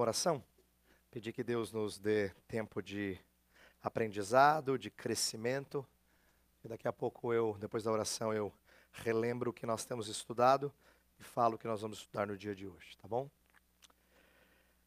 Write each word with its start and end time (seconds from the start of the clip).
Oração. 0.00 0.44
Pedir 1.10 1.32
que 1.32 1.42
Deus 1.42 1.72
nos 1.72 1.98
dê 1.98 2.28
tempo 2.46 2.80
de 2.80 3.18
aprendizado, 3.82 4.78
de 4.78 4.90
crescimento. 4.90 5.84
E 6.62 6.68
daqui 6.68 6.86
a 6.86 6.92
pouco 6.92 7.32
eu, 7.32 7.56
depois 7.58 7.82
da 7.82 7.90
oração, 7.90 8.32
eu 8.32 8.52
relembro 8.92 9.50
o 9.50 9.52
que 9.52 9.66
nós 9.66 9.84
temos 9.84 10.06
estudado 10.06 10.72
e 11.18 11.24
falo 11.24 11.56
o 11.56 11.58
que 11.58 11.66
nós 11.66 11.82
vamos 11.82 11.98
estudar 11.98 12.28
no 12.28 12.36
dia 12.36 12.54
de 12.54 12.64
hoje, 12.64 12.96
tá 12.96 13.08
bom? 13.08 13.28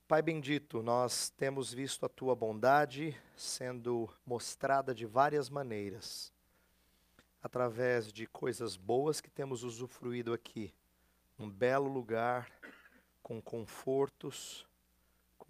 Pai 0.07 0.21
bendito, 0.21 0.81
nós 0.81 1.29
temos 1.29 1.73
visto 1.73 2.05
a 2.05 2.09
tua 2.09 2.33
bondade 2.33 3.13
sendo 3.35 4.09
mostrada 4.25 4.95
de 4.95 5.05
várias 5.05 5.49
maneiras, 5.49 6.31
através 7.43 8.13
de 8.13 8.25
coisas 8.27 8.77
boas 8.77 9.19
que 9.19 9.29
temos 9.29 9.61
usufruído 9.63 10.31
aqui, 10.31 10.73
um 11.37 11.49
belo 11.49 11.91
lugar 11.91 12.49
com 13.21 13.41
confortos, 13.41 14.65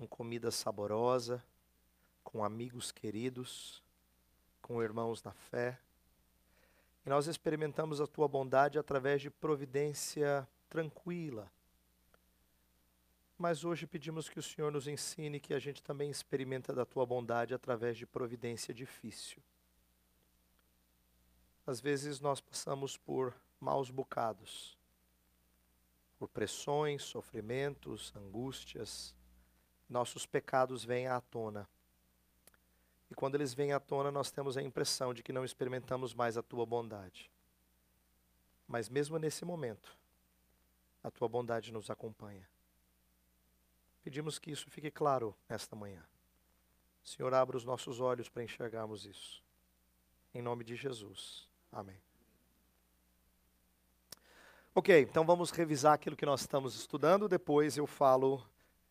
com 0.02 0.07
comida 0.07 0.49
saborosa, 0.49 1.43
com 2.23 2.43
amigos 2.43 2.92
queridos, 2.92 3.83
com 4.59 4.82
irmãos 4.82 5.21
na 5.21 5.32
fé. 5.32 5.78
E 7.05 7.09
nós 7.09 7.28
experimentamos 7.28 8.01
a 8.01 8.07
tua 8.07 8.28
bondade 8.28 8.79
através 8.79 9.21
de 9.21 9.29
providência 9.29 10.47
tranquila. 10.68 11.51
Mas 13.37 13.64
hoje 13.64 13.86
pedimos 13.86 14.28
que 14.28 14.39
o 14.39 14.43
Senhor 14.43 14.71
nos 14.71 14.87
ensine 14.87 15.39
que 15.39 15.54
a 15.54 15.59
gente 15.59 15.83
também 15.83 16.09
experimenta 16.09 16.73
da 16.73 16.83
tua 16.83 17.06
bondade 17.06 17.54
através 17.54 17.95
de 17.95 18.07
providência 18.07 18.73
difícil. 18.73 19.37
Às 21.68 21.79
vezes 21.79 22.20
nós 22.20 22.42
passamos 22.42 22.97
por 22.97 23.36
maus 23.59 23.92
bocados, 23.92 24.75
por 26.18 26.28
pressões, 26.28 27.04
sofrimentos, 27.04 28.11
angústias, 28.15 29.14
nossos 29.91 30.25
pecados 30.25 30.83
vêm 30.83 31.07
à 31.07 31.19
tona. 31.19 31.68
E 33.09 33.13
quando 33.13 33.36
eles 33.36 33.53
vêm 33.53 33.73
à 33.73 33.80
tona, 33.80 34.09
nós 34.09 34.31
temos 34.31 34.56
a 34.58 34.61
impressão 34.61 35.14
de 35.14 35.22
que 35.22 35.33
não 35.33 35.44
experimentamos 35.44 36.14
mais 36.14 36.38
a 36.38 36.42
tua 36.42 36.66
bondade. 36.66 37.30
Mas 38.66 38.88
mesmo 38.88 39.17
nesse 39.20 39.44
momento, 39.44 39.98
a 41.03 41.11
tua 41.11 41.28
bondade 41.28 41.73
nos 41.73 41.89
acompanha. 41.89 42.48
Pedimos 44.02 44.39
que 44.39 44.50
isso 44.50 44.70
fique 44.70 44.89
claro 44.89 45.36
nesta 45.50 45.75
manhã. 45.75 46.03
Senhor, 47.03 47.33
abra 47.33 47.58
os 47.58 47.66
nossos 47.66 48.00
olhos 48.00 48.30
para 48.30 48.44
enxergarmos 48.44 49.05
isso. 49.05 49.44
Em 50.33 50.42
nome 50.42 50.64
de 50.64 50.76
Jesus. 50.76 51.48
Amém. 51.72 52.00
Ok, 54.73 55.02
então 55.02 55.26
vamos 55.26 55.52
revisar 55.52 55.94
aquilo 55.94 56.16
que 56.16 56.26
nós 56.26 56.42
estamos 56.42 56.76
estudando. 56.76 57.28
Depois 57.28 57.76
eu 57.76 57.86
falo 57.86 58.42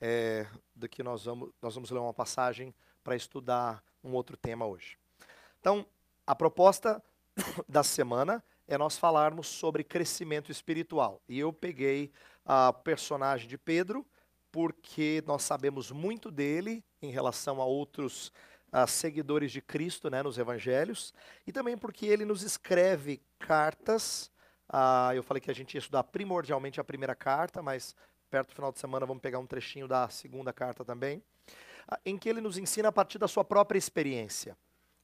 é, 0.01 0.47
do 0.75 0.89
que 0.89 1.03
nós 1.03 1.25
vamos, 1.25 1.51
nós 1.61 1.75
vamos 1.75 1.91
ler 1.91 1.99
uma 1.99 2.15
passagem 2.15 2.75
para 3.05 3.17
estudar 3.17 3.83
um 4.03 4.13
outro 4.13 4.37
tema 4.37 4.67
hoje. 4.67 4.97
Então, 5.61 5.85
a 6.27 6.35
proposta 6.35 7.03
da 7.69 7.83
semana 7.83 8.43
é 8.67 8.79
nós 8.79 8.97
falarmos 8.97 9.49
sobre 9.49 9.83
crescimento 9.83 10.51
espiritual. 10.51 11.21
E 11.29 11.39
eu 11.39 11.53
peguei 11.53 12.13
a 12.45 12.73
personagem 12.73 13.49
de 13.49 13.59
Pedro, 13.59 14.07
porque 14.51 15.23
nós 15.27 15.43
sabemos 15.43 15.91
muito 15.91 16.31
dele 16.31 16.85
em 17.03 17.11
relação 17.11 17.61
a 17.61 17.65
outros 17.65 18.33
a 18.73 18.87
seguidores 18.87 19.51
de 19.51 19.61
Cristo 19.61 20.09
né, 20.09 20.23
nos 20.23 20.39
evangelhos, 20.39 21.13
e 21.47 21.51
também 21.51 21.77
porque 21.77 22.07
ele 22.07 22.25
nos 22.25 22.43
escreve 22.43 23.21
cartas. 23.39 24.31
Ah, 24.69 25.11
eu 25.15 25.25
falei 25.25 25.41
que 25.41 25.51
a 25.51 25.55
gente 25.55 25.75
ia 25.75 25.81
estudar 25.81 26.05
primordialmente 26.05 26.81
a 26.81 26.85
primeira 26.85 27.15
carta, 27.15 27.61
mas 27.61 27.97
perto 28.31 28.49
do 28.49 28.55
final 28.55 28.73
de 28.73 28.79
semana 28.79 29.05
vamos 29.05 29.21
pegar 29.21 29.41
um 29.41 29.47
trechinho 29.47 29.89
da 29.89 30.09
segunda 30.09 30.53
carta 30.53 30.85
também, 30.85 31.23
ah, 31.89 31.99
em 32.07 32.17
que 32.17 32.29
ele 32.29 32.41
nos 32.41 32.57
ensina 32.57 32.89
a 32.89 32.93
partir 32.93 33.19
da 33.19 33.27
sua 33.27 33.45
própria 33.45 33.79
experiência. 33.79 34.57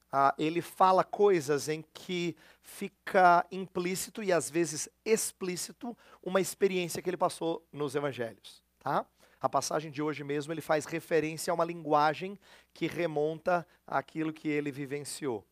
Ah, 0.09 0.33
ele 0.37 0.61
fala 0.61 1.03
coisas 1.03 1.67
em 1.67 1.83
que 1.93 2.35
fica 2.61 3.45
implícito 3.51 4.23
e 4.23 4.31
às 4.31 4.49
vezes 4.49 4.87
explícito 5.03 5.95
uma 6.23 6.39
experiência 6.39 7.01
que 7.01 7.09
ele 7.09 7.17
passou 7.17 7.61
nos 7.73 7.93
evangelhos. 7.93 8.63
Tá? 8.79 9.05
A 9.41 9.49
passagem 9.49 9.91
de 9.91 10.01
hoje 10.01 10.23
mesmo 10.23 10.53
ele 10.53 10.61
faz 10.61 10.85
referência 10.85 11.51
a 11.51 11.53
uma 11.53 11.65
linguagem 11.65 12.39
que 12.73 12.87
remonta 12.87 13.67
àquilo 13.85 14.31
que 14.31 14.47
ele 14.47 14.71
vivenciou. 14.71 15.45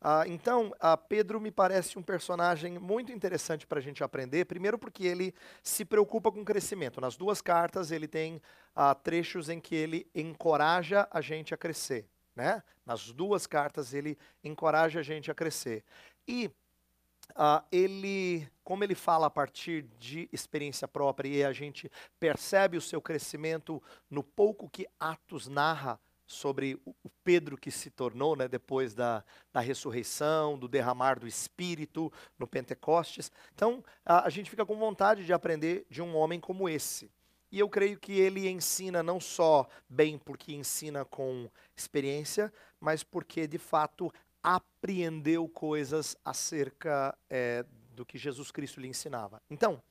Ah, 0.00 0.22
então, 0.26 0.72
Pedro 1.08 1.40
me 1.40 1.50
parece 1.50 1.98
um 1.98 2.02
personagem 2.02 2.78
muito 2.78 3.10
interessante 3.10 3.66
para 3.66 3.78
a 3.78 3.82
gente 3.82 4.04
aprender. 4.04 4.44
Primeiro, 4.44 4.78
porque 4.78 5.04
ele 5.04 5.34
se 5.62 5.84
preocupa 5.84 6.30
com 6.30 6.40
o 6.40 6.44
crescimento. 6.44 7.00
Nas 7.00 7.16
duas 7.16 7.40
cartas, 7.40 7.90
ele 7.90 8.06
tem 8.06 8.40
ah, 8.76 8.94
trechos 8.94 9.48
em 9.48 9.60
que 9.60 9.74
ele 9.74 10.08
encoraja 10.14 11.08
a 11.10 11.20
gente 11.20 11.52
a 11.52 11.56
crescer. 11.56 12.08
Né? 12.36 12.62
Nas 12.86 13.10
duas 13.10 13.46
cartas, 13.46 13.92
ele 13.92 14.16
encoraja 14.44 15.00
a 15.00 15.02
gente 15.02 15.30
a 15.30 15.34
crescer. 15.34 15.84
E 16.28 16.48
ele, 17.70 18.48
como 18.64 18.84
ele 18.84 18.94
fala 18.94 19.26
a 19.26 19.30
partir 19.30 19.82
de 19.98 20.28
experiência 20.32 20.86
própria, 20.86 21.28
e 21.28 21.44
a 21.44 21.52
gente 21.52 21.90
percebe 22.18 22.76
o 22.76 22.80
seu 22.80 23.02
crescimento 23.02 23.82
no 24.08 24.22
pouco 24.22 24.68
que 24.70 24.86
Atos 24.98 25.48
narra 25.48 26.00
sobre 26.28 26.78
o 26.84 27.10
Pedro 27.24 27.56
que 27.56 27.70
se 27.70 27.88
tornou 27.90 28.36
né, 28.36 28.46
depois 28.46 28.94
da, 28.94 29.24
da 29.50 29.60
ressurreição, 29.60 30.58
do 30.58 30.68
derramar 30.68 31.18
do 31.18 31.26
Espírito 31.26 32.12
no 32.38 32.46
Pentecostes. 32.46 33.32
Então, 33.54 33.82
a, 34.04 34.26
a 34.26 34.28
gente 34.30 34.50
fica 34.50 34.64
com 34.66 34.76
vontade 34.76 35.24
de 35.24 35.32
aprender 35.32 35.86
de 35.90 36.02
um 36.02 36.14
homem 36.14 36.38
como 36.38 36.68
esse. 36.68 37.10
E 37.50 37.58
eu 37.58 37.68
creio 37.68 37.98
que 37.98 38.12
ele 38.12 38.46
ensina 38.46 39.02
não 39.02 39.18
só 39.18 39.66
bem 39.88 40.18
porque 40.18 40.52
ensina 40.52 41.02
com 41.06 41.48
experiência, 41.74 42.52
mas 42.78 43.02
porque 43.02 43.46
de 43.46 43.56
fato 43.56 44.12
apreendeu 44.42 45.48
coisas 45.48 46.14
acerca 46.22 47.16
é, 47.30 47.64
do 47.92 48.04
que 48.04 48.18
Jesus 48.18 48.50
Cristo 48.50 48.80
lhe 48.80 48.88
ensinava. 48.88 49.40
Então, 49.48 49.82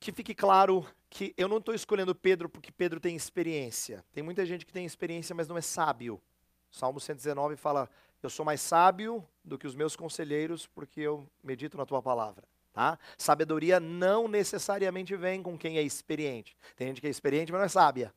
que 0.00 0.12
fique 0.12 0.34
claro 0.34 0.86
que 1.10 1.34
eu 1.36 1.48
não 1.48 1.58
estou 1.58 1.74
escolhendo 1.74 2.14
Pedro 2.14 2.48
porque 2.48 2.70
Pedro 2.70 3.00
tem 3.00 3.16
experiência. 3.16 4.04
Tem 4.12 4.22
muita 4.22 4.44
gente 4.44 4.64
que 4.64 4.72
tem 4.72 4.84
experiência, 4.84 5.34
mas 5.34 5.48
não 5.48 5.56
é 5.56 5.60
sábio. 5.60 6.20
Salmo 6.70 7.00
119 7.00 7.56
fala: 7.56 7.88
Eu 8.22 8.30
sou 8.30 8.44
mais 8.44 8.60
sábio 8.60 9.26
do 9.44 9.58
que 9.58 9.66
os 9.66 9.74
meus 9.74 9.96
conselheiros, 9.96 10.66
porque 10.66 11.00
eu 11.00 11.26
medito 11.42 11.76
na 11.76 11.86
tua 11.86 12.02
palavra. 12.02 12.44
Tá? 12.72 12.98
Sabedoria 13.16 13.80
não 13.80 14.28
necessariamente 14.28 15.16
vem 15.16 15.42
com 15.42 15.58
quem 15.58 15.78
é 15.78 15.82
experiente. 15.82 16.56
Tem 16.76 16.88
gente 16.88 17.00
que 17.00 17.06
é 17.06 17.10
experiente, 17.10 17.50
mas 17.50 17.58
não 17.58 17.66
é 17.66 17.68
sábia. 17.68 18.14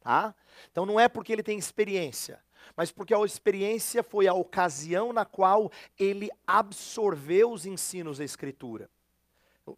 Tá? 0.00 0.34
Então 0.70 0.86
não 0.86 0.98
é 0.98 1.08
porque 1.08 1.32
ele 1.32 1.42
tem 1.42 1.58
experiência, 1.58 2.40
mas 2.76 2.90
porque 2.90 3.12
a 3.12 3.20
experiência 3.24 4.02
foi 4.02 4.26
a 4.26 4.34
ocasião 4.34 5.12
na 5.12 5.24
qual 5.24 5.70
ele 5.98 6.30
absorveu 6.46 7.50
os 7.50 7.66
ensinos 7.66 8.18
da 8.18 8.24
Escritura 8.24 8.88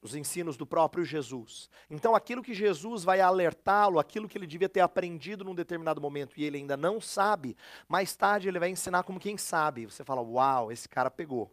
os 0.03 0.15
ensinos 0.15 0.57
do 0.57 0.67
próprio 0.67 1.05
Jesus. 1.05 1.71
Então, 1.89 2.15
aquilo 2.15 2.43
que 2.43 2.55
Jesus 2.55 3.05
vai 3.05 3.21
alertá-lo, 3.21 3.99
aquilo 3.99 4.29
que 4.29 4.37
ele 4.37 4.47
devia 4.47 4.69
ter 4.69 4.81
aprendido 4.81 5.45
num 5.45 5.55
determinado 5.55 6.01
momento 6.01 6.35
e 6.37 6.45
ele 6.45 6.59
ainda 6.59 6.77
não 6.77 7.01
sabe, 7.01 7.57
mais 7.89 8.17
tarde 8.17 8.49
ele 8.49 8.59
vai 8.59 8.69
ensinar 8.69 9.05
como 9.05 9.21
quem 9.21 9.37
sabe. 9.37 9.87
Você 9.87 10.05
fala, 10.05 10.21
uau, 10.23 10.73
esse 10.73 10.89
cara 10.89 11.11
pegou. 11.11 11.53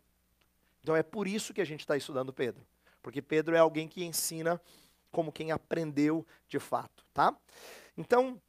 Então, 0.81 0.95
é 0.95 1.03
por 1.03 1.27
isso 1.27 1.53
que 1.53 1.61
a 1.61 1.65
gente 1.65 1.81
está 1.81 1.95
estudando 1.95 2.33
Pedro, 2.33 2.65
porque 3.01 3.21
Pedro 3.21 3.55
é 3.55 3.59
alguém 3.59 3.87
que 3.87 4.03
ensina 4.03 4.59
como 5.11 5.31
quem 5.31 5.51
aprendeu 5.51 6.25
de 6.47 6.59
fato, 6.59 7.05
tá? 7.13 7.35
Então, 7.95 8.41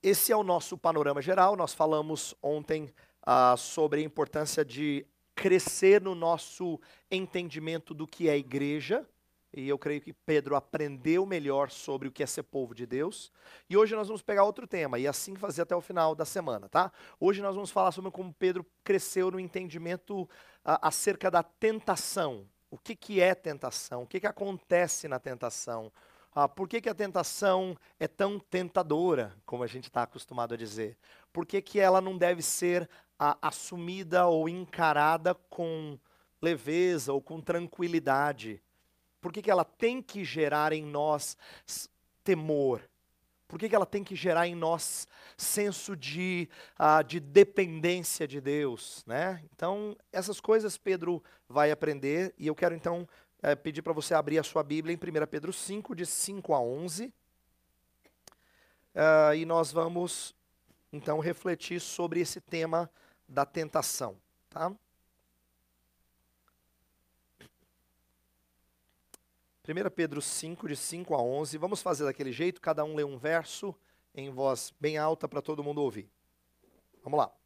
esse 0.00 0.30
é 0.30 0.36
o 0.36 0.44
nosso 0.44 0.78
panorama 0.78 1.20
geral. 1.20 1.56
Nós 1.56 1.74
falamos 1.74 2.34
ontem 2.40 2.94
ah, 3.22 3.56
sobre 3.56 4.00
a 4.00 4.04
importância 4.04 4.64
de 4.64 5.04
crescer 5.38 6.02
no 6.02 6.16
nosso 6.16 6.80
entendimento 7.08 7.94
do 7.94 8.08
que 8.08 8.28
é 8.28 8.36
igreja. 8.36 9.06
E 9.54 9.68
eu 9.68 9.78
creio 9.78 10.00
que 10.00 10.12
Pedro 10.12 10.56
aprendeu 10.56 11.24
melhor 11.24 11.70
sobre 11.70 12.08
o 12.08 12.12
que 12.12 12.24
é 12.24 12.26
ser 12.26 12.42
povo 12.42 12.74
de 12.74 12.84
Deus. 12.84 13.32
E 13.70 13.76
hoje 13.76 13.94
nós 13.94 14.08
vamos 14.08 14.20
pegar 14.20 14.42
outro 14.42 14.66
tema 14.66 14.98
e 14.98 15.06
assim 15.06 15.36
fazer 15.36 15.62
até 15.62 15.76
o 15.76 15.80
final 15.80 16.14
da 16.14 16.24
semana, 16.24 16.68
tá? 16.68 16.92
Hoje 17.18 17.40
nós 17.40 17.54
vamos 17.54 17.70
falar 17.70 17.92
sobre 17.92 18.10
como 18.10 18.34
Pedro 18.34 18.66
cresceu 18.82 19.30
no 19.30 19.40
entendimento 19.40 20.22
uh, 20.22 20.28
acerca 20.82 21.30
da 21.30 21.42
tentação. 21.42 22.44
O 22.68 22.76
que, 22.76 22.94
que 22.94 23.20
é 23.20 23.34
tentação? 23.34 24.02
O 24.02 24.06
que, 24.06 24.20
que 24.20 24.26
acontece 24.26 25.06
na 25.06 25.20
tentação? 25.20 25.90
Uh, 26.36 26.48
por 26.48 26.68
que, 26.68 26.80
que 26.80 26.88
a 26.88 26.94
tentação 26.94 27.76
é 27.98 28.06
tão 28.06 28.38
tentadora, 28.38 29.34
como 29.44 29.62
a 29.62 29.66
gente 29.66 29.84
está 29.84 30.02
acostumado 30.02 30.54
a 30.54 30.56
dizer? 30.56 30.96
Por 31.32 31.44
que, 31.44 31.60
que 31.60 31.80
ela 31.80 32.00
não 32.00 32.16
deve 32.16 32.42
ser 32.42 32.88
a, 33.18 33.36
assumida 33.42 34.26
ou 34.26 34.48
encarada 34.48 35.34
com 35.34 35.98
leveza 36.40 37.12
ou 37.12 37.20
com 37.20 37.40
tranquilidade? 37.40 38.62
Por 39.20 39.32
que, 39.32 39.42
que 39.42 39.50
ela 39.50 39.64
tem 39.64 40.00
que 40.00 40.24
gerar 40.24 40.72
em 40.72 40.84
nós 40.84 41.36
temor? 42.22 42.88
Por 43.48 43.58
que, 43.58 43.68
que 43.68 43.74
ela 43.74 43.86
tem 43.86 44.04
que 44.04 44.14
gerar 44.14 44.46
em 44.46 44.54
nós 44.54 45.08
senso 45.36 45.96
de, 45.96 46.48
uh, 46.78 47.02
de 47.02 47.18
dependência 47.18 48.28
de 48.28 48.42
Deus? 48.42 49.02
Né? 49.06 49.42
Então, 49.54 49.96
essas 50.12 50.38
coisas 50.38 50.76
Pedro 50.76 51.24
vai 51.48 51.70
aprender, 51.70 52.34
e 52.38 52.46
eu 52.46 52.54
quero 52.54 52.74
então 52.74 53.08
uh, 53.42 53.56
pedir 53.56 53.82
para 53.82 53.92
você 53.92 54.14
abrir 54.14 54.38
a 54.38 54.42
sua 54.42 54.62
Bíblia 54.62 54.94
em 54.94 54.96
1 54.96 55.26
Pedro 55.26 55.52
5, 55.52 55.94
de 55.94 56.06
5 56.06 56.54
a 56.54 56.60
11. 56.60 57.12
uh, 58.94 59.34
e 59.34 59.44
nós 59.44 59.72
vamos 59.72 60.34
então 60.92 61.18
refletir 61.18 61.80
sobre 61.80 62.20
esse 62.20 62.40
tema 62.40 62.90
da 63.28 63.44
tentação, 63.44 64.16
tá? 64.48 64.72
1 69.68 69.90
Pedro 69.94 70.22
5, 70.22 70.66
de 70.66 70.74
5 70.74 71.14
a 71.14 71.22
11. 71.22 71.58
Vamos 71.58 71.82
fazer 71.82 72.04
daquele 72.04 72.32
jeito, 72.32 72.58
cada 72.58 72.82
um 72.84 72.94
lê 72.94 73.04
um 73.04 73.18
verso 73.18 73.74
em 74.14 74.30
voz 74.30 74.72
bem 74.80 74.96
alta 74.96 75.28
para 75.28 75.42
todo 75.42 75.62
mundo 75.62 75.82
ouvir. 75.82 76.10
Vamos 77.04 77.18
lá. 77.18 77.37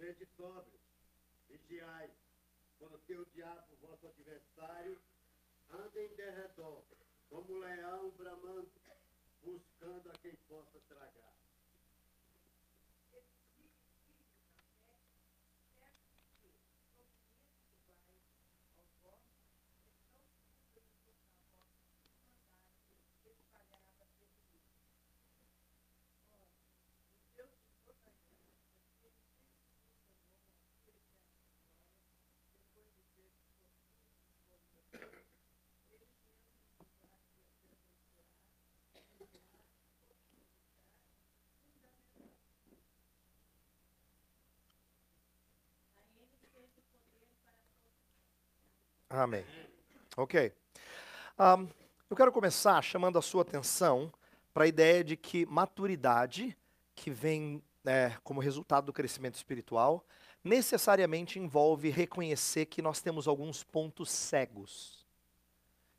Sede 0.00 0.26
sóbrios, 0.34 0.80
vigiai, 1.46 2.10
porque 2.78 3.18
o 3.18 3.26
diabo, 3.34 3.76
vosso 3.82 4.06
adversário, 4.06 4.98
anda 5.68 6.00
em 6.00 6.08
derredor, 6.14 6.82
como 7.28 7.58
leão 7.58 8.08
bramando, 8.12 8.72
buscando 9.42 10.10
a 10.10 10.18
quem 10.22 10.34
possa 10.48 10.80
Amém. 49.12 49.44
Ok. 50.16 50.52
Um, 51.36 51.68
eu 52.08 52.16
quero 52.16 52.30
começar 52.30 52.80
chamando 52.80 53.18
a 53.18 53.22
sua 53.22 53.42
atenção 53.42 54.12
para 54.54 54.62
a 54.62 54.68
ideia 54.68 55.02
de 55.02 55.16
que 55.16 55.44
maturidade, 55.46 56.56
que 56.94 57.10
vem 57.10 57.60
é, 57.84 58.12
como 58.22 58.40
resultado 58.40 58.84
do 58.84 58.92
crescimento 58.92 59.34
espiritual, 59.34 60.06
necessariamente 60.44 61.40
envolve 61.40 61.90
reconhecer 61.90 62.66
que 62.66 62.80
nós 62.80 63.00
temos 63.00 63.26
alguns 63.26 63.64
pontos 63.64 64.08
cegos. 64.12 65.04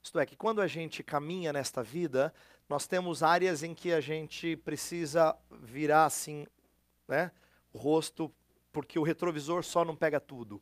Isto 0.01 0.17
é, 0.17 0.25
que 0.25 0.37
quando 0.37 0.61
a 0.61 0.67
gente 0.67 1.03
caminha 1.03 1.51
nesta 1.51 1.83
vida, 1.83 2.33
nós 2.69 2.87
temos 2.87 3.21
áreas 3.21 3.61
em 3.61 3.73
que 3.75 3.91
a 3.91 3.99
gente 3.99 4.55
precisa 4.55 5.37
virar 5.51 6.05
assim, 6.05 6.47
né, 7.09 7.29
o 7.73 7.77
rosto, 7.77 8.33
porque 8.71 8.97
o 8.97 9.03
retrovisor 9.03 9.65
só 9.65 9.83
não 9.83 9.97
pega 9.97 10.17
tudo. 10.17 10.61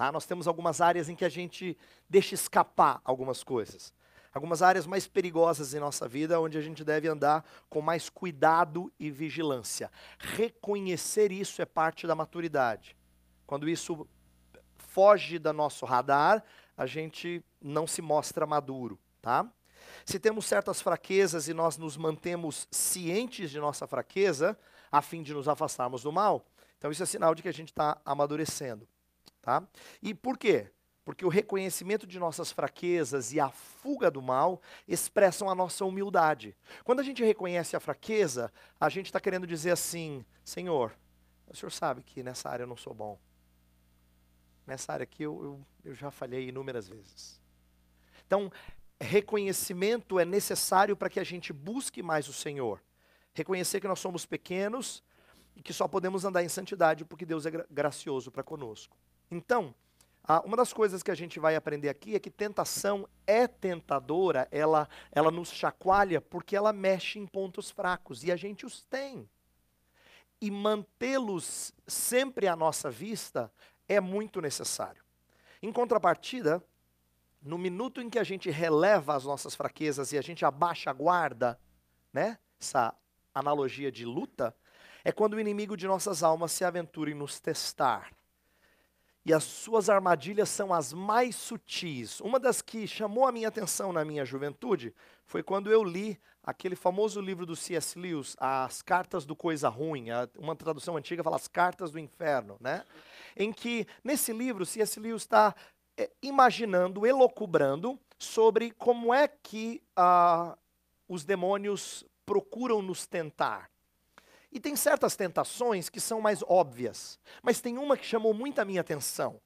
Tá? 0.00 0.10
Nós 0.10 0.24
temos 0.24 0.48
algumas 0.48 0.80
áreas 0.80 1.10
em 1.10 1.14
que 1.14 1.26
a 1.26 1.28
gente 1.28 1.76
deixa 2.08 2.34
escapar 2.34 3.02
algumas 3.04 3.44
coisas. 3.44 3.92
Algumas 4.32 4.62
áreas 4.62 4.86
mais 4.86 5.06
perigosas 5.06 5.74
em 5.74 5.78
nossa 5.78 6.08
vida, 6.08 6.40
onde 6.40 6.56
a 6.56 6.60
gente 6.62 6.82
deve 6.82 7.06
andar 7.06 7.44
com 7.68 7.82
mais 7.82 8.08
cuidado 8.08 8.90
e 8.98 9.10
vigilância. 9.10 9.92
Reconhecer 10.18 11.30
isso 11.30 11.60
é 11.60 11.66
parte 11.66 12.06
da 12.06 12.14
maturidade. 12.14 12.96
Quando 13.46 13.68
isso 13.68 14.08
foge 14.78 15.38
do 15.38 15.52
nosso 15.52 15.84
radar, 15.84 16.42
a 16.78 16.86
gente 16.86 17.44
não 17.60 17.86
se 17.86 18.00
mostra 18.00 18.46
maduro, 18.46 18.98
tá? 19.20 19.46
Se 20.06 20.18
temos 20.18 20.46
certas 20.46 20.80
fraquezas 20.80 21.46
e 21.46 21.52
nós 21.52 21.76
nos 21.76 21.98
mantemos 21.98 22.66
cientes 22.70 23.50
de 23.50 23.60
nossa 23.60 23.86
fraqueza, 23.86 24.58
a 24.90 25.02
fim 25.02 25.22
de 25.22 25.34
nos 25.34 25.46
afastarmos 25.46 26.02
do 26.02 26.10
mal, 26.10 26.46
então 26.78 26.90
isso 26.90 27.02
é 27.02 27.06
sinal 27.06 27.34
de 27.34 27.42
que 27.42 27.50
a 27.50 27.52
gente 27.52 27.68
está 27.68 28.00
amadurecendo. 28.02 28.88
Tá? 29.42 29.66
E 30.02 30.14
por 30.14 30.36
quê? 30.36 30.70
Porque 31.04 31.24
o 31.24 31.28
reconhecimento 31.28 32.06
de 32.06 32.18
nossas 32.18 32.52
fraquezas 32.52 33.32
e 33.32 33.40
a 33.40 33.50
fuga 33.50 34.10
do 34.10 34.20
mal 34.20 34.60
expressam 34.86 35.48
a 35.48 35.54
nossa 35.54 35.84
humildade. 35.84 36.56
Quando 36.84 37.00
a 37.00 37.02
gente 37.02 37.24
reconhece 37.24 37.74
a 37.74 37.80
fraqueza, 37.80 38.52
a 38.78 38.88
gente 38.88 39.06
está 39.06 39.18
querendo 39.18 39.46
dizer 39.46 39.72
assim: 39.72 40.24
Senhor, 40.44 40.94
o 41.48 41.56
senhor 41.56 41.70
sabe 41.70 42.02
que 42.02 42.22
nessa 42.22 42.48
área 42.48 42.64
eu 42.64 42.68
não 42.68 42.76
sou 42.76 42.94
bom. 42.94 43.18
Nessa 44.66 44.92
área 44.92 45.04
aqui 45.04 45.22
eu, 45.22 45.42
eu, 45.42 45.66
eu 45.84 45.94
já 45.94 46.10
falhei 46.10 46.48
inúmeras 46.48 46.86
vezes. 46.86 47.40
Então, 48.26 48.52
reconhecimento 49.00 50.20
é 50.20 50.24
necessário 50.24 50.96
para 50.96 51.10
que 51.10 51.18
a 51.18 51.24
gente 51.24 51.52
busque 51.52 52.02
mais 52.02 52.28
o 52.28 52.32
Senhor. 52.32 52.80
Reconhecer 53.34 53.80
que 53.80 53.88
nós 53.88 53.98
somos 53.98 54.26
pequenos 54.26 55.02
e 55.56 55.62
que 55.62 55.72
só 55.72 55.88
podemos 55.88 56.24
andar 56.24 56.44
em 56.44 56.48
santidade 56.48 57.04
porque 57.04 57.26
Deus 57.26 57.46
é 57.46 57.50
gracioso 57.70 58.30
para 58.30 58.42
conosco. 58.42 58.96
Então, 59.30 59.74
uma 60.44 60.56
das 60.56 60.72
coisas 60.72 61.02
que 61.02 61.10
a 61.10 61.14
gente 61.14 61.40
vai 61.40 61.56
aprender 61.56 61.88
aqui 61.88 62.14
é 62.14 62.18
que 62.18 62.30
tentação 62.30 63.08
é 63.26 63.46
tentadora, 63.46 64.46
ela, 64.50 64.88
ela 65.10 65.30
nos 65.30 65.50
chacoalha 65.50 66.20
porque 66.20 66.54
ela 66.54 66.72
mexe 66.72 67.18
em 67.18 67.26
pontos 67.26 67.70
fracos 67.70 68.22
e 68.22 68.30
a 68.30 68.36
gente 68.36 68.64
os 68.64 68.84
tem. 68.84 69.28
E 70.40 70.50
mantê-los 70.50 71.72
sempre 71.86 72.46
à 72.46 72.56
nossa 72.56 72.90
vista 72.90 73.52
é 73.88 74.00
muito 74.00 74.40
necessário. 74.40 75.02
Em 75.62 75.72
contrapartida, 75.72 76.62
no 77.42 77.58
minuto 77.58 78.00
em 78.00 78.08
que 78.08 78.18
a 78.18 78.24
gente 78.24 78.50
releva 78.50 79.14
as 79.14 79.24
nossas 79.24 79.54
fraquezas 79.54 80.12
e 80.12 80.18
a 80.18 80.22
gente 80.22 80.44
abaixa 80.44 80.90
a 80.90 80.94
guarda, 80.94 81.58
né? 82.12 82.38
Essa 82.58 82.94
analogia 83.34 83.90
de 83.90 84.04
luta, 84.04 84.54
é 85.04 85.10
quando 85.10 85.34
o 85.34 85.40
inimigo 85.40 85.76
de 85.76 85.86
nossas 85.86 86.22
almas 86.22 86.52
se 86.52 86.64
aventura 86.64 87.10
em 87.10 87.14
nos 87.14 87.40
testar 87.40 88.10
e 89.24 89.32
as 89.34 89.44
suas 89.44 89.90
armadilhas 89.90 90.48
são 90.48 90.72
as 90.72 90.92
mais 90.92 91.36
sutis. 91.36 92.20
Uma 92.20 92.40
das 92.40 92.62
que 92.62 92.86
chamou 92.86 93.26
a 93.26 93.32
minha 93.32 93.48
atenção 93.48 93.92
na 93.92 94.04
minha 94.04 94.24
juventude 94.24 94.94
foi 95.26 95.42
quando 95.42 95.70
eu 95.70 95.84
li 95.84 96.18
aquele 96.42 96.74
famoso 96.74 97.20
livro 97.20 97.44
do 97.44 97.54
C.S. 97.54 97.98
Lewis, 97.98 98.34
As 98.38 98.80
Cartas 98.82 99.26
do 99.26 99.36
Coisa 99.36 99.68
Ruim, 99.68 100.06
uma 100.38 100.56
tradução 100.56 100.96
antiga 100.96 101.22
fala 101.22 101.36
As 101.36 101.46
Cartas 101.46 101.90
do 101.90 101.98
Inferno, 101.98 102.56
né? 102.60 102.84
Em 103.36 103.52
que, 103.52 103.86
nesse 104.02 104.32
livro, 104.32 104.64
C.S. 104.64 104.98
Lewis 104.98 105.22
está 105.22 105.54
é, 105.96 106.10
imaginando, 106.22 107.06
elocubrando 107.06 107.98
sobre 108.18 108.70
como 108.72 109.12
é 109.12 109.28
que 109.28 109.82
ah, 109.94 110.56
os 111.06 111.24
demônios 111.24 112.04
procuram 112.24 112.80
nos 112.80 113.06
tentar. 113.06 113.70
E 114.52 114.58
tem 114.58 114.74
certas 114.74 115.14
tentações 115.14 115.88
que 115.88 116.00
são 116.00 116.20
mais 116.20 116.42
óbvias, 116.42 117.18
mas 117.42 117.60
tem 117.60 117.78
uma 117.78 117.96
que 117.96 118.04
chamou 118.04 118.34
muito 118.34 118.60
a 118.60 118.64
minha 118.64 118.80
atenção. 118.80 119.40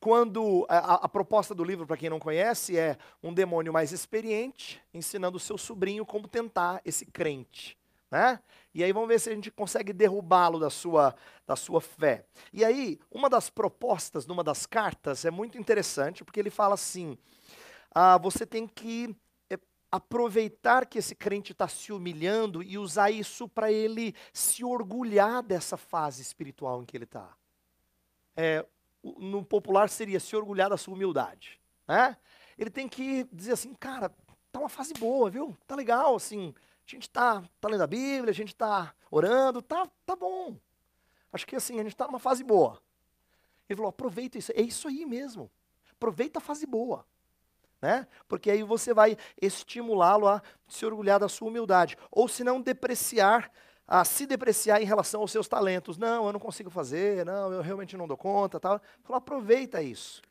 Quando 0.00 0.66
a, 0.68 1.04
a 1.04 1.08
proposta 1.08 1.54
do 1.54 1.62
livro, 1.62 1.86
para 1.86 1.96
quem 1.96 2.08
não 2.08 2.18
conhece, 2.18 2.76
é 2.76 2.96
um 3.22 3.34
demônio 3.34 3.72
mais 3.72 3.92
experiente 3.92 4.82
ensinando 4.94 5.36
o 5.36 5.40
seu 5.40 5.58
sobrinho 5.58 6.06
como 6.06 6.26
tentar 6.26 6.80
esse 6.84 7.04
crente. 7.04 7.78
Né? 8.10 8.40
E 8.74 8.82
aí 8.82 8.92
vamos 8.92 9.08
ver 9.08 9.20
se 9.20 9.30
a 9.30 9.34
gente 9.34 9.50
consegue 9.52 9.92
derrubá-lo 9.92 10.58
da 10.58 10.70
sua, 10.70 11.14
da 11.46 11.54
sua 11.54 11.80
fé. 11.80 12.24
E 12.52 12.64
aí, 12.64 12.98
uma 13.10 13.30
das 13.30 13.50
propostas 13.50 14.26
numa 14.26 14.42
das 14.42 14.66
cartas 14.66 15.24
é 15.24 15.30
muito 15.30 15.58
interessante, 15.58 16.24
porque 16.24 16.40
ele 16.40 16.50
fala 16.50 16.74
assim: 16.74 17.16
ah, 17.94 18.18
você 18.18 18.44
tem 18.44 18.66
que 18.66 19.14
aproveitar 19.90 20.86
que 20.86 20.98
esse 20.98 21.14
crente 21.14 21.52
está 21.52 21.66
se 21.66 21.92
humilhando 21.92 22.62
e 22.62 22.78
usar 22.78 23.10
isso 23.10 23.48
para 23.48 23.72
ele 23.72 24.14
se 24.32 24.64
orgulhar 24.64 25.42
dessa 25.42 25.76
fase 25.76 26.22
espiritual 26.22 26.82
em 26.82 26.86
que 26.86 26.96
ele 26.96 27.04
está. 27.04 27.34
É, 28.36 28.64
no 29.02 29.44
popular 29.44 29.88
seria 29.88 30.20
se 30.20 30.36
orgulhar 30.36 30.70
da 30.70 30.76
sua 30.76 30.94
humildade. 30.94 31.60
Né? 31.88 32.16
Ele 32.56 32.70
tem 32.70 32.88
que 32.88 33.24
dizer 33.32 33.52
assim, 33.52 33.74
cara, 33.74 34.14
tá 34.52 34.60
uma 34.60 34.68
fase 34.68 34.92
boa, 34.94 35.28
viu? 35.28 35.56
Tá 35.66 35.74
legal, 35.74 36.14
assim, 36.14 36.54
a 36.86 36.90
gente 36.90 37.10
tá, 37.10 37.42
tá 37.60 37.68
lendo 37.68 37.82
a 37.82 37.86
Bíblia, 37.86 38.30
a 38.30 38.34
gente 38.34 38.54
tá 38.54 38.94
orando, 39.10 39.60
tá, 39.60 39.88
tá 40.06 40.14
bom. 40.14 40.56
Acho 41.32 41.46
que 41.46 41.56
assim, 41.56 41.74
a 41.74 41.82
gente 41.82 41.92
está 41.92 42.06
numa 42.06 42.18
fase 42.18 42.44
boa. 42.44 42.80
Ele 43.68 43.76
falou, 43.76 43.90
aproveita 43.90 44.38
isso, 44.38 44.52
é 44.52 44.60
isso 44.60 44.88
aí 44.88 45.06
mesmo. 45.06 45.50
Aproveita 45.92 46.38
a 46.38 46.42
fase 46.42 46.66
boa. 46.66 47.06
Né? 47.80 48.06
Porque 48.28 48.50
aí 48.50 48.62
você 48.62 48.92
vai 48.92 49.16
estimulá-lo 49.40 50.28
a 50.28 50.42
se 50.68 50.84
orgulhar 50.84 51.18
da 51.18 51.28
sua 51.28 51.48
humildade. 51.48 51.96
Ou 52.10 52.28
se 52.28 52.44
não, 52.44 52.60
depreciar, 52.60 53.50
a 53.88 54.04
se 54.04 54.26
depreciar 54.26 54.80
em 54.82 54.84
relação 54.84 55.22
aos 55.22 55.32
seus 55.32 55.48
talentos. 55.48 55.96
Não, 55.96 56.26
eu 56.26 56.32
não 56.32 56.40
consigo 56.40 56.70
fazer, 56.70 57.24
não, 57.24 57.52
eu 57.52 57.62
realmente 57.62 57.96
não 57.96 58.06
dou 58.06 58.16
conta. 58.16 58.60
Tal. 58.60 58.80
Fala, 59.02 59.18
aproveita 59.18 59.82
isso. 59.82 60.22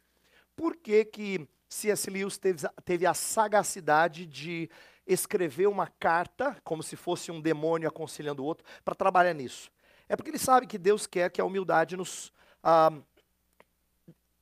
Por 0.55 0.75
que, 0.75 1.05
que 1.05 1.47
C.S. 1.67 2.09
Lewis 2.09 2.37
teve, 2.37 2.67
teve 2.83 3.05
a 3.05 3.13
sagacidade 3.13 4.25
de 4.25 4.69
escrever 5.07 5.67
uma 5.67 5.87
carta, 5.87 6.55
como 6.63 6.83
se 6.83 6.95
fosse 6.95 7.31
um 7.31 7.41
demônio 7.41 7.87
aconselhando 7.87 8.43
o 8.43 8.45
outro, 8.45 8.65
para 8.83 8.93
trabalhar 8.93 9.33
nisso? 9.33 9.71
É 10.07 10.15
porque 10.15 10.31
ele 10.31 10.39
sabe 10.39 10.67
que 10.67 10.77
Deus 10.77 11.05
quer 11.05 11.29
que 11.29 11.39
a 11.39 11.45
humildade 11.45 11.95
nos. 11.95 12.33
Ah, 12.63 12.91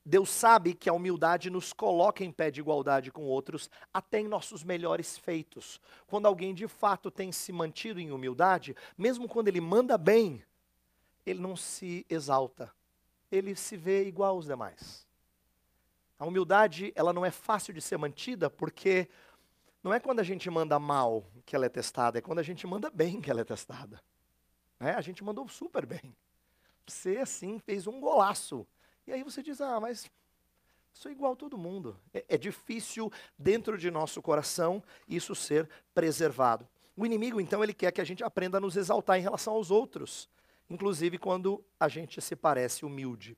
Deus 0.09 0.29
sabe 0.29 0.73
que 0.73 0.89
a 0.89 0.93
humildade 0.93 1.49
nos 1.49 1.73
coloca 1.73 2.23
em 2.23 2.31
pé 2.31 2.49
de 2.49 2.61
igualdade 2.61 3.11
com 3.11 3.23
outros, 3.23 3.69
até 3.93 4.21
em 4.21 4.27
nossos 4.29 4.63
melhores 4.63 5.17
feitos. 5.17 5.81
Quando 6.07 6.27
alguém 6.27 6.53
de 6.53 6.65
fato 6.65 7.11
tem 7.11 7.29
se 7.29 7.51
mantido 7.51 7.99
em 7.99 8.13
humildade, 8.13 8.73
mesmo 8.97 9.27
quando 9.27 9.49
ele 9.49 9.59
manda 9.59 9.97
bem, 9.97 10.41
ele 11.25 11.41
não 11.41 11.57
se 11.57 12.05
exalta. 12.09 12.73
Ele 13.29 13.53
se 13.53 13.75
vê 13.75 14.07
igual 14.07 14.35
aos 14.35 14.45
demais. 14.45 15.05
A 16.17 16.25
humildade, 16.25 16.93
ela 16.95 17.11
não 17.11 17.25
é 17.25 17.29
fácil 17.29 17.73
de 17.73 17.81
ser 17.81 17.97
mantida, 17.97 18.49
porque 18.49 19.09
não 19.83 19.93
é 19.93 19.99
quando 19.99 20.21
a 20.21 20.23
gente 20.23 20.49
manda 20.49 20.79
mal 20.79 21.29
que 21.45 21.53
ela 21.53 21.65
é 21.65 21.69
testada, 21.69 22.17
é 22.17 22.21
quando 22.21 22.39
a 22.39 22.43
gente 22.43 22.65
manda 22.65 22.89
bem 22.89 23.19
que 23.19 23.29
ela 23.29 23.41
é 23.41 23.43
testada. 23.43 24.01
É, 24.79 24.91
a 24.91 25.01
gente 25.01 25.21
mandou 25.21 25.49
super 25.49 25.85
bem. 25.85 26.15
Você, 26.87 27.17
assim, 27.17 27.59
fez 27.59 27.87
um 27.87 27.99
golaço. 27.99 28.65
E 29.07 29.13
aí 29.13 29.23
você 29.23 29.41
diz, 29.41 29.61
ah, 29.61 29.79
mas 29.79 30.11
sou 30.91 31.11
igual 31.11 31.33
a 31.33 31.35
todo 31.35 31.57
mundo. 31.57 31.97
É, 32.13 32.25
é 32.29 32.37
difícil, 32.37 33.11
dentro 33.37 33.77
de 33.77 33.89
nosso 33.89 34.21
coração, 34.21 34.83
isso 35.07 35.33
ser 35.33 35.69
preservado. 35.95 36.67
O 36.95 37.05
inimigo, 37.05 37.39
então, 37.39 37.63
ele 37.63 37.73
quer 37.73 37.91
que 37.91 38.01
a 38.01 38.03
gente 38.03 38.23
aprenda 38.23 38.57
a 38.57 38.61
nos 38.61 38.75
exaltar 38.75 39.17
em 39.17 39.21
relação 39.21 39.53
aos 39.53 39.71
outros, 39.71 40.27
inclusive 40.69 41.17
quando 41.17 41.63
a 41.79 41.87
gente 41.87 42.19
se 42.21 42.35
parece 42.35 42.83
humilde. 42.83 43.37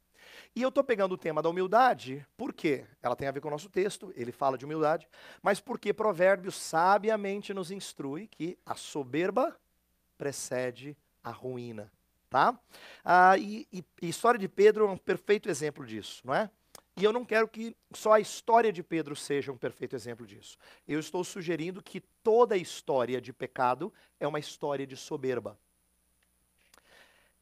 E 0.55 0.61
eu 0.61 0.69
estou 0.69 0.83
pegando 0.83 1.13
o 1.13 1.17
tema 1.17 1.41
da 1.41 1.49
humildade, 1.49 2.25
por 2.37 2.53
quê? 2.53 2.85
Ela 3.01 3.15
tem 3.15 3.27
a 3.27 3.31
ver 3.31 3.41
com 3.41 3.47
o 3.47 3.51
nosso 3.51 3.69
texto, 3.69 4.11
ele 4.15 4.31
fala 4.31 4.57
de 4.57 4.65
humildade, 4.65 5.07
mas 5.41 5.59
porque 5.59 5.93
Provérbios 5.93 6.55
sabiamente 6.55 7.53
nos 7.53 7.69
instrui 7.71 8.27
que 8.27 8.57
a 8.65 8.75
soberba 8.75 9.59
precede 10.17 10.97
a 11.23 11.31
ruína. 11.31 11.91
Tá? 12.29 12.57
Ah, 13.03 13.37
e, 13.37 13.67
e, 13.73 13.83
a 14.03 14.05
história 14.05 14.39
de 14.39 14.47
Pedro 14.47 14.85
é 14.85 14.91
um 14.91 14.97
perfeito 14.97 15.49
exemplo 15.49 15.85
disso, 15.85 16.21
não 16.23 16.33
é? 16.33 16.49
E 16.95 17.03
eu 17.03 17.13
não 17.13 17.25
quero 17.25 17.47
que 17.47 17.75
só 17.93 18.13
a 18.13 18.19
história 18.19 18.71
de 18.71 18.83
Pedro 18.83 19.15
seja 19.15 19.51
um 19.51 19.57
perfeito 19.57 19.95
exemplo 19.95 20.27
disso. 20.27 20.57
Eu 20.87 20.99
estou 20.99 21.23
sugerindo 21.23 21.81
que 21.81 22.01
toda 22.23 22.55
a 22.55 22.57
história 22.57 23.19
de 23.21 23.33
pecado 23.33 23.91
é 24.19 24.27
uma 24.27 24.39
história 24.39 24.85
de 24.85 24.97
soberba 24.97 25.57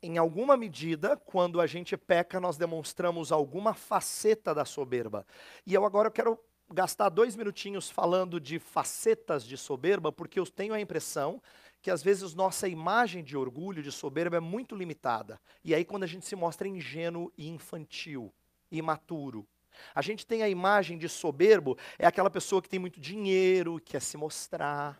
em 0.01 0.17
alguma 0.17 0.55
medida, 0.55 1.17
quando 1.17 1.59
a 1.59 1.65
gente 1.65 1.97
peca, 1.97 2.39
nós 2.39 2.57
demonstramos 2.57 3.31
alguma 3.31 3.73
faceta 3.73 4.53
da 4.53 4.63
soberba. 4.63 5.25
E 5.65 5.73
eu 5.73 5.85
agora 5.85 6.11
quero 6.11 6.39
gastar 6.71 7.09
dois 7.09 7.35
minutinhos 7.35 7.89
falando 7.89 8.39
de 8.39 8.59
facetas 8.59 9.43
de 9.43 9.57
soberba, 9.57 10.11
porque 10.11 10.39
eu 10.39 10.45
tenho 10.45 10.73
a 10.73 10.79
impressão 10.79 11.41
que 11.81 11.91
às 11.91 12.03
vezes 12.03 12.33
nossa 12.33 12.67
imagem 12.67 13.23
de 13.23 13.37
orgulho, 13.37 13.83
de 13.83 13.91
soberba, 13.91 14.37
é 14.37 14.39
muito 14.39 14.75
limitada. 14.75 15.39
E 15.63 15.73
aí, 15.73 15.85
quando 15.85 16.03
a 16.03 16.07
gente 16.07 16.25
se 16.25 16.35
mostra 16.35 16.67
ingênuo 16.67 17.31
e 17.37 17.47
infantil, 17.47 18.33
imaturo. 18.71 19.47
A 19.93 20.01
gente 20.01 20.25
tem 20.25 20.41
a 20.41 20.49
imagem 20.49 20.97
de 20.97 21.07
soberbo, 21.07 21.77
é 21.99 22.07
aquela 22.07 22.29
pessoa 22.29 22.61
que 22.61 22.69
tem 22.69 22.79
muito 22.79 22.99
dinheiro, 22.99 23.79
quer 23.85 24.01
se 24.01 24.17
mostrar, 24.17 24.99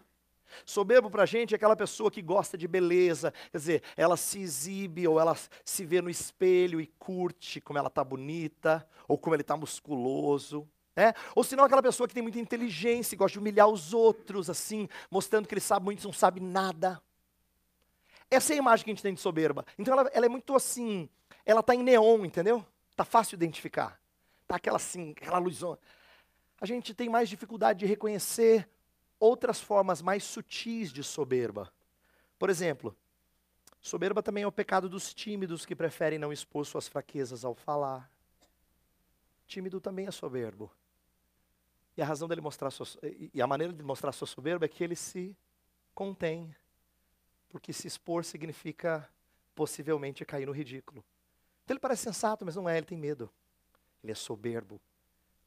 Soberbo 0.66 1.10
para 1.10 1.24
a 1.24 1.26
gente 1.26 1.54
é 1.54 1.56
aquela 1.56 1.76
pessoa 1.76 2.12
que 2.12 2.22
gosta 2.22 2.58
de 2.58 2.68
beleza, 2.68 3.34
quer 3.52 3.58
dizer, 3.58 3.84
ela 3.96 4.18
se 4.18 4.40
exibe 4.40 5.08
ou 5.08 5.20
ela 5.20 5.36
se 5.64 5.86
vê 5.86 6.02
no 6.02 6.10
espelho 6.10 6.80
e 6.82 6.88
curte 6.88 7.62
como 7.62 7.78
ela 7.78 7.88
está 7.88 8.04
bonita, 8.04 8.88
ou 9.08 9.18
como 9.18 9.36
ele 9.36 9.42
está 9.42 9.56
musculoso. 9.56 10.68
É? 11.00 11.14
Ou 11.36 11.44
senão 11.44 11.64
aquela 11.64 11.84
pessoa 11.84 12.08
que 12.08 12.14
tem 12.16 12.24
muita 12.24 12.40
inteligência 12.40 13.16
gosta 13.16 13.34
de 13.34 13.40
humilhar 13.40 13.68
os 13.68 13.94
outros, 13.94 14.50
assim, 14.50 14.90
mostrando 15.12 15.48
que 15.48 15.54
ele 15.54 15.62
sabe 15.62 15.86
muito 15.86 16.02
e 16.02 16.06
não 16.06 16.12
sabe 16.12 16.42
nada. 16.42 17.00
Essa 18.32 18.54
é 18.54 18.56
a 18.56 18.58
imagem 18.58 18.84
que 18.84 18.90
a 18.90 18.94
gente 18.96 19.04
tem 19.04 19.14
de 19.14 19.22
soberba. 19.22 19.64
Então 19.78 19.94
ela, 19.94 20.10
ela 20.12 20.26
é 20.26 20.30
muito 20.30 20.56
assim, 20.56 21.08
ela 21.46 21.60
está 21.60 21.76
em 21.76 21.84
neon, 21.84 22.26
entendeu? 22.26 22.66
Está 22.90 23.06
fácil 23.06 23.36
identificar. 23.36 24.02
Está 24.42 24.56
aquela 24.56 24.78
assim, 24.78 25.12
aquela 25.12 25.38
luzona. 25.38 25.78
A 26.60 26.66
gente 26.66 26.96
tem 26.96 27.10
mais 27.10 27.30
dificuldade 27.30 27.80
de 27.80 27.86
reconhecer 27.86 28.68
outras 29.20 29.62
formas 29.62 30.02
mais 30.02 30.24
sutis 30.24 30.92
de 30.92 31.04
soberba. 31.04 31.72
Por 32.40 32.50
exemplo, 32.50 32.98
soberba 33.80 34.24
também 34.24 34.44
é 34.44 34.48
o 34.48 34.52
pecado 34.52 34.90
dos 34.90 35.14
tímidos 35.14 35.64
que 35.64 35.76
preferem 35.76 36.18
não 36.18 36.34
expor 36.34 36.66
suas 36.66 36.88
fraquezas 36.88 37.46
ao 37.46 37.54
falar. 37.54 38.10
Tímido 39.46 39.80
também 39.80 40.08
é 40.08 40.12
soberbo. 40.12 40.72
E 41.98 42.02
a 42.02 42.06
razão 42.06 42.28
dele 42.28 42.42
mostrar 42.42 42.70
sua, 42.70 42.86
e 43.34 43.42
a 43.42 43.48
maneira 43.48 43.74
de 43.74 43.82
mostrar 43.82 44.12
sua 44.12 44.28
soberba 44.28 44.66
é 44.66 44.68
que 44.68 44.84
ele 44.84 44.96
se 44.96 45.36
contém. 45.96 46.56
Porque 47.50 47.74
se 47.74 47.88
expor 47.88 48.24
significa 48.24 49.10
possivelmente 49.56 50.24
cair 50.24 50.46
no 50.46 50.52
ridículo. 50.52 51.04
Então 51.66 51.74
ele 51.74 51.82
parece 51.82 52.04
sensato, 52.04 52.46
mas 52.46 52.56
não 52.56 52.70
é, 52.70 52.78
ele 52.78 52.86
tem 52.86 52.98
medo. 52.98 53.30
Ele 54.04 54.12
é 54.12 54.16
soberbo. 54.16 54.80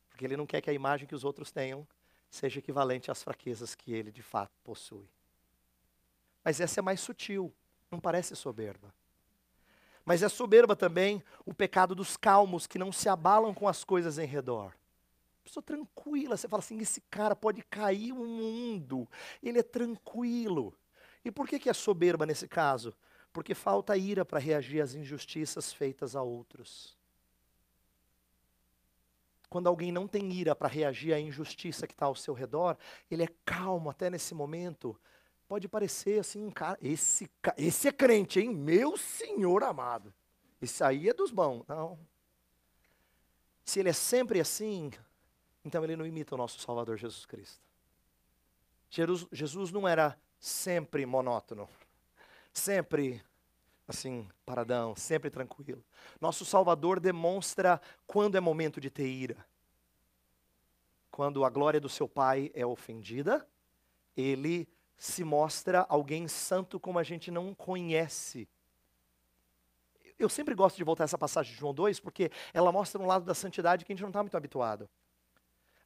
Porque 0.08 0.24
ele 0.24 0.36
não 0.36 0.44
quer 0.44 0.60
que 0.60 0.68
a 0.68 0.72
imagem 0.72 1.06
que 1.06 1.14
os 1.14 1.22
outros 1.22 1.52
tenham 1.52 1.86
seja 2.28 2.58
equivalente 2.58 3.12
às 3.12 3.22
fraquezas 3.22 3.76
que 3.76 3.92
ele 3.92 4.10
de 4.10 4.22
fato 4.22 4.52
possui. 4.64 5.08
Mas 6.44 6.60
essa 6.60 6.80
é 6.80 6.82
mais 6.82 7.00
sutil, 7.00 7.54
não 7.90 8.00
parece 8.00 8.34
soberba. 8.34 8.92
Mas 10.04 10.22
é 10.22 10.28
soberba 10.28 10.74
também 10.74 11.22
o 11.46 11.54
pecado 11.54 11.94
dos 11.94 12.16
calmos 12.16 12.66
que 12.66 12.78
não 12.78 12.90
se 12.90 13.08
abalam 13.08 13.54
com 13.54 13.68
as 13.68 13.84
coisas 13.84 14.18
em 14.18 14.26
redor. 14.26 14.74
Pessoa 15.42 15.62
tranquila, 15.62 16.36
você 16.36 16.48
fala 16.48 16.60
assim: 16.60 16.78
esse 16.80 17.00
cara 17.10 17.34
pode 17.34 17.62
cair 17.62 18.12
o 18.12 18.24
mundo, 18.24 19.08
ele 19.42 19.58
é 19.58 19.62
tranquilo. 19.62 20.74
E 21.24 21.30
por 21.30 21.46
que, 21.46 21.58
que 21.58 21.68
é 21.68 21.74
soberba 21.74 22.24
nesse 22.24 22.48
caso? 22.48 22.94
Porque 23.32 23.54
falta 23.54 23.96
ira 23.96 24.24
para 24.24 24.38
reagir 24.38 24.80
às 24.80 24.94
injustiças 24.94 25.72
feitas 25.72 26.16
a 26.16 26.22
outros 26.22 26.98
quando 29.50 29.66
alguém 29.66 29.90
não 29.90 30.06
tem 30.06 30.32
ira 30.32 30.54
para 30.54 30.68
reagir 30.68 31.12
à 31.12 31.18
injustiça 31.18 31.84
que 31.86 31.92
está 31.92 32.06
ao 32.06 32.14
seu 32.14 32.32
redor, 32.32 32.78
ele 33.10 33.24
é 33.24 33.28
calmo 33.44 33.90
até 33.90 34.08
nesse 34.08 34.32
momento. 34.32 34.96
Pode 35.48 35.68
parecer 35.68 36.20
assim, 36.20 36.44
um 36.44 36.52
cara, 36.52 36.78
esse, 36.80 37.28
esse 37.58 37.88
é 37.88 37.92
crente, 37.92 38.38
hein? 38.38 38.54
Meu 38.54 38.96
Senhor 38.96 39.64
amado. 39.64 40.14
Esse 40.62 40.84
aí 40.84 41.08
é 41.08 41.12
dos 41.12 41.32
bons. 41.32 41.64
Não. 41.66 41.98
Se 43.64 43.80
ele 43.80 43.88
é 43.88 43.92
sempre 43.92 44.40
assim, 44.40 44.92
então 45.64 45.84
ele 45.84 45.96
não 45.96 46.06
imita 46.06 46.34
o 46.34 46.38
nosso 46.38 46.60
Salvador 46.60 46.96
Jesus 46.96 47.26
Cristo. 47.26 47.60
Jesus, 48.90 49.70
não 49.70 49.86
era 49.86 50.18
sempre 50.40 51.06
monótono, 51.06 51.68
sempre 52.52 53.22
assim, 53.86 54.28
paradão, 54.44 54.96
sempre 54.96 55.30
tranquilo. 55.30 55.84
Nosso 56.20 56.44
Salvador 56.44 56.98
demonstra 56.98 57.80
quando 58.06 58.36
é 58.36 58.40
momento 58.40 58.80
de 58.80 58.90
ter 58.90 59.06
ira. 59.06 59.44
Quando 61.10 61.44
a 61.44 61.50
glória 61.50 61.80
do 61.80 61.88
seu 61.88 62.08
Pai 62.08 62.50
é 62.54 62.64
ofendida, 62.64 63.46
ele 64.16 64.68
se 64.96 65.24
mostra 65.24 65.86
alguém 65.88 66.28
santo 66.28 66.78
como 66.78 66.98
a 66.98 67.02
gente 67.02 67.30
não 67.30 67.54
conhece. 67.54 68.48
Eu 70.18 70.28
sempre 70.28 70.54
gosto 70.54 70.76
de 70.76 70.84
voltar 70.84 71.04
a 71.04 71.06
essa 71.06 71.18
passagem 71.18 71.52
de 71.52 71.58
João 71.58 71.72
2, 71.72 71.98
porque 72.00 72.30
ela 72.52 72.70
mostra 72.70 73.00
um 73.00 73.06
lado 73.06 73.24
da 73.24 73.34
santidade 73.34 73.84
que 73.84 73.92
a 73.92 73.94
gente 73.94 74.02
não 74.02 74.10
está 74.10 74.22
muito 74.22 74.36
habituado. 74.36 74.88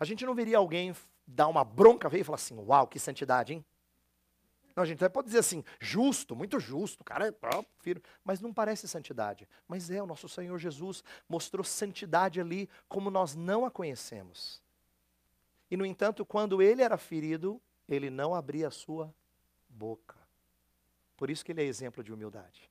A 0.05 0.07
gente 0.07 0.27
não 0.27 0.35
veria 0.35 0.59
alguém 0.59 0.95
dar 1.27 1.49
uma 1.49 1.65
bronca 1.65 2.11
veio 2.11 2.21
e 2.21 2.25
falar 2.25 2.37
assim: 2.37 2.59
Uau, 2.59 2.87
que 2.87 2.99
santidade, 2.99 3.55
hein? 3.55 3.65
Não, 4.77 4.83
a 4.83 4.87
gente 4.87 5.03
até 5.03 5.09
pode 5.09 5.29
dizer 5.29 5.39
assim, 5.39 5.65
justo, 5.81 6.37
muito 6.37 6.59
justo, 6.59 7.05
cara 7.05 7.29
é 7.29 7.35
firme, 7.79 8.03
mas 8.23 8.41
não 8.41 8.53
parece 8.53 8.87
santidade. 8.87 9.49
Mas 9.67 9.89
é, 9.89 10.03
o 10.03 10.07
nosso 10.07 10.29
Senhor 10.29 10.59
Jesus 10.59 11.03
mostrou 11.27 11.65
santidade 11.65 12.39
ali 12.39 12.69
como 12.87 13.09
nós 13.09 13.35
não 13.35 13.65
a 13.65 13.71
conhecemos. 13.71 14.61
E, 15.71 15.77
no 15.77 15.87
entanto, 15.87 16.27
quando 16.27 16.61
ele 16.61 16.83
era 16.83 16.99
ferido, 16.99 17.63
ele 17.89 18.11
não 18.11 18.35
abria 18.35 18.69
a 18.69 18.71
sua 18.71 19.15
boca. 19.69 20.17
Por 21.17 21.31
isso 21.31 21.45
que 21.45 21.53
ele 21.53 21.63
é 21.63 21.65
exemplo 21.65 22.03
de 22.03 22.13
humildade. 22.13 22.69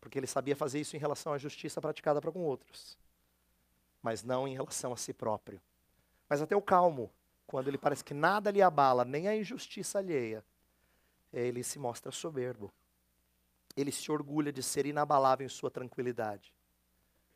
Porque 0.00 0.18
ele 0.18 0.26
sabia 0.26 0.56
fazer 0.56 0.80
isso 0.80 0.96
em 0.96 0.98
relação 0.98 1.32
à 1.32 1.38
justiça 1.38 1.80
praticada 1.80 2.20
para 2.20 2.32
com 2.32 2.40
outros, 2.40 2.98
mas 4.02 4.24
não 4.24 4.48
em 4.48 4.54
relação 4.54 4.92
a 4.92 4.96
si 4.96 5.12
próprio. 5.12 5.60
Mas 6.28 6.42
até 6.42 6.56
o 6.56 6.62
calmo, 6.62 7.10
quando 7.46 7.68
ele 7.68 7.78
parece 7.78 8.04
que 8.04 8.14
nada 8.14 8.50
lhe 8.50 8.60
abala, 8.60 9.04
nem 9.04 9.28
a 9.28 9.36
injustiça 9.36 9.98
alheia, 9.98 10.44
ele 11.32 11.62
se 11.62 11.78
mostra 11.78 12.10
soberbo. 12.10 12.72
Ele 13.76 13.92
se 13.92 14.10
orgulha 14.10 14.52
de 14.52 14.62
ser 14.62 14.86
inabalável 14.86 15.44
em 15.44 15.50
sua 15.50 15.70
tranquilidade. 15.70 16.52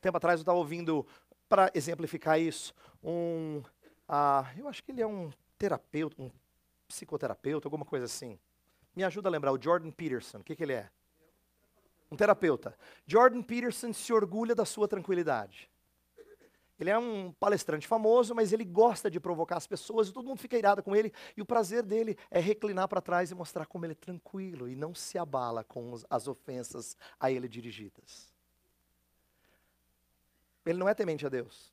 Tempo 0.01 0.17
atrás 0.17 0.41
eu 0.41 0.43
estava 0.43 0.59
ouvindo, 0.59 1.07
para 1.49 1.71
exemplificar 1.75 2.41
isso, 2.41 2.75
um, 3.03 3.63
Ah, 4.09 4.51
eu 4.57 4.67
acho 4.67 4.83
que 4.83 4.91
ele 4.91 5.03
é 5.03 5.07
um 5.07 5.31
terapeuta, 5.57 6.21
um 6.21 6.31
psicoterapeuta, 6.89 7.69
alguma 7.69 7.85
coisa 7.85 8.07
assim. 8.07 8.39
Me 8.97 9.05
ajuda 9.05 9.29
a 9.29 9.31
lembrar, 9.31 9.53
o 9.53 9.63
Jordan 9.63 9.93
Peterson, 9.93 10.39
o 10.39 10.43
que, 10.43 10.57
que 10.57 10.63
ele 10.65 10.73
é? 10.73 10.91
Um 12.11 12.17
terapeuta. 12.17 12.77
Jordan 13.07 13.43
Peterson 13.43 13.93
se 13.93 14.13
orgulha 14.13 14.55
da 14.55 14.65
sua 14.65 14.89
tranquilidade. 14.89 15.71
Ele 16.81 16.89
é 16.89 16.99
um 16.99 17.31
palestrante 17.33 17.87
famoso, 17.87 18.35
mas 18.35 18.55
ele 18.55 18.65
gosta 18.65 19.11
de 19.11 19.21
provocar 19.21 19.59
as 19.59 19.67
pessoas 19.67 20.09
e 20.09 20.13
todo 20.13 20.27
mundo 20.27 20.39
fica 20.39 20.57
irado 20.57 20.83
com 20.83 20.97
ele. 20.97 21.13
E 21.37 21.43
o 21.43 21.45
prazer 21.47 21.83
dele 21.83 22.17
é 22.31 22.41
reclinar 22.41 22.89
para 22.89 23.03
trás 23.03 23.31
e 23.31 23.35
mostrar 23.35 23.67
como 23.67 23.85
ele 23.85 23.93
é 23.93 23.97
tranquilo 23.97 24.67
e 24.67 24.75
não 24.75 24.95
se 24.95 25.19
abala 25.19 25.63
com 25.63 25.95
as 26.09 26.27
ofensas 26.27 26.97
a 27.19 27.31
ele 27.31 27.49
dirigidas. 27.49 28.33
Ele 30.65 30.79
não 30.79 30.89
é 30.89 30.95
temente 30.95 31.27
a 31.27 31.29
Deus. 31.29 31.71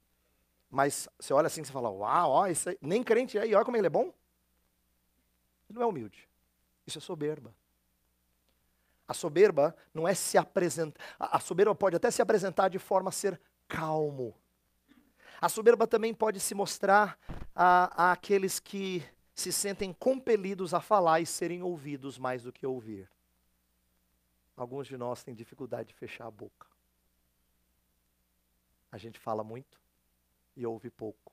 Mas 0.70 1.08
você 1.18 1.34
olha 1.34 1.48
assim 1.48 1.62
e 1.62 1.66
fala, 1.66 1.90
uau, 1.90 2.32
ó, 2.32 2.44
aí, 2.44 2.54
nem 2.82 3.02
crente 3.02 3.38
é, 3.38 3.48
e 3.48 3.56
olha 3.56 3.64
como 3.64 3.78
ele 3.78 3.88
é 3.88 3.90
bom. 3.90 4.14
Ele 5.70 5.80
não 5.80 5.84
é 5.84 5.86
humilde. 5.86 6.28
Isso 6.86 6.98
é 6.98 7.02
soberba. 7.02 7.56
A 9.08 9.14
soberba 9.14 9.74
não 9.94 10.06
é 10.06 10.14
se 10.14 10.38
apresentar. 10.38 11.02
A 11.18 11.40
soberba 11.40 11.74
pode 11.74 11.96
até 11.96 12.12
se 12.12 12.22
apresentar 12.22 12.68
de 12.68 12.78
forma 12.78 13.08
a 13.08 13.14
ser 13.14 13.40
calmo 13.70 14.36
a 15.40 15.50
soberba 15.50 15.86
também 15.86 16.14
pode 16.14 16.40
se 16.40 16.56
mostrar 16.56 17.18
a, 17.56 18.10
a 18.10 18.12
aqueles 18.12 18.60
que 18.60 19.04
se 19.34 19.52
sentem 19.52 19.94
compelidos 19.94 20.74
a 20.74 20.82
falar 20.82 21.20
e 21.20 21.26
serem 21.26 21.62
ouvidos 21.62 22.18
mais 22.18 22.44
do 22.44 22.52
que 22.52 22.66
ouvir. 22.66 23.10
Alguns 24.56 24.88
de 24.88 24.98
nós 24.98 25.24
têm 25.24 25.36
dificuldade 25.36 25.90
de 25.90 25.94
fechar 25.94 26.26
a 26.26 26.32
boca. 26.32 26.68
A 28.92 28.98
gente 28.98 29.20
fala 29.20 29.44
muito 29.44 29.80
e 30.56 30.66
ouve 30.66 30.90
pouco. 30.90 31.32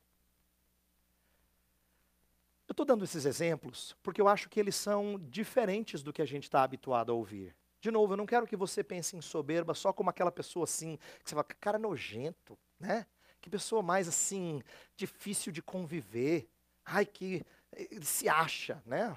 Eu 2.68 2.72
estou 2.72 2.84
dando 2.84 3.04
esses 3.04 3.24
exemplos 3.24 3.96
porque 4.02 4.20
eu 4.20 4.28
acho 4.28 4.50
que 4.50 4.60
eles 4.60 4.74
são 4.74 5.18
diferentes 5.30 6.02
do 6.02 6.12
que 6.12 6.20
a 6.20 6.26
gente 6.26 6.44
está 6.44 6.62
habituado 6.62 7.10
a 7.10 7.14
ouvir. 7.14 7.56
De 7.80 7.90
novo, 7.90 8.12
eu 8.12 8.16
não 8.18 8.26
quero 8.26 8.46
que 8.46 8.56
você 8.56 8.84
pense 8.84 9.16
em 9.16 9.20
soberba 9.22 9.74
só 9.74 9.92
como 9.92 10.10
aquela 10.10 10.32
pessoa 10.32 10.64
assim, 10.64 10.98
que 11.22 11.28
você 11.28 11.34
fala, 11.34 11.44
cara 11.44 11.78
nojento, 11.78 12.58
né? 12.78 13.06
Que 13.44 13.50
pessoa 13.50 13.82
mais 13.82 14.08
assim, 14.08 14.62
difícil 14.96 15.52
de 15.52 15.60
conviver. 15.60 16.48
Ai, 16.82 17.04
que 17.04 17.44
ele 17.74 18.06
se 18.06 18.26
acha, 18.26 18.82
né? 18.86 19.14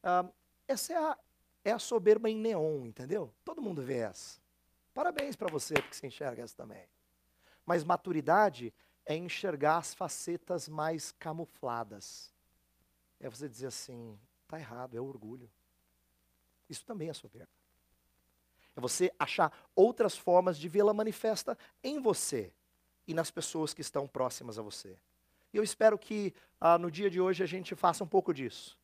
Ah, 0.00 0.24
essa 0.68 0.92
é 0.92 0.96
a, 0.96 1.18
é 1.64 1.72
a 1.72 1.78
soberba 1.80 2.30
em 2.30 2.36
neon, 2.36 2.86
entendeu? 2.86 3.34
Todo 3.44 3.60
mundo 3.60 3.82
vê 3.82 3.96
essa. 3.96 4.40
Parabéns 4.94 5.34
para 5.34 5.50
você 5.50 5.74
porque 5.74 5.96
você 5.96 6.06
enxerga 6.06 6.40
essa 6.40 6.54
também. 6.54 6.86
Mas 7.66 7.82
maturidade 7.82 8.72
é 9.04 9.16
enxergar 9.16 9.78
as 9.78 9.92
facetas 9.92 10.68
mais 10.68 11.10
camufladas. 11.10 12.32
É 13.18 13.28
você 13.28 13.48
dizer 13.48 13.66
assim, 13.66 14.16
tá 14.46 14.56
errado, 14.56 14.96
é 14.96 15.00
orgulho. 15.00 15.50
Isso 16.70 16.84
também 16.84 17.08
é 17.08 17.12
soberba. 17.12 17.50
É 18.76 18.80
você 18.80 19.12
achar 19.18 19.52
outras 19.74 20.16
formas 20.16 20.56
de 20.56 20.68
vê-la 20.68 20.94
manifesta 20.94 21.58
em 21.82 22.00
você 22.00 22.54
e 23.12 23.14
nas 23.14 23.30
pessoas 23.30 23.74
que 23.74 23.82
estão 23.82 24.08
próximas 24.08 24.58
a 24.58 24.62
você. 24.62 24.96
E 25.52 25.58
eu 25.58 25.62
espero 25.62 25.98
que 25.98 26.34
ah, 26.58 26.78
no 26.78 26.90
dia 26.90 27.10
de 27.10 27.20
hoje 27.20 27.42
a 27.42 27.46
gente 27.46 27.74
faça 27.74 28.02
um 28.02 28.06
pouco 28.06 28.32
disso. 28.32 28.78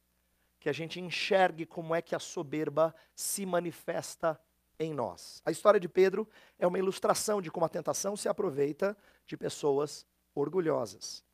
Que 0.61 0.69
a 0.69 0.73
gente 0.73 1.01
enxergue 1.01 1.65
como 1.65 1.95
é 1.95 2.03
que 2.03 2.15
a 2.15 2.19
soberba 2.19 2.95
se 3.15 3.47
manifesta 3.47 4.39
em 4.79 4.93
nós. 4.93 5.41
A 5.47 5.51
história 5.51 5.81
de 5.81 5.89
Pedro 5.89 6.29
é 6.59 6.67
uma 6.67 6.79
ilustração 6.79 7.41
de 7.41 7.51
como 7.51 7.65
a 7.65 7.71
tentação 7.71 8.17
se 8.17 8.29
aproveita 8.29 8.95
de 9.27 9.35
pessoas 9.35 10.07
orgulhosas. 10.35 11.25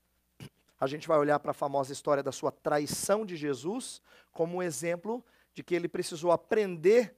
A 0.79 0.87
gente 0.87 1.09
vai 1.09 1.19
olhar 1.19 1.41
para 1.41 1.51
a 1.51 1.55
famosa 1.55 1.93
história 1.93 2.23
da 2.23 2.31
sua 2.31 2.53
traição 2.53 3.27
de 3.27 3.37
Jesus 3.37 4.01
como 4.31 4.59
um 4.59 4.63
exemplo 4.63 5.25
de 5.53 5.65
que 5.65 5.75
ele 5.75 5.89
precisou 5.89 6.31
aprender 6.31 7.17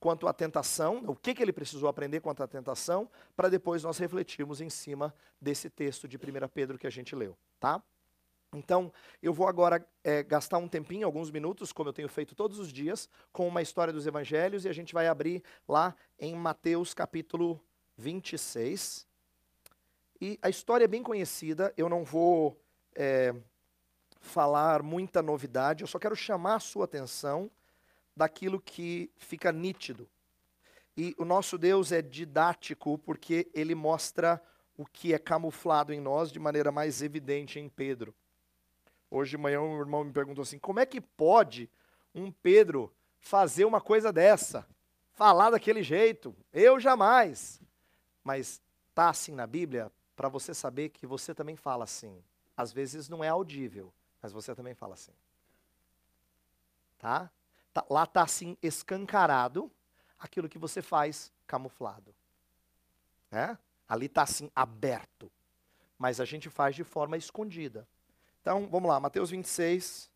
quanto 0.00 0.28
à 0.28 0.32
tentação, 0.32 1.02
o 1.06 1.16
que, 1.16 1.34
que 1.34 1.42
ele 1.42 1.52
precisou 1.52 1.88
aprender 1.88 2.20
quanto 2.20 2.42
à 2.42 2.46
tentação, 2.46 3.10
para 3.36 3.48
depois 3.48 3.82
nós 3.82 3.98
refletirmos 3.98 4.60
em 4.60 4.70
cima 4.70 5.14
desse 5.40 5.68
texto 5.68 6.06
de 6.06 6.16
1 6.16 6.48
Pedro 6.48 6.78
que 6.78 6.86
a 6.86 6.90
gente 6.90 7.14
leu, 7.16 7.36
tá? 7.58 7.82
Então, 8.54 8.90
eu 9.22 9.34
vou 9.34 9.46
agora 9.46 9.86
é, 10.02 10.22
gastar 10.22 10.56
um 10.56 10.68
tempinho, 10.68 11.04
alguns 11.04 11.30
minutos, 11.30 11.70
como 11.70 11.90
eu 11.90 11.92
tenho 11.92 12.08
feito 12.08 12.34
todos 12.34 12.58
os 12.58 12.72
dias, 12.72 13.08
com 13.30 13.46
uma 13.46 13.60
história 13.60 13.92
dos 13.92 14.06
evangelhos, 14.06 14.64
e 14.64 14.68
a 14.68 14.72
gente 14.72 14.94
vai 14.94 15.06
abrir 15.06 15.42
lá 15.68 15.94
em 16.18 16.34
Mateus 16.34 16.94
capítulo 16.94 17.60
26. 17.96 19.06
E 20.20 20.38
a 20.40 20.48
história 20.48 20.84
é 20.84 20.88
bem 20.88 21.02
conhecida, 21.02 21.74
eu 21.76 21.90
não 21.90 22.04
vou 22.04 22.58
é, 22.94 23.34
falar 24.18 24.82
muita 24.82 25.20
novidade, 25.20 25.82
eu 25.82 25.88
só 25.88 25.98
quero 25.98 26.16
chamar 26.16 26.54
a 26.54 26.60
sua 26.60 26.86
atenção 26.86 27.50
daquilo 28.18 28.60
que 28.60 29.10
fica 29.16 29.52
nítido. 29.52 30.08
E 30.96 31.14
o 31.16 31.24
nosso 31.24 31.56
Deus 31.56 31.92
é 31.92 32.02
didático 32.02 32.98
porque 32.98 33.48
ele 33.54 33.76
mostra 33.76 34.42
o 34.76 34.84
que 34.84 35.14
é 35.14 35.18
camuflado 35.18 35.92
em 35.92 36.00
nós 36.00 36.32
de 36.32 36.40
maneira 36.40 36.72
mais 36.72 37.00
evidente 37.00 37.60
em 37.60 37.68
Pedro. 37.68 38.12
Hoje 39.08 39.30
de 39.30 39.38
manhã 39.38 39.60
um 39.60 39.78
irmão 39.78 40.02
me 40.02 40.12
perguntou 40.12 40.42
assim: 40.42 40.58
como 40.58 40.80
é 40.80 40.84
que 40.84 41.00
pode 41.00 41.70
um 42.12 42.32
Pedro 42.32 42.92
fazer 43.20 43.64
uma 43.64 43.80
coisa 43.80 44.12
dessa? 44.12 44.66
Falar 45.12 45.50
daquele 45.50 45.84
jeito? 45.84 46.34
Eu 46.52 46.80
jamais. 46.80 47.60
Mas 48.24 48.60
tá 48.94 49.10
assim 49.10 49.32
na 49.32 49.46
Bíblia 49.46 49.92
para 50.16 50.28
você 50.28 50.52
saber 50.52 50.88
que 50.88 51.06
você 51.06 51.32
também 51.32 51.54
fala 51.54 51.84
assim. 51.84 52.20
Às 52.56 52.72
vezes 52.72 53.08
não 53.08 53.22
é 53.22 53.28
audível, 53.28 53.94
mas 54.20 54.32
você 54.32 54.56
também 54.56 54.74
fala 54.74 54.94
assim. 54.94 55.12
Tá? 56.98 57.30
Tá, 57.78 57.86
lá 57.88 58.02
está 58.02 58.22
assim 58.22 58.56
escancarado 58.60 59.70
aquilo 60.18 60.48
que 60.48 60.58
você 60.58 60.82
faz 60.82 61.32
camuflado. 61.46 62.12
Né? 63.30 63.56
Ali 63.88 64.06
está 64.06 64.22
assim 64.22 64.50
aberto. 64.54 65.30
Mas 65.96 66.20
a 66.20 66.24
gente 66.24 66.50
faz 66.50 66.74
de 66.74 66.82
forma 66.82 67.16
escondida. 67.16 67.86
Então, 68.40 68.68
vamos 68.68 68.88
lá, 68.88 68.98
Mateus 68.98 69.30
26, 69.30 70.10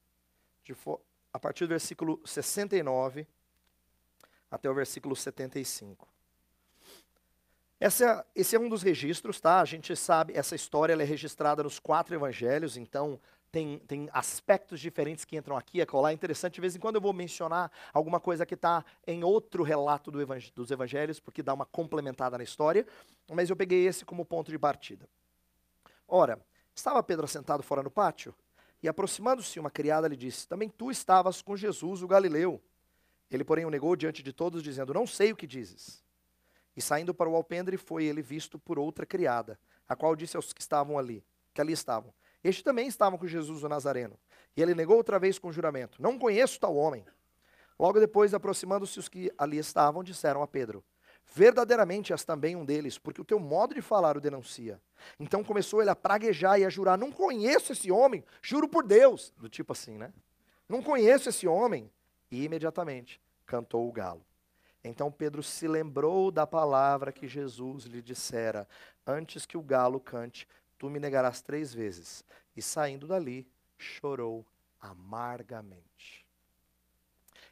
a 1.33 1.39
partir 1.39 1.67
do 1.67 1.69
versículo 1.69 2.21
69 2.25 3.29
até 4.51 4.69
o 4.69 4.75
versículo 4.75 5.15
75. 5.15 6.09
Essa, 7.79 8.27
esse 8.35 8.57
é 8.57 8.61
um 8.61 8.69
dos 8.69 8.83
registros, 8.83 9.41
tá? 9.41 9.61
A 9.61 9.65
gente 9.65 9.95
sabe, 9.95 10.37
essa 10.37 10.57
história 10.57 10.95
é 10.95 11.05
registrada 11.05 11.63
nos 11.63 11.79
quatro 11.79 12.15
evangelhos, 12.15 12.77
então 12.77 13.21
tem, 13.53 13.79
tem 13.81 14.09
aspectos 14.15 14.81
diferentes 14.81 15.27
que 15.27 15.37
entram 15.37 15.57
aqui, 15.59 15.83
é 15.83 15.87
lá. 15.93 16.11
interessante, 16.11 16.55
de 16.55 16.61
vez 16.63 16.75
em 16.75 16.81
quando 16.81 16.97
eu 16.97 17.03
vou 17.03 17.13
mencionar 17.13 17.71
alguma 17.93 18.19
coisa 18.19 18.47
que 18.47 18.55
está 18.55 18.83
em 19.07 19.23
outro 19.23 19.63
relato 19.63 20.11
do 20.11 20.21
evang 20.23 20.51
dos 20.55 20.71
evangelhos, 20.71 21.21
porque 21.21 21.43
dá 21.43 21.53
uma 21.53 21.67
complementada 21.67 22.39
na 22.39 22.45
história, 22.45 22.87
mas 23.31 23.51
eu 23.51 23.55
peguei 23.55 23.87
esse 23.87 24.07
como 24.07 24.25
ponto 24.25 24.51
de 24.51 24.59
partida. 24.59 25.07
Ora, 26.09 26.41
estava 26.75 27.03
Pedro 27.03 27.29
sentado 27.29 27.63
fora 27.63 27.83
no 27.83 27.91
pátio, 27.91 28.35
e 28.83 28.89
aproximando-se 28.89 29.61
uma 29.61 29.71
criada 29.71 30.09
lhe 30.09 30.17
disse: 30.17 30.49
Também 30.49 30.71
tu 30.71 30.91
estavas 30.91 31.43
com 31.43 31.55
Jesus, 31.55 32.03
o 32.03 32.09
Galileu. 32.09 32.61
Ele, 33.31 33.45
porém, 33.45 33.65
o 33.65 33.71
negou 33.71 33.95
diante 33.95 34.23
de 34.23 34.33
todos, 34.33 34.63
dizendo: 34.63 34.95
Não 34.95 35.07
sei 35.07 35.31
o 35.31 35.37
que 35.37 35.47
dizes. 35.47 36.03
E 36.75 36.81
saindo 36.81 37.15
para 37.15 37.29
o 37.29 37.37
alpendre, 37.37 37.77
foi 37.77 38.05
ele 38.05 38.23
visto 38.23 38.59
por 38.59 38.79
outra 38.79 39.05
criada, 39.05 39.59
a 39.87 39.95
qual 39.95 40.17
disse 40.17 40.37
aos 40.37 40.53
que 40.55 40.61
estavam 40.61 40.99
ali, 40.99 41.23
que 41.55 41.61
ali 41.61 41.73
estavam: 41.73 42.13
este 42.43 42.65
também 42.65 42.89
estavam 42.89 43.19
com 43.19 43.27
Jesus 43.27 43.63
o 43.63 43.69
Nazareno. 43.69 44.19
E 44.57 44.63
ele 44.63 44.75
negou 44.75 44.97
outra 44.97 45.19
vez 45.19 45.39
com 45.39 45.53
juramento: 45.53 46.01
Não 46.03 46.19
conheço 46.19 46.61
tal 46.61 46.77
homem. 46.77 47.05
Logo 47.79 47.99
depois, 47.99 48.35
aproximando-se 48.35 48.99
os 48.99 49.09
que 49.09 49.33
ali 49.39 49.59
estavam, 49.59 50.03
disseram 50.03 50.43
a 50.43 50.47
Pedro: 50.47 50.85
Verdadeiramente 51.35 52.13
és 52.13 52.25
também 52.25 52.55
um 52.57 52.65
deles, 52.65 52.99
porque 52.99 53.21
o 53.21 53.25
teu 53.25 53.39
modo 53.39 53.75
de 53.75 53.81
falar 53.81 54.17
o 54.17 54.21
denuncia. 54.21 54.81
Então 55.19 55.43
começou 55.43 55.81
ele 55.81 55.91
a 55.91 55.97
praguejar 55.97 56.59
e 56.59 56.65
a 56.65 56.71
jurar: 56.71 56.99
Não 56.99 57.11
conheço 57.11 57.73
esse 57.73 57.91
homem, 57.91 58.25
juro 58.43 58.69
por 58.69 58.85
Deus. 58.85 59.33
Do 59.39 59.49
tipo 59.49 59.73
assim, 59.73 59.97
né? 59.97 60.13
Não 60.69 60.83
conheço 60.83 61.29
esse 61.29 61.47
homem. 61.47 61.91
E 62.31 62.45
imediatamente 62.45 63.21
cantou 63.47 63.87
o 63.87 63.93
galo. 63.93 64.25
Então 64.85 65.13
Pedro 65.13 65.43
se 65.43 65.69
lembrou 65.69 66.31
da 66.31 66.47
palavra 66.47 67.13
que 67.13 67.29
Jesus 67.29 67.85
lhe 67.85 68.03
dissera: 68.03 68.69
Antes 69.07 69.47
que 69.47 69.57
o 69.57 69.63
galo 69.63 70.01
cante, 70.01 70.47
tu 70.83 70.91
me 70.91 70.99
negarás 70.99 71.41
três 71.41 71.73
vezes. 71.73 72.25
E 72.57 72.61
saindo 72.61 73.07
dali, 73.07 73.47
chorou 73.79 74.45
amargamente. 74.81 76.27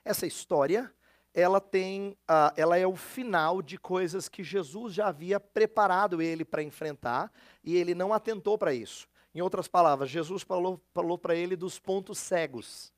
Essa 0.04 0.26
história, 0.26 0.92
ela 1.32 1.60
tem, 1.60 2.18
uh, 2.28 2.52
ela 2.56 2.76
é 2.76 2.84
o 2.84 2.96
final 2.96 3.62
de 3.62 3.78
coisas 3.78 4.28
que 4.28 4.42
Jesus 4.42 4.92
já 4.94 5.06
havia 5.06 5.38
preparado 5.38 6.20
ele 6.20 6.44
para 6.44 6.60
enfrentar 6.60 7.32
e 7.62 7.76
ele 7.76 7.94
não 7.94 8.12
atentou 8.12 8.58
para 8.58 8.74
isso. 8.74 9.08
Em 9.32 9.40
outras 9.40 9.68
palavras, 9.68 10.10
Jesus 10.10 10.42
falou, 10.42 10.82
para 11.16 11.36
ele 11.36 11.54
dos 11.54 11.78
pontos 11.78 12.18
cegos, 12.18 12.92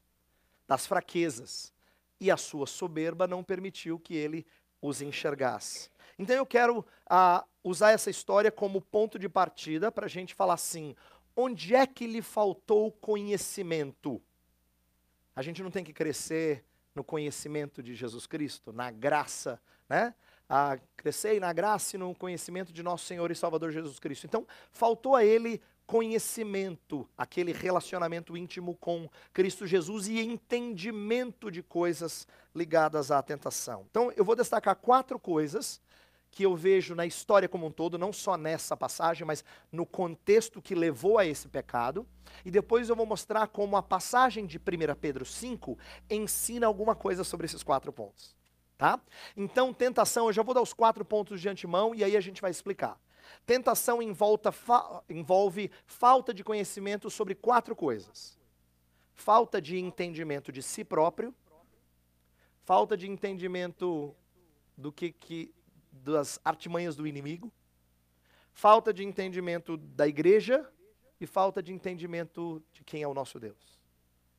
das 0.66 0.87
fraquezas, 0.87 1.75
e 2.18 2.31
a 2.31 2.38
sua 2.38 2.66
soberba 2.66 3.27
não 3.27 3.45
permitiu 3.45 3.99
que 3.99 4.14
ele 4.14 4.47
os 4.83 5.01
enxergasse. 5.01 5.88
Então 6.18 6.37
eu 6.37 6.45
quero 6.45 6.81
uh, 6.81 7.47
usar 7.64 7.92
essa 7.92 8.11
história 8.11 8.51
como 8.51 8.81
ponto 8.81 9.18
de 9.18 9.29
partida 9.29 9.90
para 9.90 10.07
a 10.07 10.09
gente 10.09 10.35
falar 10.35 10.55
assim: 10.55 10.95
onde 11.37 11.75
é 11.75 11.87
que 11.87 12.07
lhe 12.07 12.21
faltou 12.21 12.92
conhecimento? 12.92 14.21
A 15.35 15.40
gente 15.40 15.62
não 15.62 15.71
tem 15.71 15.85
que 15.85 15.92
crescer 15.92 16.64
no 16.95 17.03
conhecimento 17.03 17.83
de 17.83 17.95
Jesus 17.95 18.27
Cristo, 18.27 18.73
na 18.73 18.90
graça, 18.90 19.61
né? 19.88 20.14
A 20.49 20.79
crescer 20.97 21.40
na 21.40 21.51
graça 21.53 21.97
e 21.97 21.99
no 21.99 22.14
conhecimento 22.14 22.73
de 22.73 22.83
nosso 22.83 23.07
Senhor 23.07 23.31
e 23.31 23.35
Salvador 23.35 23.71
Jesus 23.71 23.99
Cristo. 23.99 24.27
Então, 24.27 24.47
faltou 24.71 25.16
a 25.16 25.25
ele 25.25 25.62
conhecimento, 25.92 27.07
aquele 27.18 27.52
relacionamento 27.52 28.35
íntimo 28.35 28.74
com 28.76 29.11
Cristo 29.31 29.66
Jesus 29.66 30.09
e 30.09 30.18
entendimento 30.20 31.50
de 31.50 31.62
coisas 31.62 32.26
ligadas 32.55 33.11
à 33.11 33.22
tentação. 33.22 33.85
Então, 33.90 34.11
eu 34.16 34.24
vou 34.24 34.35
destacar 34.35 34.74
quatro 34.76 35.18
coisas 35.18 35.83
que 36.31 36.44
eu 36.44 36.57
vejo 36.57 36.94
na 36.94 37.05
história 37.05 37.46
como 37.46 37.66
um 37.66 37.70
todo, 37.70 37.98
não 37.98 38.11
só 38.11 38.38
nessa 38.38 38.74
passagem, 38.74 39.26
mas 39.26 39.44
no 39.70 39.85
contexto 39.85 40.62
que 40.62 40.74
levou 40.74 41.18
a 41.18 41.26
esse 41.26 41.46
pecado. 41.46 42.07
E 42.42 42.50
depois 42.50 42.88
eu 42.88 42.96
vou 42.96 43.05
mostrar 43.05 43.46
como 43.48 43.76
a 43.76 43.83
passagem 43.83 44.46
de 44.46 44.57
1 44.57 44.94
Pedro 44.98 45.26
5 45.26 45.78
ensina 46.09 46.66
alguma 46.66 46.94
coisa 46.94 47.22
sobre 47.22 47.44
esses 47.44 47.62
quatro 47.62 47.92
pontos. 47.92 48.35
Tá? 48.78 48.98
Então, 49.37 49.74
tentação, 49.74 50.28
eu 50.28 50.33
já 50.33 50.42
vou 50.42 50.55
dar 50.55 50.62
os 50.62 50.72
quatro 50.72 51.05
pontos 51.05 51.38
de 51.38 51.50
antemão 51.50 51.94
e 51.94 52.02
aí 52.02 52.16
a 52.16 52.20
gente 52.22 52.40
vai 52.40 52.50
explicar. 52.50 52.98
Tentação 53.45 53.99
fa 54.53 55.03
envolve 55.09 55.71
falta 55.87 56.33
de 56.33 56.45
conhecimento 56.45 57.11
sobre 57.11 57.35
quatro 57.35 57.75
coisas: 57.75 58.38
falta 59.14 59.61
de 59.61 59.79
entendimento 59.79 60.53
de 60.53 60.62
si 60.62 60.85
próprio, 60.85 61.35
falta 62.64 62.97
de 62.97 63.09
entendimento 63.09 64.14
do 64.77 64.92
que, 64.92 65.12
que 65.12 65.55
das 65.90 66.40
artimanhas 66.45 66.97
do 66.97 67.07
inimigo, 67.07 67.53
falta 68.53 68.92
de 68.92 69.05
entendimento 69.05 69.77
da 69.77 70.07
igreja 70.07 70.71
e 71.21 71.27
falta 71.27 71.62
de 71.62 71.73
entendimento 71.73 72.62
de 72.73 72.83
quem 72.83 73.03
é 73.03 73.09
o 73.09 73.14
nosso 73.14 73.38
Deus. 73.38 73.79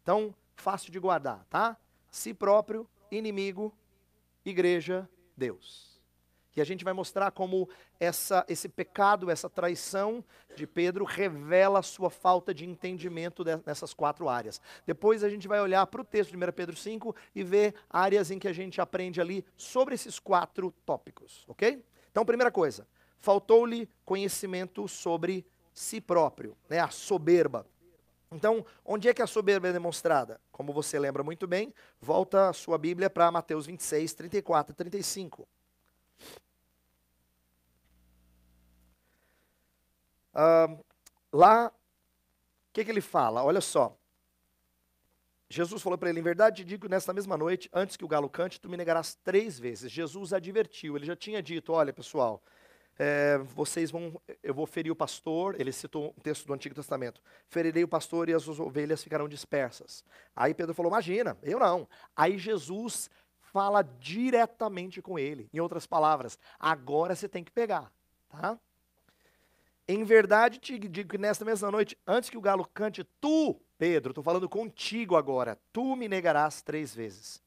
Então, 0.01 0.35
fácil 0.55 0.91
de 0.91 0.99
guardar, 0.99 1.45
tá? 1.45 1.77
Si 2.11 2.33
próprio, 2.33 2.87
inimigo, 3.09 3.73
igreja, 4.45 5.09
Deus. 5.35 5.92
E 6.55 6.61
a 6.61 6.63
gente 6.63 6.83
vai 6.83 6.93
mostrar 6.93 7.31
como 7.31 7.67
essa, 7.99 8.45
esse 8.47 8.69
pecado, 8.69 9.31
essa 9.31 9.49
traição 9.49 10.23
de 10.55 10.67
Pedro 10.67 11.03
revela 11.03 11.79
a 11.79 11.83
sua 11.83 12.09
falta 12.09 12.53
de 12.53 12.65
entendimento 12.65 13.43
de, 13.43 13.59
nessas 13.65 13.93
quatro 13.93 14.29
áreas. 14.29 14.61
Depois 14.85 15.23
a 15.23 15.29
gente 15.29 15.47
vai 15.47 15.59
olhar 15.59 15.85
para 15.87 16.01
o 16.01 16.05
texto 16.05 16.31
de 16.31 16.37
1 16.37 16.51
Pedro 16.51 16.75
5 16.75 17.15
e 17.33 17.43
ver 17.43 17.73
áreas 17.89 18.29
em 18.29 18.37
que 18.37 18.47
a 18.47 18.53
gente 18.53 18.79
aprende 18.79 19.19
ali 19.19 19.43
sobre 19.57 19.95
esses 19.95 20.19
quatro 20.19 20.71
tópicos, 20.85 21.43
ok? 21.47 21.83
Então, 22.11 22.23
primeira 22.23 22.51
coisa, 22.51 22.87
faltou-lhe 23.19 23.89
conhecimento 24.05 24.87
sobre 24.87 25.45
si 25.73 25.99
próprio, 25.99 26.55
né, 26.69 26.79
a 26.79 26.89
soberba. 26.89 27.65
Então, 28.31 28.65
onde 28.83 29.07
é 29.07 29.13
que 29.13 29.21
a 29.21 29.27
soberba 29.27 29.67
é 29.67 29.73
demonstrada? 29.73 30.39
Como 30.51 30.73
você 30.73 30.99
lembra 30.99 31.23
muito 31.23 31.47
bem, 31.47 31.73
volta 31.99 32.49
a 32.49 32.53
sua 32.53 32.77
Bíblia 32.77 33.09
para 33.09 33.31
Mateus 33.31 33.65
26, 33.65 34.13
34 34.13 34.73
e 34.73 34.75
35. 34.75 35.47
Lá, 41.31 41.67
o 41.67 41.71
que, 42.73 42.83
que 42.83 42.91
ele 42.91 43.01
fala? 43.01 43.43
Olha 43.43 43.61
só. 43.61 43.97
Jesus 45.49 45.81
falou 45.81 45.97
para 45.97 46.09
ele: 46.09 46.19
Em 46.19 46.23
verdade 46.23 46.57
te 46.57 46.67
digo, 46.67 46.87
nesta 46.87 47.13
mesma 47.13 47.37
noite, 47.37 47.69
antes 47.71 47.95
que 47.95 48.03
o 48.03 48.07
galo 48.07 48.29
cante, 48.29 48.59
tu 48.59 48.67
me 48.67 48.75
negarás 48.75 49.15
três 49.23 49.59
vezes. 49.59 49.91
Jesus 49.91 50.33
advertiu, 50.33 50.95
ele 50.95 51.05
já 51.05 51.15
tinha 51.15 51.41
dito: 51.43 51.73
Olha, 51.73 51.93
pessoal, 51.93 52.41
é, 52.97 53.37
vocês 53.37 53.91
vão, 53.91 54.19
eu 54.41 54.53
vou 54.53 54.65
ferir 54.65 54.91
o 54.91 54.95
pastor. 54.95 55.59
Ele 55.59 55.71
citou 55.71 56.13
um 56.17 56.21
texto 56.21 56.47
do 56.47 56.53
Antigo 56.53 56.73
Testamento: 56.73 57.21
Ferirei 57.47 57.83
o 57.83 57.87
pastor 57.87 58.29
e 58.29 58.33
as 58.33 58.47
ovelhas 58.47 59.03
ficarão 59.03 59.29
dispersas. 59.29 60.03
Aí 60.35 60.53
Pedro 60.53 60.73
falou: 60.73 60.91
Imagina, 60.91 61.37
eu 61.43 61.59
não. 61.59 61.87
Aí 62.15 62.37
Jesus 62.37 63.09
fala 63.53 63.83
diretamente 63.83 65.01
com 65.03 65.19
ele. 65.19 65.47
Em 65.53 65.59
outras 65.59 65.85
palavras, 65.85 66.39
agora 66.59 67.15
você 67.15 67.29
tem 67.29 67.43
que 67.43 67.51
pegar, 67.51 67.91
tá? 68.29 68.59
Em 69.87 70.03
verdade 70.03 70.59
te 70.59 70.79
digo 70.79 71.09
que 71.09 71.17
nesta 71.17 71.43
mesma 71.43 71.69
noite, 71.69 71.97
antes 72.07 72.29
que 72.29 72.37
o 72.37 72.41
galo 72.41 72.65
cante, 72.73 73.03
tu, 73.19 73.59
Pedro, 73.77 74.11
estou 74.11 74.23
falando 74.23 74.47
contigo 74.47 75.17
agora, 75.17 75.59
tu 75.73 75.95
me 75.95 76.07
negarás 76.07 76.61
três 76.61 76.95
vezes. 76.95 77.43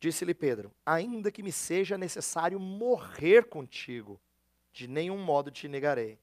Disse-lhe 0.00 0.34
Pedro: 0.34 0.72
Ainda 0.84 1.30
que 1.30 1.42
me 1.42 1.52
seja 1.52 1.96
necessário 1.96 2.58
morrer 2.58 3.44
contigo, 3.44 4.20
de 4.72 4.88
nenhum 4.88 5.18
modo 5.18 5.50
te 5.50 5.68
negarei. 5.68 6.18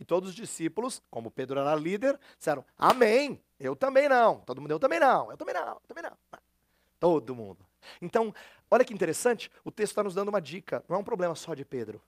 E 0.00 0.04
todos 0.04 0.30
os 0.30 0.34
discípulos, 0.34 1.00
como 1.08 1.30
Pedro 1.30 1.60
era 1.60 1.76
líder, 1.76 2.18
disseram: 2.36 2.64
Amém. 2.76 3.40
Eu 3.60 3.76
também 3.76 4.08
não. 4.08 4.40
Todo 4.40 4.60
mundo, 4.60 4.72
eu 4.72 4.80
também 4.80 4.98
não. 4.98 5.30
Eu 5.30 5.36
também 5.36 5.54
não. 5.54 5.74
Eu 5.74 5.82
também 5.86 6.02
não. 6.02 6.16
Todo 6.98 7.34
mundo. 7.34 7.64
Então, 8.02 8.34
olha 8.70 8.84
que 8.84 8.92
interessante, 8.92 9.50
o 9.64 9.70
texto 9.70 9.92
está 9.92 10.02
nos 10.02 10.14
dando 10.14 10.30
uma 10.30 10.40
dica. 10.40 10.82
Não 10.88 10.96
é 10.96 10.98
um 10.98 11.04
problema 11.04 11.34
só 11.36 11.54
de 11.54 11.64
Pedro. 11.64 12.02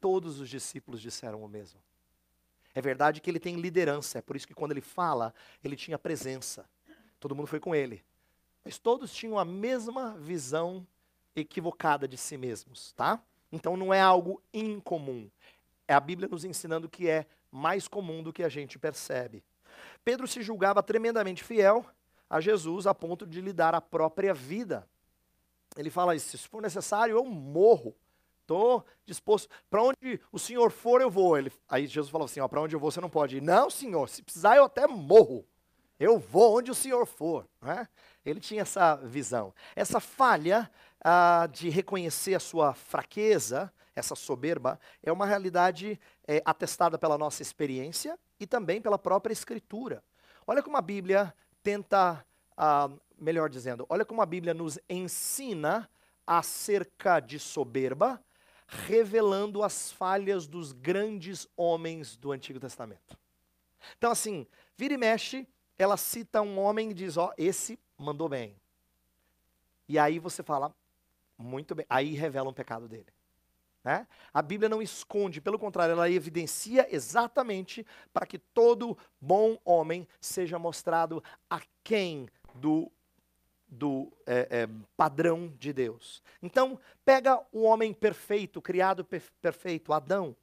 Todos 0.00 0.40
os 0.40 0.48
discípulos 0.48 1.00
disseram 1.00 1.42
o 1.42 1.48
mesmo. 1.48 1.80
É 2.74 2.80
verdade 2.80 3.20
que 3.20 3.28
ele 3.28 3.40
tem 3.40 3.56
liderança, 3.56 4.18
é 4.18 4.22
por 4.22 4.36
isso 4.36 4.46
que 4.46 4.54
quando 4.54 4.70
ele 4.70 4.80
fala, 4.80 5.34
ele 5.62 5.76
tinha 5.76 5.98
presença. 5.98 6.64
Todo 7.18 7.34
mundo 7.34 7.46
foi 7.46 7.60
com 7.60 7.74
ele. 7.74 8.02
Mas 8.64 8.78
todos 8.78 9.12
tinham 9.12 9.38
a 9.38 9.44
mesma 9.44 10.16
visão 10.18 10.86
equivocada 11.34 12.06
de 12.06 12.16
si 12.16 12.36
mesmos, 12.36 12.92
tá? 12.92 13.20
Então 13.50 13.76
não 13.76 13.92
é 13.92 14.00
algo 14.00 14.40
incomum. 14.52 15.28
É 15.88 15.94
a 15.94 16.00
Bíblia 16.00 16.28
nos 16.28 16.44
ensinando 16.44 16.88
que 16.88 17.08
é 17.08 17.26
mais 17.50 17.88
comum 17.88 18.22
do 18.22 18.32
que 18.32 18.44
a 18.44 18.48
gente 18.48 18.78
percebe. 18.78 19.42
Pedro 20.04 20.28
se 20.28 20.42
julgava 20.42 20.82
tremendamente 20.82 21.42
fiel 21.42 21.84
a 22.28 22.40
Jesus 22.40 22.86
a 22.86 22.94
ponto 22.94 23.26
de 23.26 23.40
lhe 23.40 23.52
dar 23.52 23.74
a 23.74 23.80
própria 23.80 24.32
vida. 24.32 24.86
Ele 25.76 25.90
fala 25.90 26.14
isso: 26.14 26.38
se 26.38 26.48
for 26.48 26.62
necessário, 26.62 27.16
eu 27.16 27.24
morro 27.24 27.94
estou 28.50 28.84
disposto. 29.06 29.48
Para 29.70 29.82
onde 29.82 30.20
o 30.32 30.38
senhor 30.38 30.72
for, 30.72 31.00
eu 31.00 31.08
vou. 31.08 31.38
Ele, 31.38 31.52
aí 31.68 31.86
Jesus 31.86 32.10
falou 32.10 32.24
assim: 32.24 32.46
para 32.48 32.60
onde 32.60 32.74
eu 32.74 32.80
vou, 32.80 32.90
você 32.90 33.00
não 33.00 33.08
pode 33.08 33.36
ir. 33.36 33.42
Não, 33.42 33.70
senhor, 33.70 34.08
se 34.08 34.22
precisar, 34.22 34.56
eu 34.56 34.64
até 34.64 34.86
morro. 34.88 35.46
Eu 35.98 36.18
vou 36.18 36.58
onde 36.58 36.70
o 36.70 36.74
senhor 36.74 37.06
for. 37.06 37.46
Né? 37.60 37.86
Ele 38.24 38.40
tinha 38.40 38.62
essa 38.62 38.96
visão. 38.96 39.54
Essa 39.76 40.00
falha 40.00 40.68
ah, 41.02 41.48
de 41.52 41.68
reconhecer 41.68 42.34
a 42.34 42.40
sua 42.40 42.74
fraqueza, 42.74 43.72
essa 43.94 44.16
soberba, 44.16 44.80
é 45.02 45.12
uma 45.12 45.26
realidade 45.26 46.00
é, 46.26 46.42
atestada 46.44 46.98
pela 46.98 47.18
nossa 47.18 47.42
experiência 47.42 48.18
e 48.38 48.46
também 48.46 48.80
pela 48.80 48.98
própria 48.98 49.32
Escritura. 49.32 50.02
Olha 50.46 50.62
como 50.62 50.76
a 50.76 50.82
Bíblia 50.82 51.34
tenta, 51.62 52.24
ah, 52.56 52.90
melhor 53.18 53.50
dizendo, 53.50 53.84
olha 53.90 54.04
como 54.04 54.22
a 54.22 54.26
Bíblia 54.26 54.54
nos 54.54 54.78
ensina 54.88 55.88
acerca 56.26 57.20
de 57.20 57.38
soberba 57.38 58.18
revelando 58.86 59.62
as 59.62 59.90
falhas 59.90 60.46
dos 60.46 60.72
grandes 60.72 61.48
homens 61.56 62.16
do 62.16 62.30
Antigo 62.30 62.60
Testamento. 62.60 63.18
Então, 63.98 64.10
assim, 64.10 64.46
vira 64.76 64.94
e 64.94 64.96
mexe, 64.96 65.48
ela 65.76 65.96
cita 65.96 66.40
um 66.40 66.58
homem 66.58 66.90
e 66.90 66.94
diz: 66.94 67.16
Ó, 67.16 67.32
esse 67.36 67.78
mandou 67.98 68.28
bem. 68.28 68.56
E 69.88 69.98
aí 69.98 70.20
você 70.20 70.42
fala, 70.42 70.72
muito 71.36 71.74
bem. 71.74 71.84
Aí 71.88 72.14
revela 72.14 72.48
um 72.48 72.52
pecado 72.52 72.86
dele. 72.86 73.12
Né? 73.82 74.06
A 74.32 74.42
Bíblia 74.42 74.68
não 74.68 74.80
esconde, 74.80 75.40
pelo 75.40 75.58
contrário, 75.58 75.92
ela 75.92 76.08
evidencia 76.08 76.86
exatamente 76.94 77.84
para 78.12 78.26
que 78.26 78.38
todo 78.38 78.96
bom 79.20 79.58
homem 79.64 80.06
seja 80.20 80.58
mostrado 80.58 81.24
a 81.48 81.60
quem 81.82 82.28
do 82.54 82.92
do 83.70 84.12
é, 84.26 84.48
é, 84.50 84.68
padrão 84.96 85.54
de 85.58 85.72
Deus. 85.72 86.22
Então, 86.42 86.78
pega 87.04 87.40
o 87.52 87.62
homem 87.62 87.92
perfeito, 87.94 88.60
criado 88.60 89.06
perfeito, 89.40 89.92
Adão, 89.92 90.34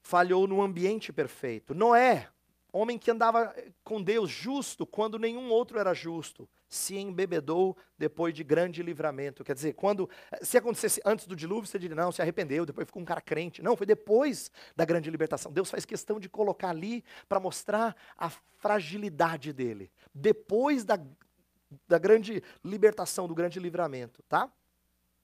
falhou 0.00 0.46
no 0.46 0.62
ambiente 0.62 1.12
perfeito. 1.12 1.74
Noé, 1.74 2.28
homem 2.72 2.98
que 2.98 3.10
andava 3.10 3.54
com 3.82 4.00
Deus 4.00 4.30
justo 4.30 4.86
quando 4.86 5.18
nenhum 5.18 5.50
outro 5.50 5.78
era 5.78 5.92
justo, 5.92 6.48
se 6.68 6.96
embebedou 6.96 7.76
depois 7.98 8.32
de 8.32 8.44
grande 8.44 8.80
livramento. 8.80 9.42
Quer 9.42 9.54
dizer, 9.54 9.72
quando 9.74 10.08
se 10.40 10.56
acontecesse 10.56 11.00
antes 11.04 11.26
do 11.26 11.34
dilúvio, 11.34 11.66
você 11.66 11.80
diria, 11.80 11.96
não, 11.96 12.12
se 12.12 12.22
arrependeu, 12.22 12.64
depois 12.64 12.86
ficou 12.86 13.02
um 13.02 13.04
cara 13.04 13.20
crente. 13.20 13.60
Não, 13.60 13.76
foi 13.76 13.86
depois 13.86 14.52
da 14.76 14.84
grande 14.84 15.10
libertação. 15.10 15.50
Deus 15.50 15.68
faz 15.68 15.84
questão 15.84 16.20
de 16.20 16.28
colocar 16.28 16.70
ali 16.70 17.02
para 17.28 17.40
mostrar 17.40 17.96
a 18.16 18.30
fragilidade 18.30 19.52
dele. 19.52 19.90
Depois 20.14 20.84
da 20.84 20.96
da 21.86 21.98
grande 21.98 22.42
libertação, 22.64 23.28
do 23.28 23.34
grande 23.34 23.60
livramento, 23.60 24.22
tá? 24.28 24.50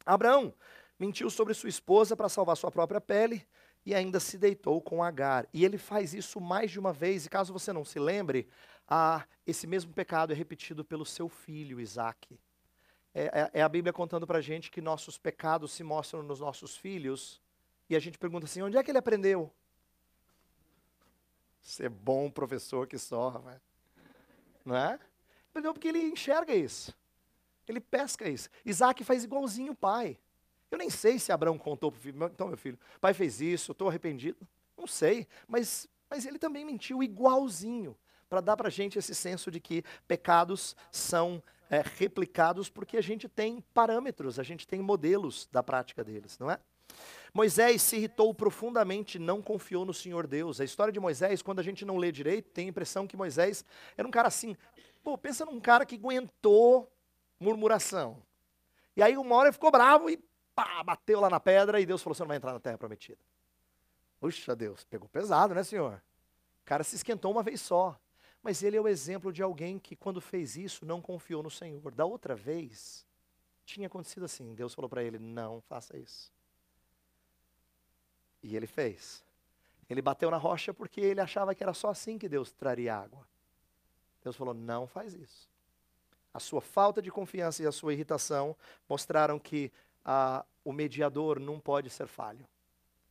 Abraão 0.04 0.54
mentiu 0.98 1.28
sobre 1.28 1.54
sua 1.54 1.68
esposa 1.68 2.16
para 2.16 2.28
salvar 2.28 2.56
sua 2.56 2.70
própria 2.70 3.00
pele 3.00 3.46
e 3.84 3.94
ainda 3.94 4.18
se 4.18 4.36
deitou 4.36 4.80
com 4.80 5.02
Agar. 5.02 5.46
E 5.52 5.64
ele 5.64 5.78
faz 5.78 6.14
isso 6.14 6.40
mais 6.40 6.70
de 6.70 6.78
uma 6.78 6.92
vez, 6.92 7.26
e 7.26 7.30
caso 7.30 7.52
você 7.52 7.72
não 7.72 7.84
se 7.84 7.98
lembre, 7.98 8.48
ah, 8.88 9.24
esse 9.46 9.66
mesmo 9.66 9.92
pecado 9.92 10.32
é 10.32 10.36
repetido 10.36 10.84
pelo 10.84 11.04
seu 11.04 11.28
filho 11.28 11.80
Isaac. 11.80 12.38
É, 13.14 13.24
é, 13.24 13.50
é 13.54 13.62
a 13.62 13.68
Bíblia 13.68 13.92
contando 13.92 14.26
para 14.26 14.38
a 14.38 14.42
gente 14.42 14.70
que 14.70 14.80
nossos 14.80 15.16
pecados 15.16 15.72
se 15.72 15.82
mostram 15.82 16.22
nos 16.22 16.40
nossos 16.40 16.76
filhos, 16.76 17.40
e 17.88 17.96
a 17.96 18.00
gente 18.00 18.18
pergunta 18.18 18.46
assim: 18.46 18.62
onde 18.62 18.76
é 18.76 18.82
que 18.82 18.90
ele 18.90 18.98
aprendeu? 18.98 19.52
Ser 21.60 21.88
bom 21.88 22.30
professor 22.30 22.86
que 22.86 22.98
só, 22.98 23.28
rapaz. 23.28 23.60
Não 24.64 24.76
é? 24.76 24.98
Perdeu 25.56 25.72
porque 25.72 25.88
ele 25.88 26.00
enxerga 26.00 26.54
isso. 26.54 26.94
Ele 27.66 27.80
pesca 27.80 28.28
isso. 28.28 28.50
Isaac 28.62 29.02
faz 29.02 29.24
igualzinho 29.24 29.72
o 29.72 29.74
pai. 29.74 30.18
Eu 30.70 30.76
nem 30.76 30.90
sei 30.90 31.18
se 31.18 31.32
Abraão 31.32 31.56
contou 31.56 31.90
para 31.90 31.98
o 31.98 32.02
filho, 32.02 32.26
então 32.26 32.48
meu 32.48 32.58
filho, 32.58 32.78
pai 33.00 33.14
fez 33.14 33.40
isso, 33.40 33.72
estou 33.72 33.88
arrependido. 33.88 34.46
Não 34.76 34.86
sei, 34.86 35.26
mas, 35.48 35.88
mas 36.10 36.26
ele 36.26 36.38
também 36.38 36.62
mentiu 36.62 37.02
igualzinho, 37.02 37.96
para 38.28 38.42
dar 38.42 38.54
para 38.54 38.68
a 38.68 38.70
gente 38.70 38.98
esse 38.98 39.14
senso 39.14 39.50
de 39.50 39.58
que 39.58 39.82
pecados 40.06 40.76
são 40.92 41.42
é, 41.70 41.82
replicados 41.96 42.68
porque 42.68 42.98
a 42.98 43.02
gente 43.02 43.26
tem 43.26 43.64
parâmetros, 43.72 44.38
a 44.38 44.42
gente 44.42 44.68
tem 44.68 44.82
modelos 44.82 45.48
da 45.50 45.62
prática 45.62 46.04
deles, 46.04 46.38
não 46.38 46.50
é? 46.50 46.60
Moisés 47.32 47.82
se 47.82 47.96
irritou 47.96 48.32
profundamente, 48.32 49.18
não 49.18 49.42
confiou 49.42 49.84
no 49.84 49.92
Senhor 49.92 50.26
Deus. 50.26 50.60
A 50.60 50.64
história 50.64 50.92
de 50.92 50.98
Moisés, 50.98 51.42
quando 51.42 51.60
a 51.60 51.62
gente 51.62 51.84
não 51.84 51.98
lê 51.98 52.10
direito, 52.10 52.50
tem 52.50 52.66
a 52.66 52.70
impressão 52.70 53.06
que 53.06 53.16
Moisés 53.16 53.64
era 53.96 54.08
um 54.08 54.10
cara 54.10 54.28
assim. 54.28 54.56
Pô, 55.06 55.16
pensa 55.16 55.46
num 55.46 55.60
cara 55.60 55.86
que 55.86 55.94
aguentou 55.94 56.92
murmuração. 57.38 58.20
E 58.96 59.00
aí 59.00 59.16
uma 59.16 59.36
hora 59.36 59.50
ele 59.50 59.52
ficou 59.52 59.70
bravo 59.70 60.10
e 60.10 60.16
pá, 60.52 60.82
bateu 60.82 61.20
lá 61.20 61.30
na 61.30 61.38
pedra 61.38 61.80
e 61.80 61.86
Deus 61.86 62.02
falou: 62.02 62.12
você 62.12 62.24
não 62.24 62.26
vai 62.26 62.38
entrar 62.38 62.52
na 62.52 62.58
terra 62.58 62.76
prometida. 62.76 63.20
Puxa 64.18 64.56
Deus, 64.56 64.82
pegou 64.82 65.08
pesado, 65.08 65.54
né, 65.54 65.62
senhor? 65.62 66.02
O 66.60 66.64
cara 66.64 66.82
se 66.82 66.96
esquentou 66.96 67.30
uma 67.30 67.44
vez 67.44 67.60
só. 67.60 67.96
Mas 68.42 68.64
ele 68.64 68.76
é 68.76 68.80
o 68.80 68.88
exemplo 68.88 69.32
de 69.32 69.44
alguém 69.44 69.78
que, 69.78 69.94
quando 69.94 70.20
fez 70.20 70.56
isso, 70.56 70.84
não 70.84 71.00
confiou 71.00 71.40
no 71.40 71.52
Senhor. 71.52 71.94
Da 71.94 72.04
outra 72.04 72.34
vez, 72.34 73.06
tinha 73.64 73.86
acontecido 73.86 74.24
assim. 74.24 74.56
Deus 74.56 74.74
falou 74.74 74.88
para 74.88 75.04
ele: 75.04 75.20
não 75.20 75.60
faça 75.60 75.96
isso. 75.96 76.32
E 78.42 78.56
ele 78.56 78.66
fez. 78.66 79.24
Ele 79.88 80.02
bateu 80.02 80.32
na 80.32 80.36
rocha 80.36 80.74
porque 80.74 81.00
ele 81.00 81.20
achava 81.20 81.54
que 81.54 81.62
era 81.62 81.72
só 81.72 81.90
assim 81.90 82.18
que 82.18 82.28
Deus 82.28 82.50
traria 82.50 82.96
água. 82.96 83.24
Deus 84.26 84.34
falou: 84.34 84.52
não 84.52 84.88
faz 84.88 85.14
isso. 85.14 85.48
A 86.34 86.40
sua 86.40 86.60
falta 86.60 87.00
de 87.00 87.12
confiança 87.12 87.62
e 87.62 87.66
a 87.66 87.70
sua 87.70 87.92
irritação 87.92 88.56
mostraram 88.88 89.38
que 89.38 89.72
ah, 90.04 90.44
o 90.64 90.72
mediador 90.72 91.38
não 91.38 91.60
pode 91.60 91.88
ser 91.90 92.08
falho. 92.08 92.44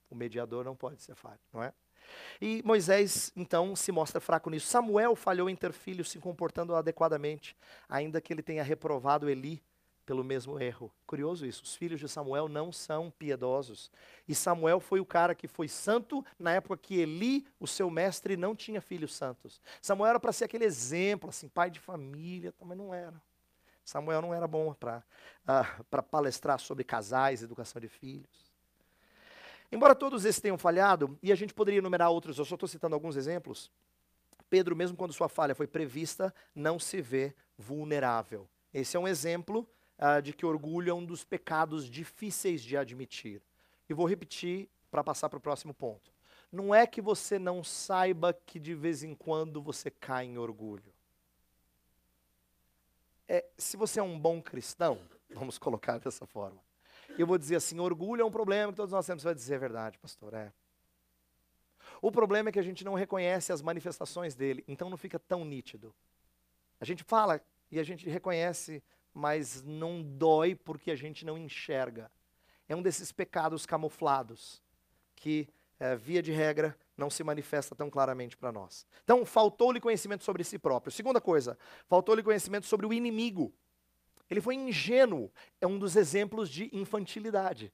O 0.09 0.15
mediador 0.15 0.65
não 0.65 0.75
pode 0.75 1.01
ser 1.01 1.15
falho, 1.15 1.39
não 1.53 1.63
é? 1.63 1.73
E 2.39 2.61
Moisés, 2.65 3.31
então, 3.33 3.75
se 3.77 3.93
mostra 3.93 4.19
fraco 4.19 4.49
nisso. 4.49 4.67
Samuel 4.67 5.15
falhou 5.15 5.49
em 5.49 5.55
ter 5.55 5.71
filhos 5.71 6.11
se 6.11 6.19
comportando 6.19 6.75
adequadamente, 6.75 7.55
ainda 7.87 8.19
que 8.19 8.33
ele 8.33 8.43
tenha 8.43 8.61
reprovado 8.61 9.29
Eli 9.29 9.63
pelo 10.05 10.23
mesmo 10.23 10.59
erro. 10.59 10.91
Curioso 11.05 11.45
isso, 11.45 11.63
os 11.63 11.75
filhos 11.75 11.99
de 11.99 12.07
Samuel 12.07 12.47
não 12.47 12.71
são 12.71 13.11
piedosos. 13.11 13.91
E 14.27 14.35
Samuel 14.35 14.79
foi 14.79 14.99
o 14.99 15.05
cara 15.05 15.33
que 15.33 15.47
foi 15.47 15.67
santo 15.67 16.23
na 16.37 16.53
época 16.53 16.77
que 16.77 16.99
Eli, 16.99 17.45
o 17.59 17.67
seu 17.67 17.89
mestre, 17.89 18.37
não 18.37 18.55
tinha 18.55 18.79
filhos 18.79 19.13
santos. 19.13 19.61
Samuel 19.81 20.11
era 20.11 20.19
para 20.19 20.31
ser 20.31 20.45
aquele 20.45 20.65
exemplo, 20.65 21.29
assim, 21.29 21.47
pai 21.47 21.69
de 21.69 21.79
família, 21.79 22.53
mas 22.61 22.77
não 22.77 22.93
era. 22.93 23.21
Samuel 23.83 24.21
não 24.21 24.33
era 24.33 24.47
bom 24.47 24.73
para 24.73 25.03
uh, 25.47 26.03
palestrar 26.03 26.59
sobre 26.59 26.83
casais, 26.83 27.43
educação 27.43 27.79
de 27.79 27.87
filhos. 27.87 28.45
Embora 29.71 29.95
todos 29.95 30.25
esses 30.25 30.41
tenham 30.41 30.57
falhado, 30.57 31.17
e 31.21 31.31
a 31.31 31.35
gente 31.35 31.53
poderia 31.53 31.79
enumerar 31.79 32.09
outros, 32.09 32.37
eu 32.37 32.45
só 32.45 32.55
estou 32.55 32.67
citando 32.67 32.95
alguns 32.95 33.15
exemplos, 33.15 33.71
Pedro, 34.49 34.75
mesmo 34.75 34.95
quando 34.95 35.13
sua 35.13 35.27
falha 35.27 35.55
foi 35.55 35.67
prevista, 35.67 36.33
não 36.53 36.79
se 36.79 37.01
vê 37.01 37.33
vulnerável. 37.57 38.47
Esse 38.73 38.95
é 38.95 38.99
um 38.99 39.07
exemplo 39.07 39.67
uh, 39.99 40.21
de 40.21 40.33
que 40.33 40.45
orgulho 40.45 40.89
é 40.89 40.93
um 40.93 41.05
dos 41.05 41.23
pecados 41.23 41.89
difíceis 41.89 42.61
de 42.61 42.77
admitir. 42.77 43.41
E 43.89 43.93
vou 43.93 44.07
repetir 44.07 44.69
para 44.89 45.03
passar 45.03 45.29
para 45.29 45.37
o 45.37 45.41
próximo 45.41 45.73
ponto. 45.73 46.13
Não 46.51 46.73
é 46.73 46.87
que 46.87 47.01
você 47.01 47.37
não 47.37 47.63
saiba 47.63 48.33
que 48.33 48.59
de 48.59 48.73
vez 48.73 49.03
em 49.03 49.13
quando 49.13 49.61
você 49.61 49.91
cai 49.91 50.25
em 50.25 50.37
orgulho. 50.37 50.93
É, 53.27 53.43
se 53.57 53.75
você 53.75 53.99
é 53.99 54.03
um 54.03 54.19
bom 54.19 54.41
cristão, 54.41 54.99
vamos 55.33 55.57
colocar 55.57 55.97
dessa 55.97 56.25
forma, 56.25 56.61
eu 57.17 57.27
vou 57.27 57.37
dizer 57.37 57.55
assim: 57.55 57.79
orgulho 57.79 58.21
é 58.21 58.25
um 58.25 58.31
problema 58.31 58.71
que 58.71 58.77
todos 58.77 58.93
nós 58.93 59.05
temos. 59.05 59.21
Você 59.21 59.27
vai 59.27 59.35
dizer 59.35 59.55
a 59.55 59.59
verdade, 59.59 59.97
pastor. 59.97 60.33
É. 60.33 60.51
O 62.01 62.11
problema 62.11 62.49
é 62.49 62.51
que 62.51 62.59
a 62.59 62.63
gente 62.63 62.83
não 62.83 62.93
reconhece 62.93 63.51
as 63.51 63.61
manifestações 63.61 64.35
dele, 64.35 64.63
então 64.67 64.89
não 64.89 64.97
fica 64.97 65.19
tão 65.19 65.45
nítido. 65.45 65.93
A 66.79 66.85
gente 66.85 67.03
fala 67.03 67.41
e 67.71 67.79
a 67.79 67.83
gente 67.83 68.07
reconhece 68.09 68.83
mas 69.15 69.63
não 69.63 70.03
dói 70.03 70.53
porque 70.53 70.91
a 70.91 70.95
gente 70.95 71.25
não 71.25 71.37
enxerga. 71.37 72.11
É 72.67 72.75
um 72.75 72.81
desses 72.81 73.13
pecados 73.13 73.65
camuflados 73.65 74.61
que, 75.15 75.47
é, 75.79 75.95
via 75.95 76.21
de 76.21 76.33
regra, 76.33 76.77
não 76.97 77.09
se 77.09 77.23
manifesta 77.23 77.73
tão 77.73 77.89
claramente 77.89 78.35
para 78.35 78.51
nós. 78.51 78.85
Então, 79.05 79.25
faltou-lhe 79.25 79.79
conhecimento 79.79 80.25
sobre 80.25 80.43
si 80.43 80.59
próprio. 80.59 80.91
Segunda 80.91 81.21
coisa, 81.21 81.57
faltou-lhe 81.87 82.21
conhecimento 82.21 82.65
sobre 82.65 82.85
o 82.85 82.91
inimigo. 82.91 83.53
Ele 84.29 84.41
foi 84.41 84.55
ingênuo. 84.55 85.31
É 85.61 85.65
um 85.65 85.79
dos 85.79 85.95
exemplos 85.95 86.49
de 86.49 86.69
infantilidade. 86.73 87.71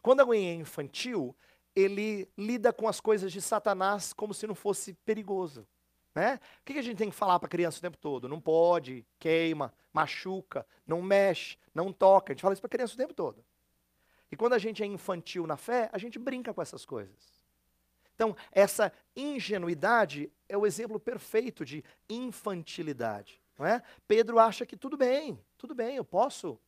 Quando 0.00 0.20
alguém 0.20 0.48
é 0.48 0.54
infantil, 0.54 1.34
ele 1.74 2.28
lida 2.38 2.72
com 2.72 2.86
as 2.86 3.00
coisas 3.00 3.32
de 3.32 3.42
Satanás 3.42 4.12
como 4.12 4.32
se 4.32 4.46
não 4.46 4.54
fosse 4.54 4.94
perigoso. 5.04 5.66
Né? 6.14 6.38
O 6.60 6.64
que 6.64 6.78
a 6.78 6.82
gente 6.82 6.98
tem 6.98 7.10
que 7.10 7.16
falar 7.16 7.38
para 7.38 7.46
a 7.46 7.50
criança 7.50 7.78
o 7.78 7.80
tempo 7.80 7.96
todo? 7.96 8.28
Não 8.28 8.40
pode, 8.40 9.06
queima, 9.18 9.72
machuca, 9.92 10.66
não 10.86 11.00
mexe, 11.00 11.56
não 11.74 11.92
toca. 11.92 12.32
A 12.32 12.34
gente 12.34 12.42
fala 12.42 12.52
isso 12.52 12.60
para 12.60 12.68
a 12.68 12.70
criança 12.70 12.94
o 12.94 12.98
tempo 12.98 13.14
todo. 13.14 13.44
E 14.30 14.36
quando 14.36 14.54
a 14.54 14.58
gente 14.58 14.82
é 14.82 14.86
infantil 14.86 15.46
na 15.46 15.56
fé, 15.56 15.88
a 15.92 15.98
gente 15.98 16.18
brinca 16.18 16.52
com 16.52 16.62
essas 16.62 16.84
coisas. 16.84 17.42
Então, 18.14 18.36
essa 18.50 18.92
ingenuidade 19.16 20.30
é 20.48 20.56
o 20.56 20.66
exemplo 20.66 21.00
perfeito 21.00 21.64
de 21.64 21.84
infantilidade. 22.08 23.40
Não 23.58 23.66
é? 23.66 23.82
Pedro 24.06 24.38
acha 24.38 24.64
que 24.64 24.76
tudo 24.76 24.96
bem, 24.96 25.38
tudo 25.56 25.74
bem, 25.74 25.96
eu 25.96 26.04
posso. 26.04 26.58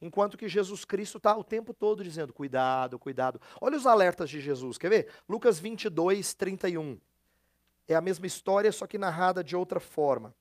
Enquanto 0.00 0.36
que 0.36 0.48
Jesus 0.48 0.84
Cristo 0.84 1.18
está 1.18 1.36
o 1.36 1.44
tempo 1.44 1.72
todo 1.72 2.04
dizendo: 2.04 2.32
cuidado, 2.32 2.98
cuidado. 2.98 3.40
Olha 3.60 3.76
os 3.76 3.86
alertas 3.86 4.28
de 4.28 4.40
Jesus, 4.40 4.76
quer 4.76 4.90
ver? 4.90 5.08
Lucas 5.28 5.58
22, 5.58 6.34
31. 6.34 6.98
É 7.86 7.94
a 7.94 8.00
mesma 8.00 8.26
história, 8.26 8.72
só 8.72 8.86
que 8.86 8.98
narrada 8.98 9.44
de 9.44 9.54
outra 9.54 9.78
forma. 9.78 10.34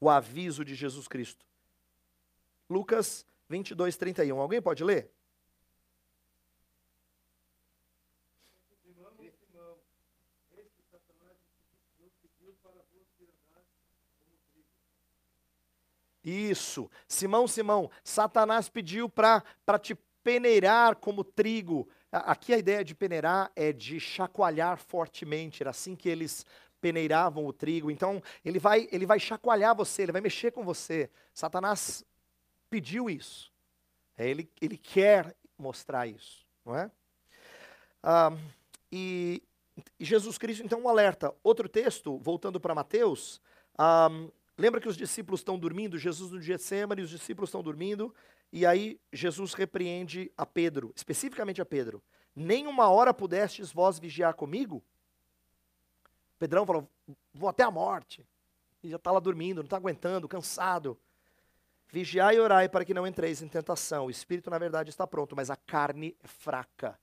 O 0.00 0.08
aviso 0.08 0.64
de 0.64 0.74
Jesus 0.74 1.06
Cristo. 1.06 1.44
Lucas 2.68 3.26
22, 3.48 3.96
31. 3.96 4.40
Alguém 4.40 4.62
pode 4.62 4.82
ler? 4.82 5.10
Isso. 16.22 16.90
Simão, 17.08 17.48
Simão, 17.48 17.90
Satanás 18.04 18.68
pediu 18.68 19.08
para 19.08 19.42
te 19.80 19.94
peneirar 20.22 20.96
como 20.96 21.24
trigo. 21.24 21.88
Aqui 22.12 22.52
a 22.52 22.58
ideia 22.58 22.84
de 22.84 22.94
peneirar 22.94 23.52
é 23.54 23.72
de 23.72 24.00
chacoalhar 24.00 24.78
fortemente, 24.78 25.62
era 25.62 25.70
assim 25.70 25.94
que 25.94 26.08
eles 26.08 26.44
peneiravam 26.80 27.46
o 27.46 27.52
trigo. 27.52 27.90
Então, 27.90 28.22
ele 28.44 28.58
vai, 28.58 28.88
ele 28.90 29.06
vai 29.06 29.20
chacoalhar 29.20 29.76
você, 29.76 30.02
ele 30.02 30.12
vai 30.12 30.20
mexer 30.20 30.50
com 30.50 30.64
você. 30.64 31.08
Satanás 31.32 32.04
pediu 32.68 33.08
isso. 33.08 33.52
É, 34.16 34.28
ele, 34.28 34.50
ele 34.60 34.76
quer 34.76 35.34
mostrar 35.56 36.06
isso, 36.06 36.46
não 36.64 36.76
é? 36.76 36.90
Ah, 38.02 38.32
e, 38.90 39.42
e, 39.98 40.04
Jesus 40.04 40.36
Cristo, 40.36 40.64
então, 40.64 40.80
um 40.80 40.88
alerta. 40.88 41.34
Outro 41.42 41.68
texto, 41.68 42.18
voltando 42.18 42.58
para 42.58 42.74
Mateus, 42.74 43.40
ah, 43.78 44.08
lembra 44.58 44.80
que 44.80 44.88
os 44.88 44.96
discípulos 44.96 45.40
estão 45.40 45.58
dormindo, 45.58 45.98
Jesus 45.98 46.32
no 46.32 46.40
Getsemane, 46.40 47.02
os 47.02 47.10
discípulos 47.10 47.48
estão 47.48 47.62
dormindo, 47.62 48.14
e 48.52 48.66
aí 48.66 49.00
Jesus 49.12 49.54
repreende 49.54 50.30
a 50.36 50.44
Pedro, 50.44 50.92
especificamente 50.94 51.60
a 51.60 51.66
Pedro. 51.66 52.02
Nem 52.34 52.66
uma 52.66 52.88
hora 52.88 53.14
pudestes 53.14 53.72
vós 53.72 53.98
vigiar 53.98 54.34
comigo? 54.34 54.82
Pedrão 56.38 56.66
falou, 56.66 56.88
vou 57.32 57.48
até 57.48 57.62
a 57.62 57.70
morte. 57.70 58.26
E 58.82 58.88
já 58.88 58.96
está 58.96 59.12
lá 59.12 59.20
dormindo, 59.20 59.58
não 59.58 59.64
está 59.64 59.76
aguentando, 59.76 60.26
cansado. 60.26 60.98
Vigiai 61.88 62.36
e 62.36 62.40
orai 62.40 62.68
para 62.68 62.84
que 62.84 62.94
não 62.94 63.06
entreis 63.06 63.42
em 63.42 63.48
tentação. 63.48 64.06
O 64.06 64.10
espírito, 64.10 64.48
na 64.48 64.58
verdade, 64.58 64.90
está 64.90 65.06
pronto, 65.06 65.36
mas 65.36 65.50
a 65.50 65.56
carne 65.56 66.16
é 66.22 66.26
fraca. 66.26 66.98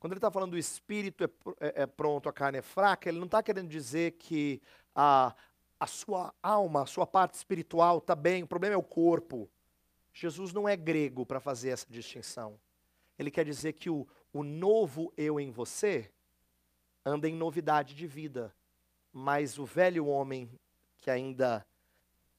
Quando 0.00 0.12
ele 0.12 0.18
está 0.18 0.30
falando 0.30 0.52
do 0.52 0.58
espírito 0.58 1.24
é, 1.24 1.28
é, 1.60 1.82
é, 1.82 1.86
pronto, 1.86 2.28
a 2.28 2.32
carne 2.32 2.58
é 2.58 2.62
fraca, 2.62 3.08
ele 3.08 3.18
não 3.18 3.26
está 3.26 3.42
querendo 3.42 3.68
dizer 3.68 4.12
que 4.12 4.62
a, 4.94 5.34
a 5.78 5.86
sua 5.86 6.32
alma, 6.42 6.82
a 6.82 6.86
sua 6.86 7.06
parte 7.06 7.34
espiritual 7.34 7.98
está 7.98 8.14
bem, 8.14 8.44
o 8.44 8.46
problema 8.46 8.74
é 8.74 8.78
o 8.78 8.82
corpo. 8.82 9.50
Jesus 10.18 10.52
não 10.52 10.68
é 10.68 10.74
grego 10.74 11.24
para 11.24 11.38
fazer 11.38 11.68
essa 11.68 11.86
distinção. 11.88 12.58
Ele 13.16 13.30
quer 13.30 13.44
dizer 13.44 13.74
que 13.74 13.88
o, 13.88 14.04
o 14.32 14.42
novo 14.42 15.12
eu 15.16 15.38
em 15.38 15.52
você 15.52 16.10
anda 17.06 17.28
em 17.28 17.36
novidade 17.36 17.94
de 17.94 18.04
vida, 18.04 18.52
mas 19.12 19.60
o 19.60 19.64
velho 19.64 20.06
homem 20.06 20.50
que 20.96 21.08
ainda 21.08 21.64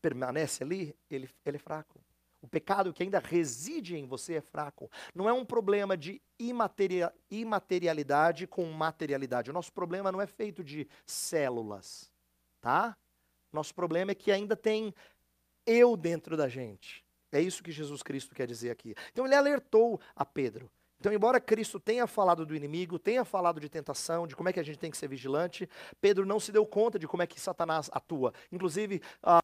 permanece 0.02 0.62
ali, 0.62 0.94
ele, 1.10 1.30
ele 1.46 1.56
é 1.56 1.60
fraco. 1.60 2.02
O 2.42 2.50
pecado 2.50 2.92
que 2.92 3.02
ainda 3.02 3.20
reside 3.20 3.96
em 3.96 4.06
você 4.06 4.36
é 4.36 4.42
fraco. 4.42 4.92
Não 5.15 5.30
é 5.30 5.32
um 5.32 5.46
problema 5.46 5.96
de 5.96 6.22
imateria, 6.38 7.13
imaterialidade 7.32 8.46
com 8.46 8.70
materialidade. 8.72 9.52
O 9.52 9.54
nosso 9.54 9.72
problema 9.72 10.12
não 10.12 10.20
é 10.20 10.28
feito 10.28 10.65
de 10.65 10.86
células, 11.06 12.12
tá? 12.60 12.98
Nosso 13.54 13.74
problema 13.74 14.12
é 14.12 14.15
que 14.15 14.34
ainda 14.34 14.58
tem 14.58 14.94
eu 15.65 15.96
dentro 15.96 16.36
da 16.36 16.50
gente. 16.50 17.08
É 17.32 17.42
isso 17.42 17.63
que 17.63 17.72
Jesus 17.72 18.02
Cristo 18.02 18.34
quer 18.34 18.48
dizer 18.48 18.72
aqui. 18.72 18.96
Então 19.12 19.26
ele 19.26 19.36
alertou 19.36 20.00
a 20.15 20.26
Pedro. 20.26 20.70
Então, 21.00 21.13
embora 21.13 21.39
Cristo 21.39 21.80
tenha 21.80 22.06
falado 22.06 22.46
do 22.46 22.54
inimigo, 22.54 23.00
tenha 23.00 23.24
falado 23.24 23.60
de 23.60 23.70
tentação, 23.70 24.28
de 24.28 24.36
como 24.36 24.50
é 24.50 24.54
que 24.54 24.60
a 24.60 24.63
gente 24.63 24.80
tem 24.80 24.92
que 24.92 24.98
ser 24.98 25.08
vigilante, 25.08 25.70
Pedro 26.02 26.26
não 26.26 26.42
se 26.42 26.52
deu 26.52 26.65
conta 26.65 27.00
de 27.00 27.08
como 27.08 27.24
é 27.24 27.28
que 27.28 27.39
Satanás 27.39 27.89
atua. 27.94 28.34
Inclusive, 28.52 29.02
ah, 29.24 29.39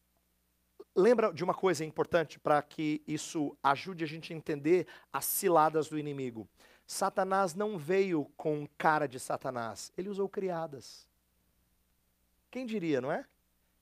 lembra 0.94 1.32
de 1.32 1.42
uma 1.42 1.54
coisa 1.54 1.82
importante 1.82 2.38
para 2.38 2.60
que 2.60 3.02
isso 3.06 3.56
ajude 3.62 4.04
a 4.04 4.06
gente 4.06 4.34
a 4.34 4.36
entender 4.36 4.86
as 5.10 5.24
ciladas 5.24 5.88
do 5.88 5.98
inimigo. 5.98 6.46
Satanás 6.86 7.54
não 7.54 7.78
veio 7.78 8.26
com 8.36 8.68
cara 8.76 9.06
de 9.06 9.18
Satanás, 9.18 9.90
ele 9.96 10.10
usou 10.10 10.28
criadas. 10.28 11.08
Quem 12.50 12.66
diria, 12.66 13.00
não 13.00 13.10
é? 13.10 13.24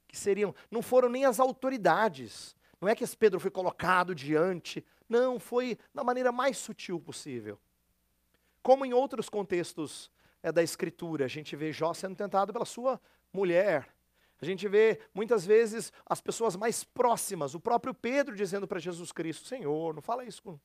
Que 0.07 0.17
seriam, 0.17 0.55
não 0.71 0.81
foram 0.81 1.09
nem 1.09 1.25
as 1.25 1.41
autoridades. 1.41 2.57
Não 2.85 2.91
é 2.91 2.95
que 2.95 3.03
esse 3.03 3.17
Pedro 3.17 3.41
foi 3.41 3.51
colocado 3.51 4.15
diante, 4.15 4.85
não, 5.09 5.41
foi 5.41 5.79
da 5.95 6.05
maneira 6.05 6.31
mais 6.31 6.59
sutil 6.59 7.01
possível. 7.01 7.59
Como 8.63 8.85
em 8.85 8.93
outros 8.93 9.31
contextos 9.31 10.11
é, 10.43 10.53
da 10.53 10.63
Escritura, 10.63 11.25
a 11.25 11.29
gente 11.29 11.57
vê 11.57 11.73
Jó 11.73 11.95
sendo 11.95 12.15
tentado 12.15 12.53
pela 12.53 12.67
sua 12.67 13.01
mulher. 13.33 13.89
A 14.39 14.45
gente 14.45 14.69
vê 14.69 15.01
muitas 15.15 15.47
vezes 15.47 15.91
as 16.05 16.21
pessoas 16.21 16.57
mais 16.57 16.85
próximas, 16.85 17.55
o 17.55 17.61
próprio 17.61 17.95
Pedro 17.95 18.37
dizendo 18.37 18.69
para 18.69 18.79
Jesus 18.79 19.11
Cristo: 19.13 19.49
Senhor, 19.49 19.95
não 19.95 20.03
fala 20.03 20.23
isso 20.23 20.43
com, 20.43 20.61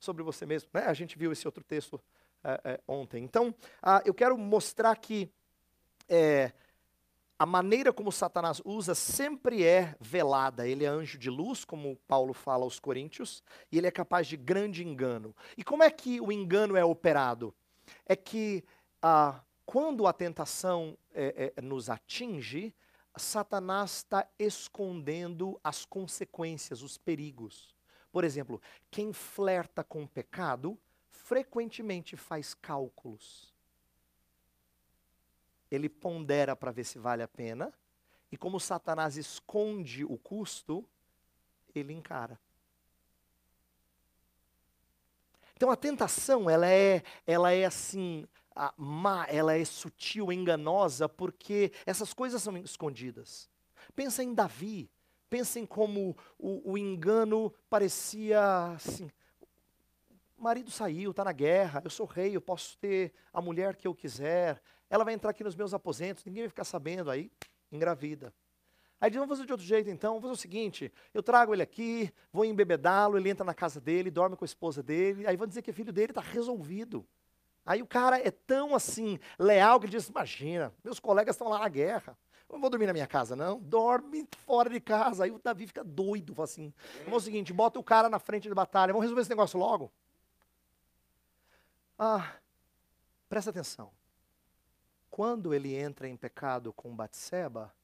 sobre 0.00 0.24
você 0.24 0.44
mesmo. 0.44 0.68
Né? 0.74 0.86
A 0.86 0.92
gente 0.92 1.16
viu 1.16 1.30
esse 1.30 1.46
outro 1.46 1.62
texto 1.62 2.00
é, 2.42 2.60
é, 2.64 2.80
ontem. 2.88 3.22
Então, 3.22 3.54
ah, 3.80 4.02
eu 4.04 4.12
quero 4.12 4.36
mostrar 4.36 4.96
que 4.96 5.30
a 7.40 7.46
maneira 7.46 7.90
como 7.90 8.12
Satanás 8.12 8.60
usa 8.66 8.94
sempre 8.94 9.64
é 9.64 9.96
velada. 9.98 10.68
Ele 10.68 10.84
é 10.84 10.88
anjo 10.88 11.16
de 11.16 11.30
luz, 11.30 11.64
como 11.64 11.96
Paulo 12.06 12.34
fala 12.34 12.64
aos 12.64 12.78
Coríntios, 12.78 13.42
e 13.72 13.78
ele 13.78 13.86
é 13.86 13.90
capaz 13.90 14.26
de 14.26 14.36
grande 14.36 14.86
engano. 14.86 15.34
E 15.56 15.64
como 15.64 15.82
é 15.82 15.90
que 15.90 16.20
o 16.20 16.30
engano 16.30 16.76
é 16.76 16.84
operado? 16.84 17.54
É 18.04 18.14
que 18.14 18.62
ah, 19.00 19.40
quando 19.64 20.06
a 20.06 20.12
tentação 20.12 20.98
é, 21.14 21.54
é, 21.56 21.62
nos 21.62 21.88
atinge, 21.88 22.74
Satanás 23.16 23.92
está 23.92 24.28
escondendo 24.38 25.58
as 25.64 25.86
consequências, 25.86 26.82
os 26.82 26.98
perigos. 26.98 27.74
Por 28.12 28.22
exemplo, 28.22 28.60
quem 28.90 29.14
flerta 29.14 29.82
com 29.82 30.02
o 30.02 30.08
pecado 30.08 30.78
frequentemente 31.08 32.18
faz 32.18 32.52
cálculos 32.52 33.49
ele 35.70 35.88
pondera 35.88 36.56
para 36.56 36.70
ver 36.70 36.84
se 36.84 36.98
vale 36.98 37.22
a 37.22 37.28
pena, 37.28 37.72
e 38.32 38.36
como 38.36 38.60
Satanás 38.60 39.16
esconde 39.16 40.04
o 40.04 40.16
custo, 40.16 40.84
ele 41.74 41.92
encara. 41.92 42.38
Então 45.54 45.70
a 45.70 45.76
tentação, 45.76 46.48
ela 46.48 46.66
é, 46.66 47.02
ela 47.26 47.52
é 47.52 47.64
assim, 47.64 48.26
má, 48.76 49.26
ela 49.28 49.56
é 49.56 49.64
sutil, 49.64 50.32
enganosa, 50.32 51.08
porque 51.08 51.72
essas 51.84 52.14
coisas 52.14 52.42
são 52.42 52.56
escondidas. 52.56 53.48
Pensa 53.94 54.22
em 54.22 54.32
Davi, 54.32 54.90
pensa 55.28 55.60
em 55.60 55.66
como 55.66 56.16
o, 56.38 56.72
o 56.72 56.78
engano 56.78 57.52
parecia 57.68 58.72
assim, 58.74 59.10
o 60.36 60.42
marido 60.42 60.70
saiu, 60.70 61.10
está 61.10 61.22
na 61.22 61.32
guerra, 61.32 61.82
eu 61.84 61.90
sou 61.90 62.06
rei, 62.06 62.34
eu 62.34 62.40
posso 62.40 62.78
ter 62.78 63.12
a 63.30 63.42
mulher 63.42 63.76
que 63.76 63.86
eu 63.86 63.94
quiser, 63.94 64.62
ela 64.90 65.04
vai 65.04 65.14
entrar 65.14 65.30
aqui 65.30 65.44
nos 65.44 65.54
meus 65.54 65.72
aposentos, 65.72 66.24
ninguém 66.24 66.42
vai 66.42 66.48
ficar 66.48 66.64
sabendo, 66.64 67.10
aí 67.10 67.30
engravida. 67.70 68.34
Aí 69.00 69.08
diz, 69.08 69.18
vamos 69.18 69.34
fazer 69.34 69.46
de 69.46 69.52
outro 69.52 69.64
jeito 69.64 69.88
então, 69.88 70.14
vamos 70.14 70.22
fazer 70.22 70.34
o 70.34 70.36
seguinte, 70.36 70.92
eu 71.14 71.22
trago 71.22 71.54
ele 71.54 71.62
aqui, 71.62 72.12
vou 72.32 72.44
embebedá-lo, 72.44 73.16
ele 73.16 73.30
entra 73.30 73.44
na 73.44 73.54
casa 73.54 73.80
dele, 73.80 74.10
dorme 74.10 74.36
com 74.36 74.44
a 74.44 74.46
esposa 74.46 74.82
dele, 74.82 75.26
aí 75.26 75.36
vão 75.36 75.46
dizer 75.46 75.62
que 75.62 75.70
o 75.70 75.74
filho 75.74 75.92
dele 75.92 76.10
está 76.10 76.20
resolvido. 76.20 77.06
Aí 77.64 77.80
o 77.80 77.86
cara 77.86 78.18
é 78.18 78.30
tão 78.30 78.74
assim, 78.74 79.18
leal, 79.38 79.78
que 79.78 79.86
ele 79.86 79.92
diz, 79.92 80.08
imagina, 80.08 80.74
meus 80.82 80.98
colegas 80.98 81.36
estão 81.36 81.48
lá 81.48 81.60
na 81.60 81.68
guerra, 81.68 82.18
eu 82.48 82.54
não 82.54 82.60
vou 82.60 82.68
dormir 82.68 82.86
na 82.86 82.92
minha 82.92 83.06
casa, 83.06 83.36
não. 83.36 83.60
Dorme 83.60 84.26
fora 84.44 84.68
de 84.68 84.80
casa. 84.80 85.22
Aí 85.22 85.30
o 85.30 85.38
Davi 85.38 85.68
fica 85.68 85.84
doido, 85.84 86.34
fala 86.34 86.46
assim. 86.46 86.74
Vamos 87.04 87.22
o 87.22 87.24
seguinte, 87.24 87.52
bota 87.52 87.78
o 87.78 87.84
cara 87.84 88.08
na 88.08 88.18
frente 88.18 88.48
da 88.48 88.54
batalha, 88.56 88.92
vamos 88.92 89.04
resolver 89.04 89.20
esse 89.20 89.30
negócio 89.30 89.56
logo. 89.56 89.92
Ah, 91.96 92.32
presta 93.28 93.50
atenção 93.50 93.92
quando 95.10 95.52
ele 95.52 95.74
entra 95.74 96.08
em 96.08 96.16
pecado 96.16 96.72
com 96.72 96.94
Batseba, 96.94 97.74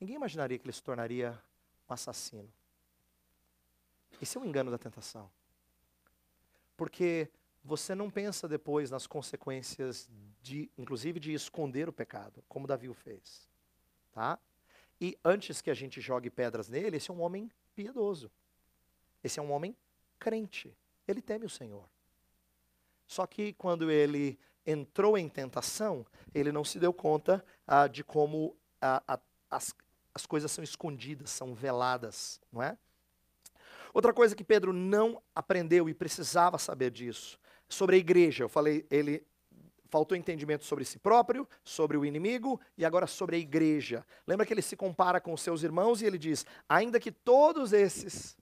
ninguém 0.00 0.16
imaginaria 0.16 0.58
que 0.58 0.64
ele 0.64 0.72
se 0.72 0.82
tornaria 0.82 1.40
um 1.88 1.92
assassino. 1.92 2.50
Esse 4.20 4.38
é 4.38 4.40
um 4.40 4.44
engano 4.44 4.70
da 4.70 4.78
tentação. 4.78 5.30
Porque 6.76 7.30
você 7.62 7.94
não 7.94 8.10
pensa 8.10 8.48
depois 8.48 8.90
nas 8.90 9.06
consequências 9.06 10.10
de, 10.42 10.70
inclusive, 10.76 11.20
de 11.20 11.32
esconder 11.32 11.88
o 11.88 11.92
pecado, 11.92 12.42
como 12.48 12.66
Davi 12.66 12.88
o 12.88 12.94
fez. 12.94 13.48
Tá? 14.12 14.38
E 15.00 15.18
antes 15.24 15.60
que 15.60 15.70
a 15.70 15.74
gente 15.74 16.00
jogue 16.00 16.30
pedras 16.30 16.68
nele, 16.68 16.96
esse 16.96 17.10
é 17.10 17.14
um 17.14 17.20
homem 17.20 17.50
piedoso. 17.74 18.30
Esse 19.22 19.38
é 19.38 19.42
um 19.42 19.50
homem 19.52 19.76
crente. 20.18 20.76
Ele 21.06 21.20
teme 21.20 21.44
o 21.44 21.50
Senhor. 21.50 21.88
Só 23.06 23.26
que 23.26 23.52
quando 23.54 23.90
ele 23.90 24.38
entrou 24.66 25.16
em 25.18 25.28
tentação, 25.28 26.06
ele 26.34 26.50
não 26.50 26.64
se 26.64 26.78
deu 26.78 26.92
conta 26.92 27.44
ah, 27.66 27.86
de 27.86 28.02
como 28.02 28.56
ah, 28.80 29.02
ah, 29.06 29.20
as, 29.50 29.74
as 30.14 30.26
coisas 30.26 30.50
são 30.50 30.62
escondidas, 30.62 31.30
são 31.30 31.54
veladas, 31.54 32.40
não 32.52 32.62
é? 32.62 32.76
Outra 33.92 34.12
coisa 34.12 34.34
que 34.34 34.42
Pedro 34.42 34.72
não 34.72 35.22
aprendeu 35.34 35.88
e 35.88 35.94
precisava 35.94 36.58
saber 36.58 36.90
disso, 36.90 37.38
sobre 37.68 37.96
a 37.96 37.98
igreja, 37.98 38.44
eu 38.44 38.48
falei, 38.48 38.84
ele 38.90 39.24
faltou 39.88 40.18
entendimento 40.18 40.64
sobre 40.64 40.84
si 40.84 40.98
próprio, 40.98 41.48
sobre 41.62 41.96
o 41.96 42.04
inimigo 42.04 42.60
e 42.76 42.84
agora 42.84 43.06
sobre 43.06 43.36
a 43.36 43.38
igreja. 43.38 44.04
Lembra 44.26 44.44
que 44.44 44.52
ele 44.52 44.62
se 44.62 44.76
compara 44.76 45.20
com 45.20 45.36
seus 45.36 45.62
irmãos 45.62 46.02
e 46.02 46.06
ele 46.06 46.18
diz: 46.18 46.44
ainda 46.68 46.98
que 46.98 47.12
todos 47.12 47.72
esses 47.72 48.36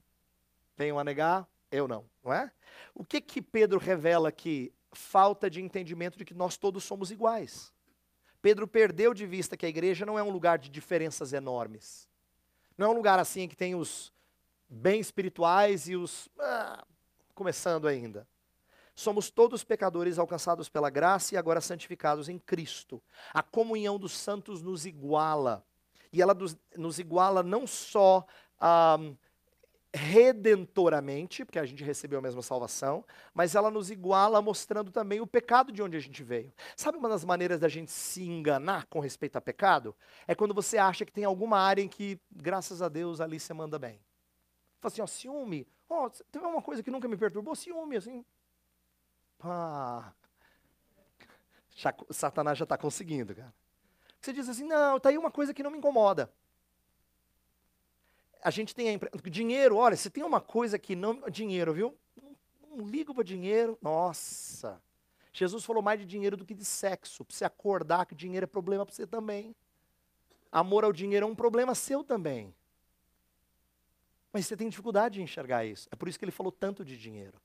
venham 0.75 0.97
a 0.97 1.03
negar, 1.03 1.47
eu 1.71 1.87
não, 1.87 2.05
não 2.23 2.33
é? 2.33 2.51
O 2.95 3.05
que 3.05 3.21
que 3.21 3.39
Pedro 3.39 3.77
revela 3.77 4.29
aqui? 4.29 4.73
Falta 4.97 5.49
de 5.49 5.61
entendimento 5.61 6.17
de 6.17 6.25
que 6.25 6.33
nós 6.33 6.57
todos 6.57 6.83
somos 6.83 7.11
iguais. 7.11 7.73
Pedro 8.41 8.67
perdeu 8.67 9.13
de 9.13 9.25
vista 9.25 9.55
que 9.55 9.65
a 9.65 9.69
igreja 9.69 10.05
não 10.05 10.19
é 10.19 10.23
um 10.23 10.29
lugar 10.29 10.57
de 10.57 10.69
diferenças 10.69 11.31
enormes. 11.31 12.09
Não 12.77 12.87
é 12.87 12.89
um 12.89 12.95
lugar 12.95 13.17
assim 13.17 13.47
que 13.47 13.55
tem 13.55 13.75
os 13.75 14.11
bem 14.69 14.99
espirituais 14.99 15.87
e 15.87 15.95
os. 15.95 16.27
Ah, 16.39 16.85
começando 17.33 17.87
ainda. 17.87 18.27
Somos 18.95 19.31
todos 19.31 19.63
pecadores 19.63 20.19
alcançados 20.19 20.69
pela 20.69 20.89
graça 20.89 21.33
e 21.33 21.37
agora 21.37 21.61
santificados 21.61 22.29
em 22.29 22.37
Cristo. 22.37 23.01
A 23.33 23.41
comunhão 23.41 23.97
dos 23.97 24.11
santos 24.11 24.61
nos 24.61 24.85
iguala. 24.85 25.65
E 26.11 26.21
ela 26.21 26.37
nos 26.77 26.99
iguala 26.99 27.41
não 27.41 27.65
só 27.65 28.25
ah, 28.59 28.99
redentoramente, 29.95 31.45
porque 31.45 31.59
a 31.59 31.65
gente 31.65 31.83
recebeu 31.83 32.17
a 32.17 32.21
mesma 32.21 32.41
salvação, 32.41 33.05
mas 33.33 33.53
ela 33.53 33.69
nos 33.69 33.91
iguala 33.91 34.41
mostrando 34.41 34.91
também 34.91 35.21
o 35.21 35.27
pecado 35.27 35.71
de 35.71 35.83
onde 35.83 35.95
a 35.95 35.99
gente 35.99 36.23
veio. 36.23 36.51
Sabe 36.75 36.97
uma 36.97 37.07
das 37.07 37.23
maneiras 37.23 37.59
da 37.59 37.67
gente 37.67 37.91
se 37.91 38.23
enganar 38.23 38.87
com 38.87 38.99
respeito 38.99 39.37
a 39.37 39.41
pecado? 39.41 39.95
É 40.27 40.33
quando 40.33 40.53
você 40.53 40.79
acha 40.79 41.05
que 41.05 41.11
tem 41.11 41.25
alguma 41.25 41.59
área 41.59 41.81
em 41.81 41.87
que, 41.87 42.19
graças 42.31 42.81
a 42.81 42.89
Deus, 42.89 43.21
ali 43.21 43.39
você 43.39 43.53
manda 43.53 43.77
bem. 43.77 43.99
Fala 44.81 44.91
assim, 44.91 45.01
ó, 45.01 45.07
ciúme. 45.07 45.67
Ó, 45.87 46.09
teve 46.09 46.43
uma 46.43 46.61
coisa 46.61 46.81
que 46.81 46.89
nunca 46.89 47.07
me 47.07 47.15
perturbou, 47.15 47.55
ciúme, 47.55 47.95
assim. 47.95 48.25
Pá. 49.37 50.11
Satanás 52.09 52.57
já 52.57 52.63
está 52.63 52.77
conseguindo, 52.77 53.35
cara. 53.35 53.53
Você 54.19 54.33
diz 54.33 54.49
assim, 54.49 54.63
não, 54.63 54.99
tá 54.99 55.09
aí 55.09 55.17
uma 55.17 55.29
coisa 55.31 55.53
que 55.53 55.61
não 55.61 55.69
me 55.69 55.77
incomoda 55.77 56.31
a 58.43 58.49
gente 58.49 58.75
tem 58.75 58.95
a 58.95 59.29
dinheiro, 59.29 59.77
olha, 59.77 59.95
se 59.95 60.09
tem 60.09 60.23
uma 60.23 60.41
coisa 60.41 60.77
que 60.77 60.95
não. 60.95 61.21
Dinheiro, 61.29 61.73
viu? 61.73 61.97
Não, 62.21 62.77
não 62.77 62.85
ligo 62.87 63.13
para 63.13 63.23
dinheiro. 63.23 63.77
Nossa. 63.81 64.81
Jesus 65.31 65.63
falou 65.63 65.81
mais 65.81 65.99
de 65.99 66.05
dinheiro 66.05 66.37
do 66.37 66.45
que 66.45 66.53
de 66.53 66.65
sexo. 66.65 67.25
Para 67.25 67.35
você 67.35 67.45
acordar 67.45 68.05
que 68.05 68.13
dinheiro 68.13 68.43
é 68.43 68.47
problema 68.47 68.85
para 68.85 68.93
você 68.93 69.07
também. 69.07 69.55
Amor 70.51 70.83
ao 70.83 70.93
dinheiro 70.93 71.25
é 71.25 71.29
um 71.29 71.35
problema 71.35 71.73
seu 71.73 72.03
também. 72.03 72.53
Mas 74.31 74.45
você 74.45 74.55
tem 74.55 74.69
dificuldade 74.69 75.15
de 75.15 75.21
enxergar 75.21 75.65
isso. 75.65 75.87
É 75.91 75.95
por 75.95 76.07
isso 76.07 76.19
que 76.19 76.25
ele 76.25 76.31
falou 76.31 76.51
tanto 76.51 76.85
de 76.85 76.97
dinheiro. 76.97 77.41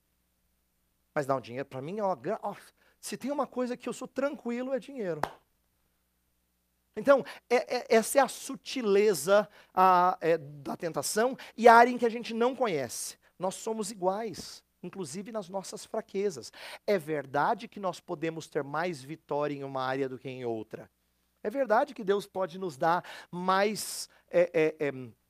Mas 1.14 1.26
não, 1.26 1.40
dinheiro 1.40 1.66
para 1.66 1.80
mim, 1.80 2.01
ó, 2.01 2.16
ó, 2.42 2.55
se 3.01 3.16
tem 3.16 3.30
uma 3.30 3.46
coisa 3.46 3.76
que 3.76 3.88
eu 3.88 3.92
sou 3.92 4.07
tranquilo 4.07 4.74
é 4.74 4.78
dinheiro. 4.78 5.20
Então, 6.99 7.24
é, 7.49 7.76
é, 7.76 7.86
essa 7.88 8.18
é 8.18 8.20
a 8.20 8.28
sutileza 8.28 9.49
a, 9.74 10.18
é, 10.20 10.36
da 10.38 10.76
tentação 10.76 11.36
e 11.57 11.68
a 11.68 11.74
área 11.74 11.90
em 11.90 11.99
que 11.99 12.07
a 12.07 12.11
gente 12.11 12.34
não 12.34 12.55
conhece. 12.55 13.16
nós 13.38 13.55
somos 13.55 13.92
iguais, 13.92 14.64
inclusive 14.82 15.30
nas 15.30 15.49
nossas 15.49 15.84
fraquezas. 15.84 16.53
É 16.86 16.99
verdade 16.99 17.68
que 17.68 17.78
nós 17.78 18.01
podemos 18.01 18.49
ter 18.49 18.64
mais 18.64 19.03
vitória 19.03 19.55
em 19.55 19.62
uma 19.62 19.82
área 19.82 20.09
do 20.09 20.18
que 20.18 20.28
em 20.28 20.44
outra. 20.44 20.90
É 21.42 21.51
verdade 21.51 21.94
que 21.94 22.03
Deus 22.03 22.26
pode 22.26 22.59
nos 22.59 22.76
dar 22.76 23.05
mais, 23.30 24.09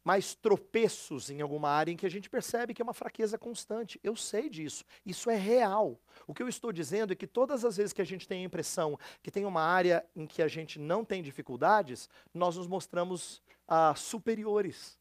mais 0.08 0.34
tropeços 0.34 1.28
em 1.28 1.42
alguma 1.42 1.68
área 1.68 1.92
em 1.92 1.96
que 1.96 2.06
a 2.06 2.08
gente 2.08 2.30
percebe 2.30 2.72
que 2.72 2.80
é 2.80 2.82
uma 2.84 2.94
fraqueza 2.94 3.36
constante. 3.36 4.00
Eu 4.02 4.16
sei 4.16 4.48
disso. 4.48 4.82
Isso 5.04 5.28
é 5.28 5.36
real. 5.36 6.00
O 6.26 6.32
que 6.32 6.42
eu 6.42 6.48
estou 6.48 6.72
dizendo 6.72 7.12
é 7.12 7.14
que 7.14 7.26
todas 7.26 7.62
as 7.62 7.76
vezes 7.76 7.92
que 7.92 8.00
a 8.00 8.06
gente 8.06 8.26
tem 8.26 8.40
a 8.40 8.46
impressão 8.46 8.98
que 9.22 9.30
tem 9.30 9.44
uma 9.44 9.60
área 9.60 10.02
em 10.16 10.26
que 10.26 10.40
a 10.40 10.48
gente 10.48 10.78
não 10.78 11.04
tem 11.04 11.22
dificuldades, 11.22 12.08
nós 12.32 12.56
nos 12.56 12.66
mostramos 12.66 13.42
ah, 13.68 13.94
superiores. 13.94 14.98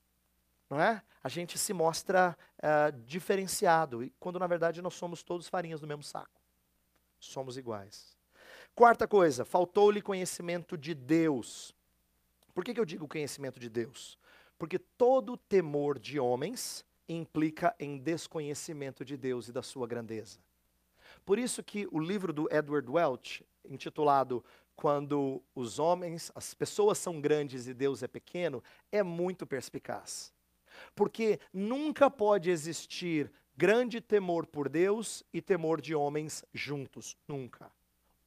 Não 0.70 0.82
é? 0.82 1.01
A 1.24 1.30
gente 1.30 1.58
se 1.58 1.72
mostra 1.72 2.38
ah, 2.62 2.91
diferenciado, 3.05 4.12
quando 4.20 4.38
na 4.38 4.45
verdade 4.45 4.82
nós 4.82 4.95
somos 4.95 5.24
todos 5.24 5.47
farinhas 5.47 5.80
do 5.80 5.88
mesmo 5.88 6.03
saco. 6.03 6.41
Somos 7.18 7.58
iguais. 7.58 8.18
Quarta 8.76 9.08
coisa, 9.08 9.45
faltou-lhe 9.45 10.01
conhecimento 10.01 10.78
de 10.78 10.93
Deus. 10.93 11.74
Por 12.53 12.66
que, 12.66 12.74
que 12.74 12.80
eu 12.82 12.86
digo 12.86 13.08
conhecimento 13.08 13.58
de 13.58 13.70
Deus? 13.70 14.20
Porque 14.58 14.80
todo 14.80 15.38
temor 15.38 15.99
de 15.99 16.20
homens 16.20 16.86
implica 17.08 17.76
em 17.80 17.97
desconhecimento 17.97 19.05
de 19.05 19.16
Deus 19.16 19.47
e 19.47 19.51
da 19.51 19.62
sua 19.62 19.88
grandeza. 19.88 20.39
Por 21.26 21.39
isso 21.39 21.64
que 21.64 21.88
o 21.91 21.99
livro 21.99 22.34
do 22.34 22.47
Edward 22.51 22.89
Welch, 22.89 23.45
intitulado 23.66 24.43
Quando 24.76 25.41
os 25.55 25.80
homens, 25.80 26.32
as 26.36 26.53
pessoas 26.53 26.99
são 26.99 27.20
grandes 27.20 27.68
e 27.68 27.74
Deus 27.74 28.03
é 28.03 28.08
pequeno, 28.08 28.64
é 28.91 29.01
muito 29.01 29.47
perspicaz. 29.47 30.32
Porque 30.93 31.39
nunca 31.51 32.12
pode 32.12 32.51
existir 32.51 33.32
grande 33.55 33.99
temor 33.99 34.45
por 34.45 34.70
Deus 34.70 35.24
e 35.34 35.41
temor 35.41 35.82
de 35.82 35.95
homens 35.95 36.45
juntos, 36.53 37.18
nunca 37.28 37.72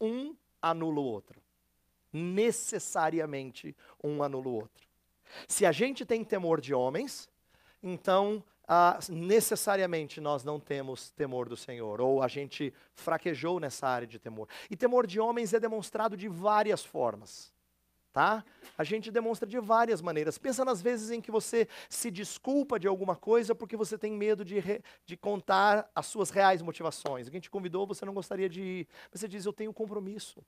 um 0.01 0.35
anula 0.63 1.01
o 1.01 1.05
outro. 1.05 1.43
Necessariamente 2.13 3.77
um 4.03 4.23
anula 4.23 4.49
o 4.49 4.55
outro. 4.55 4.89
Se 5.47 5.65
a 5.67 5.73
gente 5.73 6.05
tem 6.05 6.25
temor 6.25 6.61
de 6.61 6.75
homens, 6.75 7.29
então 7.83 8.43
ah, 8.73 8.99
necessariamente 9.09 10.21
nós 10.21 10.45
não 10.45 10.61
temos 10.61 11.11
temor 11.11 11.49
do 11.49 11.57
Senhor, 11.57 12.01
ou 12.01 12.23
a 12.23 12.29
gente 12.29 12.73
fraquejou 12.95 13.59
nessa 13.59 13.89
área 13.89 14.07
de 14.07 14.17
temor. 14.17 14.49
E 14.71 14.77
temor 14.77 15.09
de 15.09 15.19
homens 15.19 15.53
é 15.53 15.59
demonstrado 15.59 16.17
de 16.17 16.29
várias 16.29 16.85
formas. 16.85 17.53
Tá? 18.13 18.45
A 18.79 18.85
gente 18.85 19.11
demonstra 19.11 19.49
de 19.49 19.59
várias 19.59 20.01
maneiras. 20.01 20.39
Pensa 20.39 20.65
nas 20.65 20.83
vezes 20.83 21.11
em 21.11 21.21
que 21.21 21.31
você 21.31 21.69
se 21.89 22.11
desculpa 22.11 22.79
de 22.79 22.89
alguma 22.89 23.15
coisa 23.15 23.55
porque 23.57 23.77
você 23.77 23.99
tem 23.99 24.13
medo 24.13 24.45
de, 24.45 24.59
re, 24.59 24.83
de 25.05 25.17
contar 25.17 25.91
as 25.95 26.07
suas 26.07 26.31
reais 26.31 26.63
motivações. 26.63 27.27
Alguém 27.27 27.41
te 27.41 27.51
convidou, 27.51 27.87
você 27.87 28.05
não 28.05 28.15
gostaria 28.15 28.49
de 28.49 28.63
ir. 28.63 28.89
Você 29.13 29.27
diz, 29.27 29.47
eu 29.47 29.53
tenho 29.53 29.73
compromisso. 29.73 30.45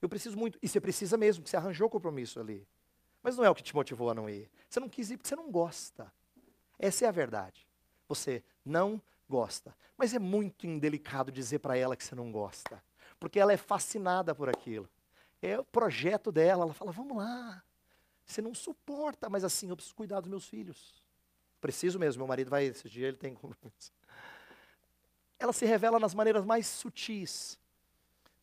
Eu 0.00 0.08
preciso 0.08 0.38
muito. 0.38 0.58
E 0.62 0.68
você 0.68 0.80
precisa 0.80 1.18
mesmo, 1.18 1.46
você 1.46 1.56
arranjou 1.56 1.88
compromisso 1.90 2.40
ali. 2.40 2.66
Mas 3.22 3.36
não 3.36 3.44
é 3.44 3.50
o 3.50 3.54
que 3.54 3.62
te 3.62 3.74
motivou 3.74 4.10
a 4.10 4.14
não 4.14 4.28
ir. 4.28 4.50
Você 4.68 4.80
não 4.80 4.88
quis 4.88 5.10
ir 5.10 5.16
porque 5.16 5.28
você 5.28 5.36
não 5.36 5.50
gosta. 5.50 6.12
Essa 6.78 7.04
é 7.04 7.08
a 7.08 7.12
verdade. 7.12 7.66
Você 8.08 8.42
não 8.64 9.00
gosta. 9.28 9.74
Mas 9.96 10.14
é 10.14 10.18
muito 10.18 10.66
indelicado 10.66 11.30
dizer 11.30 11.60
para 11.60 11.76
ela 11.76 11.96
que 11.96 12.04
você 12.04 12.14
não 12.14 12.32
gosta. 12.32 12.82
Porque 13.20 13.38
ela 13.38 13.52
é 13.52 13.56
fascinada 13.56 14.34
por 14.34 14.48
aquilo 14.48 14.88
é 15.42 15.58
o 15.58 15.64
projeto 15.64 16.30
dela. 16.30 16.64
Ela 16.64 16.72
fala: 16.72 16.92
vamos 16.92 17.16
lá. 17.16 17.62
Você 18.24 18.40
não 18.40 18.54
suporta, 18.54 19.28
mas 19.28 19.42
assim, 19.44 19.68
eu 19.68 19.76
preciso 19.76 19.96
cuidar 19.96 20.20
dos 20.20 20.30
meus 20.30 20.46
filhos. 20.46 21.02
Preciso 21.60 21.98
mesmo, 21.98 22.20
meu 22.20 22.26
marido 22.26 22.48
vai, 22.48 22.66
esse 22.66 22.88
dia 22.88 23.08
ele 23.08 23.16
tem 23.16 23.34
compromisso. 23.34 23.92
Ela 25.38 25.52
se 25.52 25.66
revela 25.66 25.98
nas 25.98 26.14
maneiras 26.14 26.44
mais 26.44 26.68
sutis, 26.68 27.58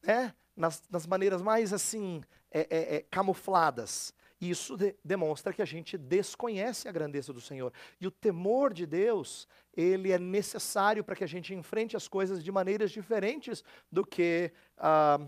né? 0.01 0.35
nas, 0.55 0.83
nas 0.89 1.07
maneiras 1.07 1.41
mais 1.41 1.71
assim, 1.71 2.21
é, 2.51 2.67
é, 2.69 2.95
é, 2.95 3.01
camufladas. 3.03 4.13
Isso 4.39 4.77
de, 4.77 4.95
demonstra 5.03 5.53
que 5.53 5.61
a 5.61 5.65
gente 5.65 5.97
desconhece 5.97 6.87
a 6.87 6.91
grandeza 6.91 7.33
do 7.33 7.41
Senhor. 7.41 7.73
E 7.99 8.07
o 8.07 8.11
temor 8.11 8.73
de 8.73 8.85
Deus, 8.85 9.47
ele 9.75 10.11
é 10.11 10.19
necessário 10.19 11.03
para 11.03 11.15
que 11.15 11.23
a 11.23 11.27
gente 11.27 11.53
enfrente 11.53 11.97
as 11.97 12.07
coisas 12.07 12.43
de 12.43 12.51
maneiras 12.51 12.91
diferentes 12.91 13.63
do 13.91 14.05
que 14.05 14.51
ah, 14.77 15.19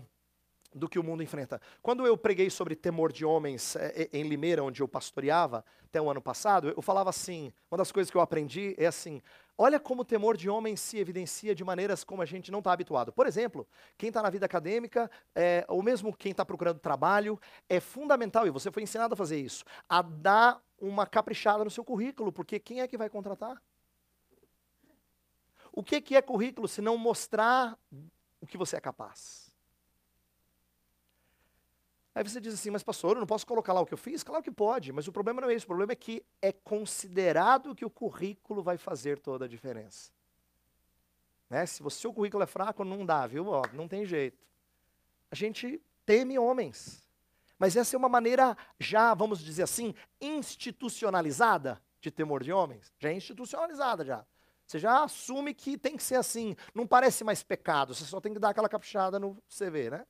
do 0.74 0.88
que 0.88 0.98
o 0.98 1.02
mundo 1.02 1.22
enfrenta. 1.22 1.60
Quando 1.80 2.06
eu 2.06 2.16
preguei 2.16 2.50
sobre 2.50 2.74
temor 2.74 3.12
de 3.12 3.24
homens 3.24 3.76
é, 3.76 4.08
em 4.12 4.22
Limeira, 4.24 4.62
onde 4.62 4.82
eu 4.82 4.88
pastoreava, 4.88 5.64
até 5.92 6.00
o 6.00 6.10
ano 6.10 6.22
passado, 6.22 6.72
eu 6.74 6.80
falava 6.80 7.10
assim: 7.10 7.52
uma 7.70 7.76
das 7.76 7.92
coisas 7.92 8.10
que 8.10 8.16
eu 8.16 8.22
aprendi 8.22 8.74
é 8.78 8.86
assim, 8.86 9.20
olha 9.58 9.78
como 9.78 10.00
o 10.00 10.04
temor 10.04 10.38
de 10.38 10.48
homens 10.48 10.80
se 10.80 10.98
evidencia 10.98 11.54
de 11.54 11.62
maneiras 11.62 12.02
como 12.02 12.22
a 12.22 12.24
gente 12.24 12.50
não 12.50 12.60
está 12.60 12.72
habituado. 12.72 13.12
Por 13.12 13.26
exemplo, 13.26 13.68
quem 13.98 14.08
está 14.08 14.22
na 14.22 14.30
vida 14.30 14.46
acadêmica, 14.46 15.10
é, 15.34 15.66
ou 15.68 15.82
mesmo 15.82 16.16
quem 16.16 16.32
está 16.32 16.46
procurando 16.46 16.78
trabalho, 16.78 17.38
é 17.68 17.78
fundamental, 17.78 18.46
e 18.46 18.50
você 18.50 18.70
foi 18.70 18.82
ensinado 18.82 19.12
a 19.12 19.16
fazer 19.16 19.38
isso, 19.38 19.64
a 19.86 20.00
dar 20.00 20.62
uma 20.80 21.06
caprichada 21.06 21.62
no 21.62 21.70
seu 21.70 21.84
currículo, 21.84 22.32
porque 22.32 22.58
quem 22.58 22.80
é 22.80 22.88
que 22.88 22.96
vai 22.96 23.10
contratar? 23.10 23.62
O 25.70 25.82
que, 25.82 26.00
que 26.00 26.16
é 26.16 26.22
currículo 26.22 26.66
se 26.66 26.80
não 26.80 26.96
mostrar 26.96 27.78
o 28.40 28.46
que 28.46 28.56
você 28.56 28.76
é 28.76 28.80
capaz? 28.80 29.51
Aí 32.14 32.22
você 32.22 32.40
diz 32.40 32.52
assim, 32.52 32.70
mas 32.70 32.82
pastor, 32.82 33.16
eu 33.16 33.20
não 33.20 33.26
posso 33.26 33.46
colocar 33.46 33.72
lá 33.72 33.80
o 33.80 33.86
que 33.86 33.94
eu 33.94 33.98
fiz? 33.98 34.22
Claro 34.22 34.42
que 34.42 34.50
pode, 34.50 34.92
mas 34.92 35.08
o 35.08 35.12
problema 35.12 35.40
não 35.40 35.48
é 35.48 35.54
esse. 35.54 35.64
O 35.64 35.68
problema 35.68 35.92
é 35.92 35.96
que 35.96 36.22
é 36.42 36.52
considerado 36.52 37.74
que 37.74 37.84
o 37.84 37.90
currículo 37.90 38.62
vai 38.62 38.76
fazer 38.76 39.18
toda 39.18 39.46
a 39.46 39.48
diferença. 39.48 40.12
Né? 41.48 41.64
Se 41.64 41.82
o 41.82 41.88
seu 41.88 42.12
currículo 42.12 42.42
é 42.42 42.46
fraco, 42.46 42.84
não 42.84 43.06
dá, 43.06 43.26
viu? 43.26 43.46
Ó, 43.48 43.62
não 43.72 43.88
tem 43.88 44.04
jeito. 44.04 44.46
A 45.30 45.34
gente 45.34 45.80
teme 46.04 46.38
homens. 46.38 47.02
Mas 47.58 47.76
essa 47.76 47.96
é 47.96 47.98
uma 47.98 48.08
maneira 48.08 48.56
já, 48.78 49.14
vamos 49.14 49.38
dizer 49.38 49.62
assim, 49.62 49.94
institucionalizada 50.20 51.80
de 52.00 52.10
temor 52.10 52.42
de 52.42 52.52
homens. 52.52 52.92
Já 52.98 53.10
é 53.10 53.14
institucionalizada 53.14 54.04
já. 54.04 54.26
Você 54.66 54.78
já 54.78 55.04
assume 55.04 55.54
que 55.54 55.78
tem 55.78 55.96
que 55.96 56.02
ser 56.02 56.16
assim. 56.16 56.56
Não 56.74 56.86
parece 56.86 57.24
mais 57.24 57.42
pecado, 57.42 57.94
você 57.94 58.04
só 58.04 58.20
tem 58.20 58.32
que 58.34 58.38
dar 58.38 58.50
aquela 58.50 58.68
caprichada 58.68 59.18
no 59.18 59.36
CV, 59.48 59.90
né? 59.90 60.06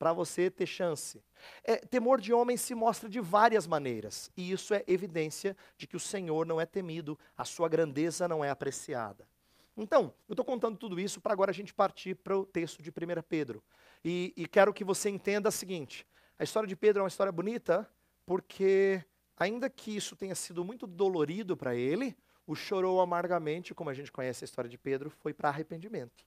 Para 0.00 0.14
você 0.14 0.50
ter 0.50 0.64
chance. 0.64 1.22
É, 1.62 1.76
temor 1.76 2.22
de 2.22 2.32
homem 2.32 2.56
se 2.56 2.74
mostra 2.74 3.06
de 3.06 3.20
várias 3.20 3.66
maneiras, 3.66 4.32
e 4.34 4.50
isso 4.50 4.72
é 4.72 4.82
evidência 4.86 5.54
de 5.76 5.86
que 5.86 5.94
o 5.94 6.00
Senhor 6.00 6.46
não 6.46 6.58
é 6.58 6.64
temido, 6.64 7.18
a 7.36 7.44
sua 7.44 7.68
grandeza 7.68 8.26
não 8.26 8.42
é 8.42 8.48
apreciada. 8.48 9.28
Então, 9.76 10.14
eu 10.26 10.32
estou 10.32 10.44
contando 10.44 10.78
tudo 10.78 10.98
isso 10.98 11.20
para 11.20 11.34
agora 11.34 11.50
a 11.50 11.54
gente 11.54 11.74
partir 11.74 12.14
para 12.14 12.34
o 12.34 12.46
texto 12.46 12.82
de 12.82 12.88
1 12.88 12.92
Pedro. 13.28 13.62
E, 14.02 14.32
e 14.38 14.48
quero 14.48 14.72
que 14.72 14.84
você 14.84 15.10
entenda 15.10 15.50
o 15.50 15.52
seguinte: 15.52 16.06
a 16.38 16.44
história 16.44 16.66
de 16.66 16.74
Pedro 16.74 17.00
é 17.00 17.02
uma 17.02 17.08
história 17.08 17.30
bonita, 17.30 17.86
porque, 18.24 19.04
ainda 19.36 19.68
que 19.68 19.94
isso 19.94 20.16
tenha 20.16 20.34
sido 20.34 20.64
muito 20.64 20.86
dolorido 20.86 21.58
para 21.58 21.74
ele, 21.74 22.16
o 22.46 22.54
chorou 22.54 23.02
amargamente, 23.02 23.74
como 23.74 23.90
a 23.90 23.94
gente 23.94 24.10
conhece 24.10 24.44
a 24.44 24.46
história 24.46 24.70
de 24.70 24.78
Pedro, 24.78 25.10
foi 25.10 25.34
para 25.34 25.50
arrependimento. 25.50 26.24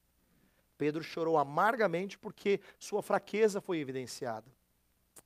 Pedro 0.83 1.01
chorou 1.01 1.37
amargamente 1.37 2.17
porque 2.17 2.59
sua 2.77 3.01
fraqueza 3.01 3.61
foi 3.61 3.77
evidenciada, 3.77 4.51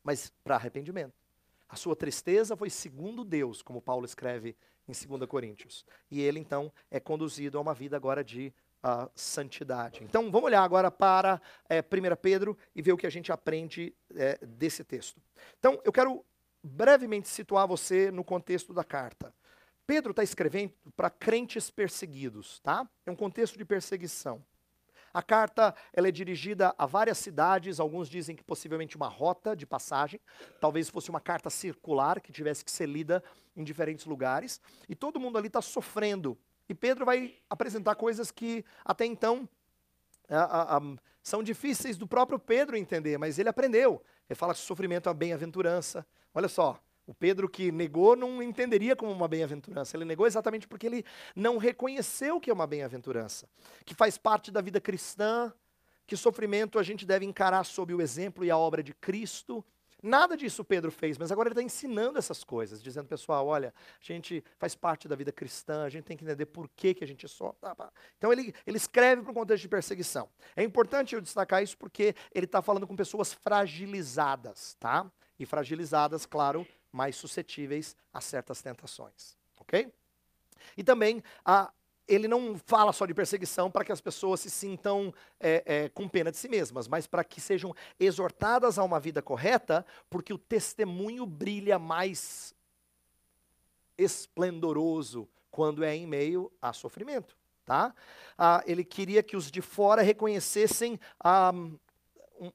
mas 0.03 0.32
para 0.43 0.53
arrependimento. 0.53 1.16
A 1.68 1.76
sua 1.76 1.95
tristeza 1.95 2.55
foi 2.55 2.70
segundo 2.70 3.26
Deus, 3.26 3.64
como 3.64 3.82
Paulo 3.82 4.05
escreve 4.05 4.55
em 4.88 4.91
2 4.91 5.28
Coríntios. 5.28 5.84
E 6.12 6.22
ele 6.22 6.38
então 6.38 6.72
é 6.91 6.99
conduzido 6.99 7.58
a 7.58 7.62
uma 7.62 7.74
vida 7.74 7.97
agora 7.97 8.24
de 8.24 8.53
uh, 8.84 9.10
santidade. 9.16 10.03
Então 10.03 10.30
vamos 10.30 10.43
olhar 10.43 10.62
agora 10.62 10.91
para 10.91 11.41
é, 11.68 11.80
1 11.80 11.84
Pedro 12.22 12.55
e 12.76 12.82
ver 12.84 12.91
o 12.91 12.97
que 12.97 13.08
a 13.08 13.10
gente 13.10 13.32
aprende 13.32 13.95
é, 14.16 14.38
desse 14.45 14.84
texto. 14.84 15.20
Então 15.58 15.82
eu 15.84 15.91
quero 15.91 16.24
brevemente 16.62 17.28
situar 17.28 17.68
você 17.68 18.12
no 18.12 18.24
contexto 18.24 18.76
da 18.76 18.84
carta. 18.84 19.34
Pedro 19.88 20.12
está 20.12 20.22
escrevendo 20.22 20.72
para 20.95 21.10
crentes 21.10 21.72
perseguidos, 21.72 22.60
tá? 22.60 22.88
É 23.08 23.10
um 23.10 23.16
contexto 23.16 23.58
de 23.58 23.66
perseguição. 23.66 24.45
A 25.18 25.24
carta 25.24 25.74
ela 25.91 26.07
é 26.07 26.11
dirigida 26.11 26.76
a 26.78 26.86
várias 26.86 27.18
cidades, 27.18 27.80
alguns 27.80 28.07
dizem 28.07 28.36
que 28.36 28.43
possivelmente 28.43 28.95
uma 28.95 29.07
rota 29.07 29.55
de 29.55 29.65
passagem, 29.65 30.22
talvez 30.61 30.89
fosse 30.89 31.09
uma 31.09 31.20
carta 31.20 31.49
circular 31.49 32.22
que 32.22 32.32
tivesse 32.32 32.63
que 32.63 32.70
ser 32.70 32.86
lida 32.86 33.24
em 33.55 33.63
diferentes 33.63 34.05
lugares, 34.05 34.61
e 34.88 34.93
todo 34.93 35.20
mundo 35.20 35.36
ali 35.36 35.47
está 35.47 35.59
sofrendo. 35.59 36.38
E 36.70 36.76
Pedro 36.76 37.03
vai 37.03 37.34
apresentar 37.49 37.95
coisas 37.95 38.30
que 38.30 38.63
até 38.86 39.07
então 39.07 39.49
a, 40.30 40.38
a, 40.38 40.78
a, 40.78 40.82
são 41.24 41.41
difíceis 41.41 41.97
do 41.97 42.05
próprio 42.05 42.38
Pedro 42.38 42.78
entender, 42.78 43.18
mas 43.18 43.39
ele 43.39 43.49
aprendeu. 43.49 44.03
Ele 44.30 44.38
fala 44.38 44.53
que 44.53 44.59
sofrimento 44.59 45.09
é 45.09 45.09
uma 45.09 45.18
bem-aventurança. 45.18 46.05
Olha 46.32 46.47
só, 46.47 46.80
o 47.08 47.14
Pedro 47.14 47.49
que 47.49 47.72
negou 47.72 48.16
não 48.16 48.43
entenderia 48.43 48.95
como 48.95 49.12
uma 49.12 49.28
bem-aventurança. 49.30 49.95
Ele 49.95 50.03
negou 50.03 50.28
exatamente 50.28 50.68
porque 50.68 50.86
ele 50.86 51.05
não 51.34 51.58
reconheceu 51.58 52.39
que 52.39 52.51
é 52.51 52.53
uma 52.53 52.68
bem-aventurança, 52.68 53.49
que 53.86 53.95
faz 53.95 54.18
parte 54.18 54.51
da 54.51 54.60
vida 54.60 54.82
cristã, 54.82 55.51
que 56.05 56.18
sofrimento 56.18 56.78
a 56.78 56.84
gente 56.84 57.05
deve 57.05 57.26
encarar 57.26 57.64
sob 57.64 57.93
o 57.93 58.01
exemplo 58.01 58.43
e 58.43 58.51
a 58.51 58.58
obra 58.58 58.84
de 58.84 58.93
Cristo. 58.93 59.64
Nada 60.03 60.38
disso 60.38 60.64
Pedro 60.64 60.91
fez, 60.91 61.18
mas 61.18 61.32
agora 61.32 61.47
ele 61.47 61.53
está 61.53 61.64
ensinando 61.64 62.20
essas 62.20 62.43
coisas, 62.43 62.84
dizendo, 62.84 63.08
pessoal, 63.08 63.47
olha, 63.47 63.74
a 63.99 64.03
gente 64.03 64.43
faz 64.60 64.76
parte 64.76 65.08
da 65.08 65.16
vida 65.16 65.32
cristã, 65.32 65.84
a 65.84 65.89
gente 65.89 66.03
tem 66.03 66.16
que 66.16 66.24
entender 66.24 66.45
por 66.45 66.70
que, 66.76 66.93
que 66.93 67.03
a 67.03 67.08
gente. 67.08 67.26
Tá, 67.60 67.74
tá. 67.74 67.91
Então 68.18 68.32
ele, 68.32 68.53
ele 68.66 68.78
escreve 68.78 69.24
para 69.24 69.32
um 69.32 69.34
contexto 69.34 69.64
de 69.64 69.70
perseguição. 69.70 70.30
É 70.55 70.64
importante 70.64 71.16
eu 71.16 71.22
destacar 71.22 71.64
isso 71.64 71.78
porque 71.78 72.14
ele 72.34 72.45
está 72.45 72.62
falando 72.62 72.86
com 72.86 72.95
pessoas 72.95 73.34
fragilizadas, 73.34 74.76
tá? 74.80 75.10
E 75.39 75.45
fragilizadas, 75.45 76.26
claro, 76.26 76.66
mais 76.92 77.16
suscetíveis 77.16 77.96
a 78.14 78.22
certas 78.22 78.62
tentações. 78.62 79.38
Ok? 79.60 79.92
E 80.76 80.84
também 80.84 81.24
a, 81.46 81.72
ele 82.08 82.28
não 82.28 82.58
fala 82.66 82.94
só 82.94 83.06
de 83.06 83.14
perseguição 83.14 83.70
para 83.70 83.84
que 83.84 83.92
as 83.92 84.00
pessoas 84.00 84.40
se 84.40 84.50
sintam 84.50 85.14
é, 85.40 85.64
é, 85.66 85.90
com 85.90 86.08
pena 86.08 86.32
de 86.32 86.38
si 86.38 86.48
mesmas, 86.48 86.88
mas 86.88 87.06
para 87.06 87.24
que 87.24 87.42
sejam 87.42 87.76
exortadas 88.00 88.80
a 88.80 88.84
uma 88.84 89.00
vida 89.00 89.22
correta, 89.22 89.86
porque 90.10 90.34
o 90.34 90.38
testemunho 90.38 91.26
brilha 91.26 91.78
mais 91.78 92.56
esplendoroso 93.98 95.28
quando 95.52 95.84
é 95.84 95.96
em 95.96 96.08
meio 96.08 96.52
a 96.62 96.72
sofrimento. 96.72 97.36
Tá? 97.66 97.94
Ah, 98.38 98.64
ele 98.66 98.86
queria 98.86 99.22
que 99.22 99.36
os 99.36 99.52
de 99.52 99.62
fora 99.62 100.02
reconhecessem 100.02 100.98
ah, 101.20 101.52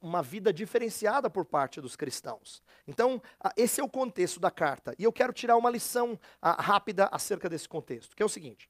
uma 0.01 0.23
vida 0.23 0.53
diferenciada 0.53 1.29
por 1.29 1.45
parte 1.45 1.81
dos 1.81 1.97
cristãos. 1.97 2.63
Então, 2.87 3.21
esse 3.57 3.81
é 3.81 3.85
o 3.85 3.89
contexto 3.89 4.39
da 4.39 4.51
carta. 4.51 4.95
E 4.99 5.05
eu 5.05 5.13
quero 5.13 5.33
tirar 5.33 5.57
uma 5.57 5.71
lição 5.71 6.19
rápida 6.43 7.09
acerca 7.13 7.49
desse 7.49 7.69
contexto, 7.69 8.17
que 8.17 8.23
é 8.23 8.27
o 8.27 8.29
seguinte. 8.29 8.69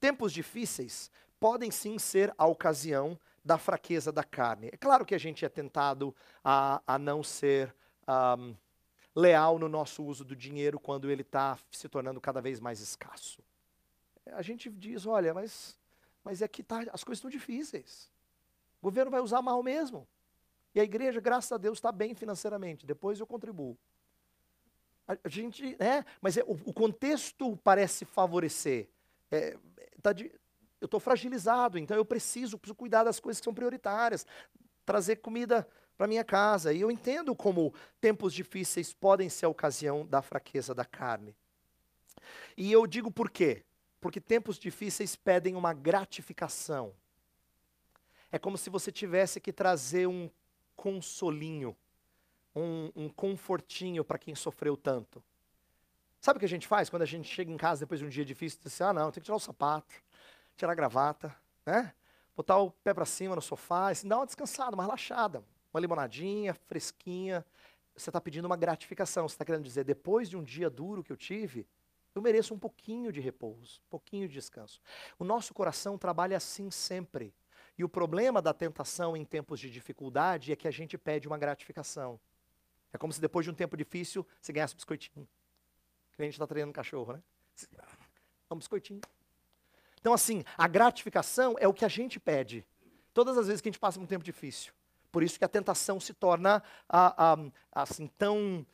Tempos 0.00 0.32
difíceis 0.32 1.10
podem 1.38 1.70
sim 1.70 1.98
ser 1.98 2.32
a 2.38 2.46
ocasião 2.46 3.18
da 3.44 3.58
fraqueza 3.58 4.10
da 4.10 4.24
carne. 4.24 4.70
É 4.72 4.76
claro 4.76 5.04
que 5.04 5.14
a 5.14 5.18
gente 5.18 5.44
é 5.44 5.48
tentado 5.48 6.14
a, 6.42 6.80
a 6.86 6.98
não 6.98 7.22
ser 7.22 7.74
um, 8.08 8.54
leal 9.14 9.58
no 9.58 9.68
nosso 9.68 10.02
uso 10.02 10.24
do 10.24 10.34
dinheiro 10.34 10.80
quando 10.80 11.10
ele 11.10 11.22
está 11.22 11.58
se 11.70 11.88
tornando 11.88 12.20
cada 12.20 12.40
vez 12.40 12.58
mais 12.60 12.80
escasso. 12.80 13.42
A 14.32 14.42
gente 14.42 14.70
diz, 14.70 15.06
olha, 15.06 15.34
mas, 15.34 15.78
mas 16.24 16.40
é 16.40 16.48
que 16.48 16.62
tá, 16.62 16.80
as 16.92 17.04
coisas 17.04 17.18
estão 17.18 17.30
difíceis. 17.30 18.10
O 18.80 18.84
governo 18.84 19.10
vai 19.10 19.20
usar 19.20 19.42
mal 19.42 19.62
mesmo. 19.62 20.06
E 20.74 20.80
a 20.80 20.84
igreja, 20.84 21.20
graças 21.20 21.52
a 21.52 21.56
Deus, 21.56 21.78
está 21.78 21.92
bem 21.92 22.14
financeiramente. 22.14 22.84
Depois 22.84 23.20
eu 23.20 23.26
contribuo. 23.26 23.76
A, 25.06 25.28
gente, 25.28 25.76
é, 25.78 26.04
mas 26.20 26.36
é, 26.36 26.42
o, 26.44 26.52
o 26.64 26.72
contexto 26.72 27.56
parece 27.58 28.04
favorecer. 28.04 28.88
É, 29.30 29.56
tá 30.02 30.12
de, 30.12 30.32
eu 30.80 30.86
estou 30.86 30.98
fragilizado, 30.98 31.78
então 31.78 31.96
eu 31.96 32.04
preciso, 32.04 32.58
preciso 32.58 32.74
cuidar 32.74 33.04
das 33.04 33.20
coisas 33.20 33.40
que 33.40 33.44
são 33.44 33.54
prioritárias, 33.54 34.26
trazer 34.84 35.16
comida 35.16 35.68
para 35.96 36.06
minha 36.06 36.24
casa. 36.24 36.72
E 36.72 36.80
eu 36.80 36.90
entendo 36.90 37.34
como 37.34 37.72
tempos 38.00 38.32
difíceis 38.32 38.92
podem 38.92 39.28
ser 39.28 39.46
a 39.46 39.50
ocasião 39.50 40.04
da 40.06 40.22
fraqueza 40.22 40.74
da 40.74 40.84
carne. 40.84 41.36
E 42.56 42.72
eu 42.72 42.86
digo 42.86 43.10
por 43.10 43.30
quê? 43.30 43.62
Porque 44.00 44.20
tempos 44.20 44.58
difíceis 44.58 45.16
pedem 45.16 45.54
uma 45.54 45.72
gratificação. 45.72 46.92
É 48.32 48.38
como 48.38 48.58
se 48.58 48.68
você 48.68 48.90
tivesse 48.90 49.40
que 49.40 49.52
trazer 49.52 50.06
um 50.06 50.28
consolinho, 50.76 51.76
um, 52.54 52.90
um 52.94 53.08
confortinho 53.08 54.04
para 54.04 54.18
quem 54.18 54.34
sofreu 54.34 54.76
tanto. 54.76 55.22
Sabe 56.20 56.38
o 56.38 56.40
que 56.40 56.46
a 56.46 56.48
gente 56.48 56.66
faz 56.66 56.88
quando 56.88 57.02
a 57.02 57.06
gente 57.06 57.28
chega 57.28 57.52
em 57.52 57.56
casa 57.56 57.80
depois 57.80 58.00
de 58.00 58.06
um 58.06 58.08
dia 58.08 58.24
difícil? 58.24 58.58
Diz 58.62 58.72
assim, 58.72 58.84
ah 58.84 58.92
não, 58.92 59.10
tem 59.10 59.20
que 59.20 59.26
tirar 59.26 59.36
o 59.36 59.40
sapato, 59.40 59.94
tirar 60.56 60.72
a 60.72 60.74
gravata, 60.74 61.34
né? 61.66 61.92
Botar 62.36 62.58
o 62.58 62.70
pé 62.70 62.94
para 62.94 63.04
cima 63.04 63.36
no 63.36 63.42
sofá, 63.42 63.90
assim, 63.90 64.08
dar 64.08 64.16
uma 64.16 64.26
descansada, 64.26 64.74
uma 64.74 64.82
relaxada. 64.82 65.44
Uma 65.72 65.80
limonadinha, 65.80 66.54
fresquinha. 66.54 67.44
Você 67.96 68.08
está 68.10 68.20
pedindo 68.20 68.46
uma 68.46 68.56
gratificação. 68.56 69.28
Você 69.28 69.34
está 69.34 69.44
querendo 69.44 69.64
dizer, 69.64 69.84
depois 69.84 70.30
de 70.30 70.36
um 70.36 70.42
dia 70.42 70.70
duro 70.70 71.02
que 71.02 71.12
eu 71.12 71.16
tive, 71.16 71.66
eu 72.14 72.22
mereço 72.22 72.54
um 72.54 72.58
pouquinho 72.58 73.10
de 73.10 73.20
repouso, 73.20 73.80
um 73.86 73.90
pouquinho 73.90 74.28
de 74.28 74.34
descanso. 74.34 74.80
O 75.18 75.24
nosso 75.24 75.52
coração 75.52 75.98
trabalha 75.98 76.36
assim 76.36 76.70
sempre. 76.70 77.34
E 77.76 77.84
o 77.84 77.88
problema 77.88 78.40
da 78.40 78.54
tentação 78.54 79.16
em 79.16 79.24
tempos 79.24 79.58
de 79.58 79.70
dificuldade 79.70 80.52
é 80.52 80.56
que 80.56 80.68
a 80.68 80.70
gente 80.70 80.96
pede 80.96 81.26
uma 81.26 81.36
gratificação. 81.36 82.20
É 82.92 82.98
como 82.98 83.12
se 83.12 83.20
depois 83.20 83.44
de 83.44 83.50
um 83.50 83.54
tempo 83.54 83.76
difícil 83.76 84.26
você 84.40 84.52
ganhasse 84.52 84.74
um 84.74 84.76
biscoitinho. 84.76 85.28
Que 86.12 86.22
a 86.22 86.24
gente 86.24 86.34
está 86.34 86.46
treinando 86.46 86.72
cachorro, 86.72 87.14
né? 87.14 87.22
Um 88.50 88.56
biscoitinho. 88.56 89.00
Então, 90.00 90.12
assim, 90.12 90.44
a 90.56 90.68
gratificação 90.68 91.56
é 91.58 91.66
o 91.66 91.74
que 91.74 91.84
a 91.84 91.88
gente 91.88 92.20
pede. 92.20 92.64
Todas 93.12 93.36
as 93.36 93.48
vezes 93.48 93.60
que 93.60 93.68
a 93.68 93.72
gente 93.72 93.80
passa 93.80 93.98
um 93.98 94.06
tempo 94.06 94.24
difícil. 94.24 94.72
Por 95.10 95.22
isso 95.22 95.38
que 95.38 95.44
a 95.44 95.48
tentação 95.48 95.98
se 95.98 96.14
torna 96.14 96.62
assim 97.72 98.06
tão, 98.18 98.64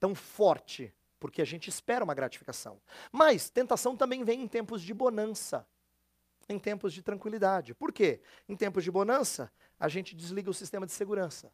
tão 0.00 0.14
forte, 0.14 0.92
porque 1.20 1.42
a 1.42 1.44
gente 1.44 1.68
espera 1.68 2.04
uma 2.04 2.14
gratificação. 2.14 2.80
Mas 3.12 3.50
tentação 3.50 3.96
também 3.96 4.24
vem 4.24 4.42
em 4.42 4.48
tempos 4.48 4.82
de 4.82 4.94
bonança, 4.94 5.66
em 6.48 6.58
tempos 6.58 6.92
de 6.92 7.02
tranquilidade. 7.02 7.74
Por 7.74 7.92
quê? 7.92 8.20
Em 8.48 8.56
tempos 8.56 8.84
de 8.84 8.90
bonança, 8.90 9.52
a 9.78 9.88
gente 9.88 10.14
desliga 10.16 10.50
o 10.50 10.54
sistema 10.54 10.86
de 10.86 10.92
segurança. 10.92 11.52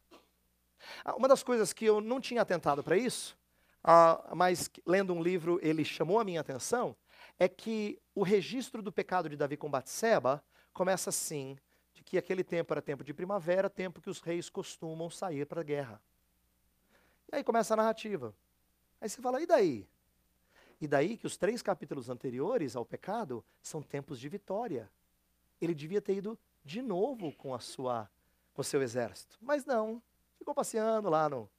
Ah, 1.03 1.15
uma 1.15 1.27
das 1.27 1.43
coisas 1.43 1.73
que 1.73 1.85
eu 1.85 1.99
não 1.99 2.21
tinha 2.21 2.41
atentado 2.41 2.83
para 2.83 2.97
isso 2.97 3.37
uh, 3.85 4.35
mas 4.35 4.69
lendo 4.85 5.13
um 5.13 5.21
livro 5.21 5.59
ele 5.61 5.85
chamou 5.85 6.19
a 6.19 6.23
minha 6.23 6.41
atenção, 6.41 6.95
é 7.37 7.47
que 7.47 8.01
o 8.13 8.23
registro 8.23 8.81
do 8.81 8.91
pecado 8.91 9.29
de 9.29 9.37
Davi 9.37 9.55
com 9.55 9.69
Batseba 9.69 10.43
começa 10.73 11.09
assim, 11.09 11.57
de 11.93 12.03
que 12.03 12.17
aquele 12.17 12.43
tempo 12.43 12.73
era 12.73 12.81
tempo 12.81 13.03
de 13.03 13.13
primavera, 13.13 13.69
tempo 13.69 14.01
que 14.01 14.09
os 14.09 14.19
reis 14.19 14.49
costumam 14.49 15.09
sair 15.09 15.45
para 15.45 15.61
a 15.61 15.63
guerra. 15.63 16.01
E 17.31 17.37
aí 17.37 17.43
começa 17.43 17.73
a 17.73 17.77
narrativa. 17.77 18.35
Aí 18.99 19.09
você 19.09 19.21
fala, 19.21 19.41
e 19.41 19.45
daí? 19.45 19.87
E 20.79 20.87
daí 20.87 21.17
que 21.17 21.25
os 21.25 21.37
três 21.37 21.61
capítulos 21.61 22.09
anteriores 22.09 22.75
ao 22.75 22.85
pecado 22.85 23.43
são 23.61 23.81
tempos 23.81 24.19
de 24.19 24.29
vitória. 24.29 24.89
Ele 25.61 25.73
devia 25.73 26.01
ter 26.01 26.15
ido 26.15 26.37
de 26.63 26.81
novo 26.81 27.31
com 27.33 27.53
a 27.53 27.59
sua 27.59 28.09
com 28.53 28.61
o 28.61 28.63
seu 28.63 28.81
exército. 28.81 29.37
Mas 29.41 29.65
não, 29.65 30.01
ficou 30.37 30.55
passeando 30.55 31.09
lá 31.09 31.27
no, 31.27 31.49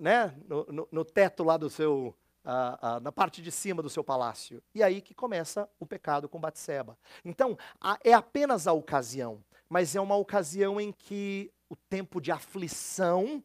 né, 0.00 0.34
no, 0.48 0.64
no, 0.64 0.88
no, 0.90 1.04
teto 1.04 1.44
lá 1.44 1.56
do 1.56 1.68
seu, 1.68 2.14
uh, 2.44 2.96
uh, 2.96 3.00
na 3.00 3.12
parte 3.12 3.42
de 3.42 3.52
cima 3.52 3.82
do 3.82 3.90
seu 3.90 4.02
palácio. 4.02 4.62
E 4.74 4.82
aí 4.82 5.00
que 5.00 5.14
começa 5.14 5.68
o 5.78 5.86
pecado 5.86 6.28
com 6.28 6.40
Batseba. 6.40 6.96
Então, 7.24 7.56
a, 7.80 7.98
é 8.02 8.12
apenas 8.12 8.66
a 8.66 8.72
ocasião, 8.72 9.44
mas 9.68 9.94
é 9.94 10.00
uma 10.00 10.16
ocasião 10.16 10.80
em 10.80 10.90
que 10.90 11.52
o 11.68 11.76
tempo 11.76 12.20
de 12.20 12.32
aflição, 12.32 13.42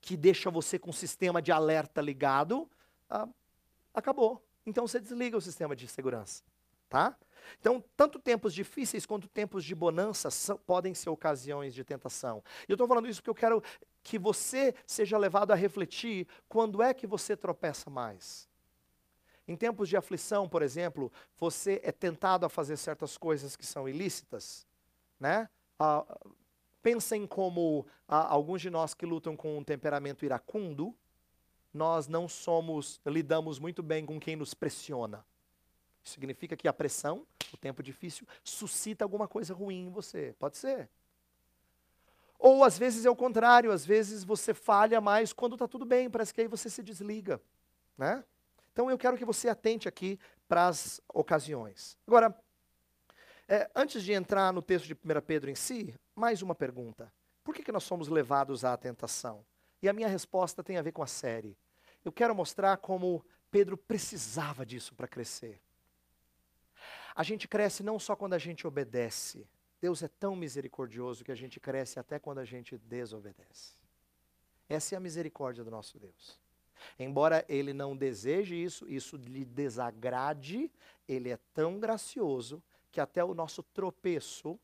que 0.00 0.16
deixa 0.16 0.50
você 0.50 0.78
com 0.78 0.90
o 0.90 0.94
sistema 0.94 1.42
de 1.42 1.52
alerta 1.52 2.00
ligado, 2.00 2.68
uh, 3.10 3.28
acabou. 3.98 4.44
Então 4.66 4.86
você 4.86 5.00
desliga 5.00 5.36
o 5.36 5.40
sistema 5.40 5.74
de 5.74 5.88
segurança, 5.88 6.42
tá? 6.88 7.16
Então, 7.60 7.82
tanto 7.96 8.18
tempos 8.18 8.52
difíceis 8.52 9.06
quanto 9.06 9.28
tempos 9.28 9.64
de 9.64 9.74
bonança 9.74 10.30
são, 10.30 10.58
podem 10.58 10.94
ser 10.94 11.08
ocasiões 11.10 11.74
de 11.74 11.82
tentação. 11.84 12.42
E 12.68 12.72
eu 12.72 12.74
estou 12.74 12.86
falando 12.86 13.08
isso 13.08 13.20
porque 13.20 13.30
eu 13.30 13.34
quero 13.34 13.62
que 14.02 14.18
você 14.18 14.74
seja 14.86 15.16
levado 15.16 15.52
a 15.52 15.54
refletir 15.54 16.26
quando 16.48 16.82
é 16.82 16.92
que 16.92 17.06
você 17.06 17.36
tropeça 17.36 17.88
mais. 17.88 18.48
Em 19.46 19.56
tempos 19.56 19.88
de 19.88 19.96
aflição, 19.96 20.46
por 20.46 20.60
exemplo, 20.60 21.10
você 21.38 21.80
é 21.82 21.90
tentado 21.90 22.44
a 22.44 22.50
fazer 22.50 22.76
certas 22.76 23.16
coisas 23.16 23.56
que 23.56 23.64
são 23.64 23.88
ilícitas, 23.88 24.66
né? 25.18 25.48
Ah, 25.78 26.04
pensem 26.82 27.26
como 27.26 27.86
ah, 28.06 28.30
alguns 28.30 28.60
de 28.60 28.68
nós 28.68 28.92
que 28.92 29.06
lutam 29.06 29.34
com 29.34 29.56
um 29.56 29.64
temperamento 29.64 30.24
iracundo, 30.24 30.94
nós 31.78 32.08
não 32.08 32.28
somos, 32.28 33.00
lidamos 33.06 33.60
muito 33.60 33.82
bem 33.82 34.04
com 34.04 34.18
quem 34.18 34.34
nos 34.34 34.52
pressiona. 34.52 35.24
Significa 36.02 36.56
que 36.56 36.66
a 36.66 36.72
pressão, 36.72 37.24
o 37.52 37.56
tempo 37.56 37.82
difícil, 37.82 38.26
suscita 38.42 39.04
alguma 39.04 39.28
coisa 39.28 39.54
ruim 39.54 39.86
em 39.86 39.88
você. 39.88 40.34
Pode 40.38 40.56
ser. 40.56 40.90
Ou 42.38 42.64
às 42.64 42.76
vezes 42.76 43.06
é 43.06 43.10
o 43.10 43.16
contrário, 43.16 43.70
às 43.70 43.86
vezes 43.86 44.24
você 44.24 44.52
falha 44.52 45.00
mais 45.00 45.32
quando 45.32 45.54
está 45.54 45.68
tudo 45.68 45.84
bem, 45.84 46.10
parece 46.10 46.34
que 46.34 46.40
aí 46.40 46.48
você 46.48 46.68
se 46.68 46.82
desliga. 46.82 47.40
Né? 47.96 48.24
Então 48.72 48.90
eu 48.90 48.98
quero 48.98 49.16
que 49.16 49.24
você 49.24 49.48
atente 49.48 49.88
aqui 49.88 50.18
para 50.48 50.66
as 50.66 51.00
ocasiões. 51.12 51.96
Agora, 52.06 52.36
é, 53.48 53.70
antes 53.74 54.02
de 54.02 54.12
entrar 54.12 54.52
no 54.52 54.62
texto 54.62 54.86
de 54.86 54.94
1 54.94 55.20
Pedro 55.26 55.48
em 55.48 55.54
si, 55.54 55.94
mais 56.14 56.42
uma 56.42 56.54
pergunta. 56.54 57.12
Por 57.44 57.54
que, 57.54 57.62
que 57.62 57.72
nós 57.72 57.84
somos 57.84 58.08
levados 58.08 58.64
à 58.64 58.76
tentação? 58.76 59.44
E 59.80 59.88
a 59.88 59.92
minha 59.92 60.08
resposta 60.08 60.62
tem 60.62 60.76
a 60.76 60.82
ver 60.82 60.92
com 60.92 61.02
a 61.02 61.06
série. 61.06 61.56
Eu 62.04 62.12
quero 62.12 62.34
mostrar 62.34 62.76
como 62.76 63.24
Pedro 63.50 63.76
precisava 63.76 64.64
disso 64.64 64.94
para 64.94 65.08
crescer. 65.08 65.60
A 67.14 67.22
gente 67.22 67.48
cresce 67.48 67.82
não 67.82 67.98
só 67.98 68.14
quando 68.14 68.34
a 68.34 68.38
gente 68.38 68.66
obedece. 68.66 69.46
Deus 69.80 70.02
é 70.02 70.08
tão 70.08 70.36
misericordioso 70.36 71.24
que 71.24 71.32
a 71.32 71.36
gente 71.36 71.58
cresce 71.60 71.98
até 71.98 72.18
quando 72.18 72.38
a 72.38 72.44
gente 72.44 72.76
desobedece. 72.78 73.74
Essa 74.68 74.94
é 74.94 74.98
a 74.98 75.00
misericórdia 75.00 75.64
do 75.64 75.70
nosso 75.70 75.98
Deus. 75.98 76.38
Embora 76.98 77.44
ele 77.48 77.72
não 77.72 77.96
deseje 77.96 78.54
isso, 78.54 78.88
isso 78.88 79.16
lhe 79.16 79.44
desagrade, 79.44 80.70
ele 81.08 81.30
é 81.30 81.38
tão 81.52 81.78
gracioso 81.78 82.62
que 82.90 83.00
até 83.00 83.24
o 83.24 83.34
nosso 83.34 83.62
tropeço 83.62 84.58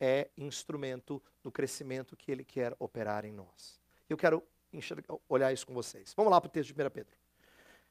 é 0.00 0.28
instrumento 0.36 1.22
do 1.42 1.50
crescimento 1.50 2.16
que 2.16 2.30
ele 2.30 2.44
quer 2.44 2.74
operar 2.78 3.24
em 3.24 3.32
nós. 3.32 3.80
Eu 4.08 4.16
quero 4.16 4.42
enxergar, 4.78 5.16
olhar 5.28 5.52
isso 5.52 5.66
com 5.66 5.74
vocês. 5.74 6.12
Vamos 6.16 6.30
lá 6.30 6.40
para 6.40 6.48
o 6.48 6.50
texto 6.50 6.72
de 6.72 6.82
1 6.82 6.90
Pedro. 6.90 7.16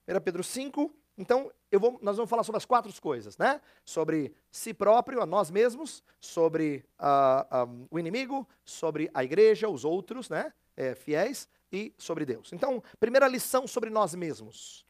1 0.08 0.22
Pedro 0.22 0.44
5, 0.44 0.94
então 1.18 1.52
vou, 1.80 1.98
nós 2.02 2.16
vamos 2.16 2.30
falar 2.30 2.44
sobre 2.44 2.58
as 2.58 2.66
quatro 2.66 2.92
coisas, 3.02 3.38
né? 3.38 3.60
Sobre 3.84 4.34
si 4.52 4.74
próprio, 4.74 5.22
a 5.22 5.26
nós 5.26 5.50
mesmos, 5.50 6.04
sobre 6.20 6.86
uh, 7.00 7.66
um, 7.68 7.88
o 7.90 8.00
inimigo, 8.00 8.48
sobre 8.64 9.10
a 9.14 9.24
igreja, 9.24 9.68
os 9.68 9.84
outros, 9.84 10.30
né? 10.30 10.54
É, 10.78 10.94
fiéis, 10.94 11.48
e 11.72 11.94
sobre 11.98 12.26
Deus. 12.26 12.54
Então, 12.54 12.82
primeira 13.00 13.28
lição 13.28 13.68
sobre 13.68 13.90
nós 13.90 14.16
mesmos, 14.16 14.86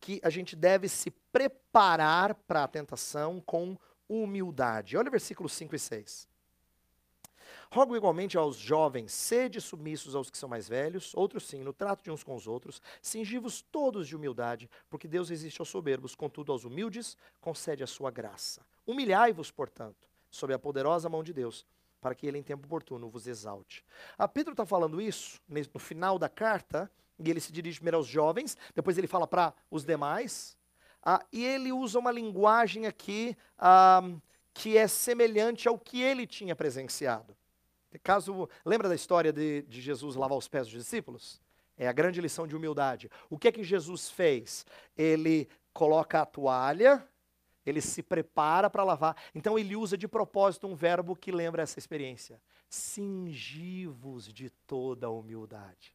que 0.00 0.20
a 0.22 0.30
gente 0.30 0.56
deve 0.56 0.88
se 0.88 1.10
preparar 1.32 2.34
para 2.34 2.64
a 2.64 2.68
tentação 2.68 3.40
com 3.40 3.76
humildade. 4.08 4.96
Olha 4.96 5.08
o 5.08 5.10
versículo 5.10 5.48
5 5.48 5.74
e 5.74 5.78
6. 5.78 6.28
Rogo 7.72 7.94
igualmente 7.94 8.36
aos 8.36 8.56
jovens, 8.56 9.12
sede 9.12 9.60
submissos 9.60 10.16
aos 10.16 10.28
que 10.28 10.36
são 10.36 10.48
mais 10.48 10.68
velhos, 10.68 11.14
outros 11.14 11.46
sim, 11.46 11.62
no 11.62 11.72
trato 11.72 12.02
de 12.02 12.10
uns 12.10 12.24
com 12.24 12.34
os 12.34 12.48
outros, 12.48 12.82
cingivos 13.00 13.62
todos 13.62 14.08
de 14.08 14.16
humildade, 14.16 14.68
porque 14.88 15.06
Deus 15.06 15.28
resiste 15.28 15.60
aos 15.60 15.68
soberbos, 15.68 16.16
contudo 16.16 16.50
aos 16.50 16.64
humildes 16.64 17.16
concede 17.40 17.84
a 17.84 17.86
sua 17.86 18.10
graça. 18.10 18.66
Humilhai-vos, 18.84 19.52
portanto, 19.52 20.08
sob 20.28 20.52
a 20.52 20.58
poderosa 20.58 21.08
mão 21.08 21.22
de 21.22 21.32
Deus, 21.32 21.64
para 22.00 22.12
que 22.12 22.26
ele 22.26 22.38
em 22.38 22.42
tempo 22.42 22.66
oportuno 22.66 23.08
vos 23.08 23.28
exalte. 23.28 23.84
A 24.18 24.26
Pedro 24.26 24.52
está 24.52 24.66
falando 24.66 25.00
isso 25.00 25.40
no 25.72 25.78
final 25.78 26.18
da 26.18 26.28
carta, 26.28 26.90
e 27.20 27.30
ele 27.30 27.38
se 27.38 27.52
dirige 27.52 27.78
primeiro 27.78 27.98
aos 27.98 28.06
jovens, 28.08 28.56
depois 28.74 28.98
ele 28.98 29.06
fala 29.06 29.28
para 29.28 29.54
os 29.70 29.84
demais, 29.84 30.58
ah, 31.04 31.24
e 31.32 31.44
ele 31.44 31.70
usa 31.70 32.00
uma 32.00 32.10
linguagem 32.10 32.86
aqui 32.86 33.36
ah, 33.56 34.02
que 34.52 34.76
é 34.76 34.88
semelhante 34.88 35.68
ao 35.68 35.78
que 35.78 36.02
ele 36.02 36.26
tinha 36.26 36.56
presenciado. 36.56 37.38
Caso 37.98 38.48
lembra 38.64 38.88
da 38.88 38.94
história 38.94 39.32
de, 39.32 39.62
de 39.62 39.80
Jesus 39.80 40.14
lavar 40.16 40.38
os 40.38 40.48
pés 40.48 40.66
dos 40.66 40.76
discípulos? 40.76 41.40
É 41.76 41.88
a 41.88 41.92
grande 41.92 42.20
lição 42.20 42.46
de 42.46 42.54
humildade. 42.54 43.10
O 43.28 43.38
que 43.38 43.48
é 43.48 43.52
que 43.52 43.64
Jesus 43.64 44.10
fez? 44.10 44.66
Ele 44.96 45.48
coloca 45.72 46.20
a 46.20 46.26
toalha, 46.26 47.06
ele 47.64 47.80
se 47.80 48.02
prepara 48.02 48.68
para 48.68 48.84
lavar. 48.84 49.16
Então 49.34 49.58
ele 49.58 49.74
usa 49.74 49.96
de 49.96 50.06
propósito 50.06 50.66
um 50.66 50.74
verbo 50.74 51.16
que 51.16 51.32
lembra 51.32 51.62
essa 51.62 51.78
experiência. 51.78 52.40
Cingivos 52.68 54.32
de 54.32 54.50
toda 54.66 55.06
a 55.06 55.10
humildade. 55.10 55.94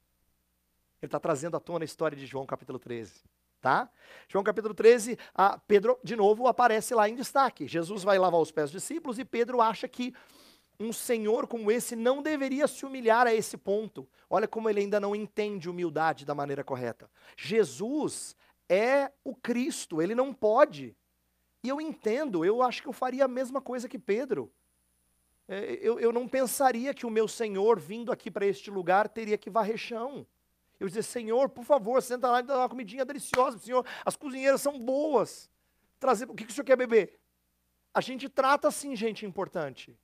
Ele 1.02 1.08
está 1.08 1.20
trazendo 1.20 1.56
à 1.56 1.60
tona 1.60 1.84
a 1.84 1.86
história 1.86 2.18
de 2.18 2.26
João 2.26 2.46
capítulo 2.46 2.80
13. 2.80 3.24
Tá? 3.62 3.90
João 4.28 4.44
capítulo 4.44 4.74
13, 4.74 5.18
a 5.34 5.58
Pedro 5.58 6.00
de 6.04 6.16
novo 6.16 6.48
aparece 6.48 6.94
lá 6.94 7.10
em 7.10 7.16
destaque. 7.16 7.68
Jesus 7.68 8.04
vai 8.04 8.20
lavar 8.20 8.40
os 8.40 8.52
pés 8.52 8.72
dos 8.72 8.82
discípulos 8.82 9.18
e 9.18 9.26
Pedro 9.26 9.62
acha 9.62 9.88
que 9.88 10.14
um 10.80 10.92
senhor 10.92 11.48
como 11.48 11.72
esse 11.72 11.96
não 11.96 12.22
deveria 12.22 12.68
se 12.68 12.86
humilhar 12.86 13.28
a 13.28 13.34
esse 13.34 13.58
ponto. 13.58 14.08
Olha 14.30 14.48
como 14.48 14.70
ele 14.70 14.82
ainda 14.82 15.00
não 15.00 15.16
entende 15.16 15.70
humildade 15.70 16.26
da 16.26 16.36
maneira 16.36 16.64
correta. 16.64 17.10
Jesus 17.38 18.36
é 18.68 19.12
o 19.24 19.36
Cristo, 19.36 20.02
ele 20.02 20.16
não 20.16 20.34
pode. 20.34 20.96
E 21.64 21.70
eu 21.70 21.82
entendo, 21.82 22.46
eu 22.46 22.62
acho 22.62 22.82
que 22.82 22.88
eu 22.88 22.94
faria 22.94 23.26
a 23.26 23.28
mesma 23.28 23.62
coisa 23.62 23.90
que 23.90 23.98
Pedro. 23.98 24.52
É, 25.48 25.80
eu, 25.82 26.00
eu 26.00 26.12
não 26.12 26.28
pensaria 26.28 26.94
que 26.94 27.06
o 27.06 27.10
meu 27.10 27.28
Senhor, 27.28 27.80
vindo 27.80 28.12
aqui 28.12 28.32
para 28.32 28.46
este 28.46 28.72
lugar, 28.72 29.08
teria 29.08 29.38
que 29.38 29.50
varrer 29.50 29.78
chão. 29.78 30.26
Eu 30.80 30.88
dizer, 30.88 31.04
Senhor, 31.04 31.50
por 31.50 31.64
favor, 31.64 32.02
senta 32.02 32.30
lá 32.30 32.40
e 32.40 32.44
dá 32.44 32.58
uma 32.58 32.70
comidinha 32.70 33.06
deliciosa. 33.06 33.58
Senhor, 33.58 33.86
as 34.04 34.16
cozinheiras 34.16 34.62
são 34.62 34.80
boas. 34.80 35.50
Trazer, 36.00 36.30
o 36.30 36.34
que, 36.34 36.46
que 36.46 36.52
o 36.52 36.54
senhor 36.54 36.66
quer 36.66 36.76
beber? 36.76 37.18
A 37.94 38.02
gente 38.02 38.28
trata 38.28 38.68
assim 38.68 38.96
gente 38.96 39.26
importante. 39.26 39.98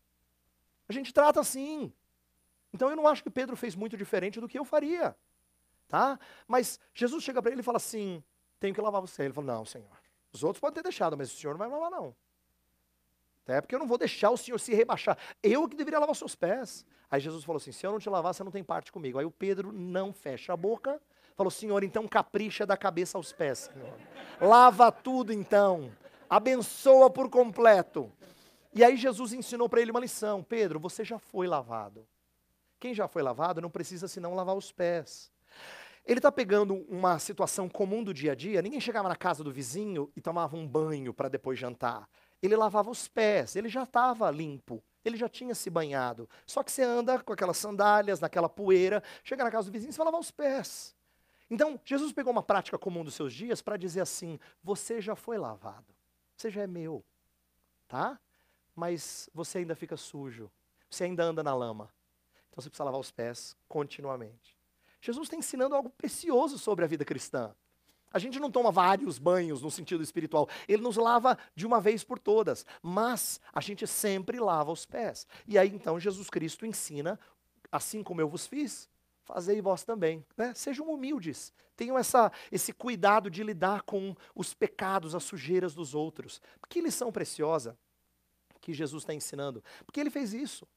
A 0.87 0.93
gente 0.93 1.13
trata 1.13 1.39
assim. 1.39 1.91
Então 2.73 2.89
eu 2.89 2.95
não 2.95 3.07
acho 3.07 3.23
que 3.23 3.29
Pedro 3.29 3.55
fez 3.55 3.75
muito 3.75 3.97
diferente 3.97 4.39
do 4.39 4.47
que 4.47 4.57
eu 4.57 4.65
faria. 4.65 5.15
Tá? 5.87 6.19
Mas 6.47 6.79
Jesus 6.93 7.23
chega 7.23 7.41
para 7.41 7.51
ele 7.51 7.61
e 7.61 7.63
fala 7.63 7.77
assim: 7.77 8.23
tenho 8.59 8.73
que 8.73 8.81
lavar 8.81 9.01
você. 9.01 9.23
Ele 9.23 9.33
fala: 9.33 9.47
não, 9.47 9.65
Senhor. 9.65 10.01
Os 10.31 10.43
outros 10.43 10.61
podem 10.61 10.75
ter 10.75 10.83
deixado, 10.83 11.17
mas 11.17 11.33
o 11.33 11.35
Senhor 11.35 11.53
não 11.53 11.59
vai 11.59 11.69
lavar, 11.69 11.91
não. 11.91 12.15
Até 13.43 13.59
porque 13.59 13.75
eu 13.75 13.79
não 13.79 13.87
vou 13.87 13.97
deixar 13.97 14.29
o 14.29 14.37
Senhor 14.37 14.59
se 14.59 14.73
rebaixar. 14.73 15.17
Eu 15.43 15.67
que 15.67 15.75
deveria 15.75 15.99
lavar 15.99 16.15
seus 16.15 16.35
pés. 16.35 16.85
Aí 17.09 17.19
Jesus 17.19 17.43
falou 17.43 17.57
assim: 17.57 17.71
se 17.71 17.85
eu 17.85 17.91
não 17.91 17.99
te 17.99 18.09
lavar, 18.09 18.33
você 18.33 18.43
não 18.43 18.51
tem 18.51 18.63
parte 18.63 18.91
comigo. 18.91 19.19
Aí 19.19 19.25
o 19.25 19.31
Pedro 19.31 19.73
não 19.73 20.13
fecha 20.13 20.53
a 20.53 20.57
boca. 20.57 21.01
Falou: 21.35 21.51
Senhor, 21.51 21.83
então 21.83 22.07
capricha 22.07 22.65
da 22.65 22.77
cabeça 22.77 23.17
aos 23.17 23.33
pés, 23.33 23.69
Senhor. 23.73 23.93
Lava 24.39 24.91
tudo 24.91 25.33
então. 25.33 25.91
Abençoa 26.29 27.09
por 27.09 27.29
completo. 27.29 28.09
E 28.73 28.83
aí 28.83 28.95
Jesus 28.95 29.33
ensinou 29.33 29.67
para 29.67 29.81
ele 29.81 29.91
uma 29.91 29.99
lição: 29.99 30.43
Pedro, 30.43 30.79
você 30.79 31.03
já 31.03 31.19
foi 31.19 31.47
lavado. 31.47 32.07
Quem 32.79 32.93
já 32.93 33.07
foi 33.07 33.21
lavado 33.21 33.61
não 33.61 33.69
precisa 33.69 34.07
senão 34.07 34.33
lavar 34.33 34.55
os 34.55 34.71
pés. 34.71 35.31
Ele 36.05 36.17
está 36.19 36.31
pegando 36.31 36.73
uma 36.89 37.19
situação 37.19 37.69
comum 37.69 38.03
do 38.03 38.13
dia 38.13 38.31
a 38.31 38.35
dia. 38.35 38.61
Ninguém 38.61 38.81
chegava 38.81 39.07
na 39.07 39.15
casa 39.15 39.43
do 39.43 39.51
vizinho 39.51 40.11
e 40.15 40.21
tomava 40.21 40.55
um 40.57 40.67
banho 40.67 41.13
para 41.13 41.29
depois 41.29 41.59
jantar. 41.59 42.09
Ele 42.41 42.55
lavava 42.55 42.89
os 42.89 43.07
pés, 43.07 43.55
ele 43.55 43.69
já 43.69 43.83
estava 43.83 44.31
limpo, 44.31 44.83
ele 45.05 45.15
já 45.15 45.29
tinha 45.29 45.53
se 45.53 45.69
banhado. 45.69 46.27
Só 46.47 46.63
que 46.63 46.71
você 46.71 46.81
anda 46.81 47.19
com 47.19 47.31
aquelas 47.31 47.57
sandálias, 47.57 48.19
naquela 48.19 48.49
poeira, 48.49 49.03
chega 49.23 49.43
na 49.43 49.51
casa 49.51 49.69
do 49.69 49.73
vizinho 49.73 49.91
e 49.91 49.93
você 49.93 49.97
vai 49.97 50.05
lavar 50.05 50.19
os 50.19 50.31
pés. 50.31 50.95
Então, 51.51 51.79
Jesus 51.85 52.11
pegou 52.11 52.31
uma 52.31 52.41
prática 52.41 52.79
comum 52.79 53.03
dos 53.03 53.13
seus 53.13 53.31
dias 53.31 53.61
para 53.61 53.77
dizer 53.77 54.01
assim: 54.01 54.39
você 54.63 54.99
já 54.99 55.15
foi 55.15 55.37
lavado, 55.37 55.93
você 56.35 56.49
já 56.49 56.63
é 56.63 56.67
meu, 56.67 57.03
tá? 57.87 58.19
Mas 58.75 59.29
você 59.33 59.59
ainda 59.59 59.75
fica 59.75 59.97
sujo, 59.97 60.49
você 60.89 61.05
ainda 61.05 61.23
anda 61.23 61.43
na 61.43 61.53
lama. 61.53 61.89
Então 62.49 62.61
você 62.61 62.69
precisa 62.69 62.83
lavar 62.83 62.99
os 62.99 63.11
pés 63.11 63.55
continuamente. 63.67 64.57
Jesus 65.01 65.25
está 65.25 65.35
ensinando 65.35 65.75
algo 65.75 65.89
precioso 65.89 66.59
sobre 66.59 66.85
a 66.85 66.87
vida 66.87 67.05
cristã. 67.05 67.55
A 68.13 68.19
gente 68.19 68.39
não 68.39 68.51
toma 68.51 68.71
vários 68.71 69.17
banhos 69.17 69.61
no 69.61 69.71
sentido 69.71 70.03
espiritual, 70.03 70.49
ele 70.67 70.81
nos 70.81 70.97
lava 70.97 71.37
de 71.55 71.65
uma 71.65 71.79
vez 71.79 72.03
por 72.03 72.19
todas, 72.19 72.65
mas 72.81 73.39
a 73.53 73.61
gente 73.61 73.87
sempre 73.87 74.37
lava 74.37 74.71
os 74.71 74.85
pés. 74.85 75.25
E 75.47 75.57
aí 75.57 75.69
então 75.73 75.99
Jesus 75.99 76.29
Cristo 76.29 76.65
ensina, 76.65 77.17
assim 77.71 78.03
como 78.03 78.19
eu 78.19 78.27
vos 78.27 78.45
fiz, 78.45 78.89
fazei 79.23 79.61
vós 79.61 79.83
também. 79.83 80.25
Né? 80.35 80.53
Sejam 80.53 80.91
humildes, 80.91 81.53
tenham 81.77 81.97
essa, 81.97 82.29
esse 82.51 82.73
cuidado 82.73 83.29
de 83.29 83.43
lidar 83.43 83.83
com 83.83 84.13
os 84.35 84.53
pecados, 84.53 85.15
as 85.15 85.23
sujeiras 85.23 85.73
dos 85.73 85.95
outros. 85.95 86.41
Que 86.67 86.81
lição 86.81 87.13
preciosa 87.13 87.77
que 88.61 88.73
Jesus 88.73 89.03
está 89.03 89.13
ensinando. 89.13 89.63
Porque 89.85 89.99
ele 89.99 90.09
fez 90.09 90.33
isso. 90.33 90.67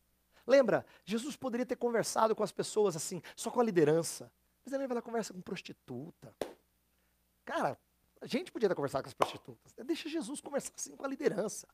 Lembra, 0.47 0.85
Jesus 1.05 1.37
poderia 1.37 1.65
ter 1.65 1.77
conversado 1.77 2.35
com 2.35 2.43
as 2.43 2.51
pessoas 2.51 2.97
assim, 2.97 3.23
só 3.37 3.51
com 3.51 3.61
a 3.61 3.65
liderança. 3.65 4.31
Mas 4.65 4.73
ele 4.73 4.87
vai 4.87 4.97
lá 4.97 5.03
conversa 5.03 5.33
com 5.33 5.41
prostituta. 5.41 6.35
Cara, 7.45 7.79
a 8.21 8.27
gente 8.27 8.51
podia 8.51 8.69
ter 8.69 8.75
conversado 8.75 9.05
com 9.05 9.09
as 9.09 9.15
prostitutas. 9.15 9.73
Deixa 9.85 10.09
Jesus 10.09 10.41
conversar 10.41 10.73
assim 10.77 10.97
com 10.97 11.05
a 11.05 11.09
liderança. 11.09 11.69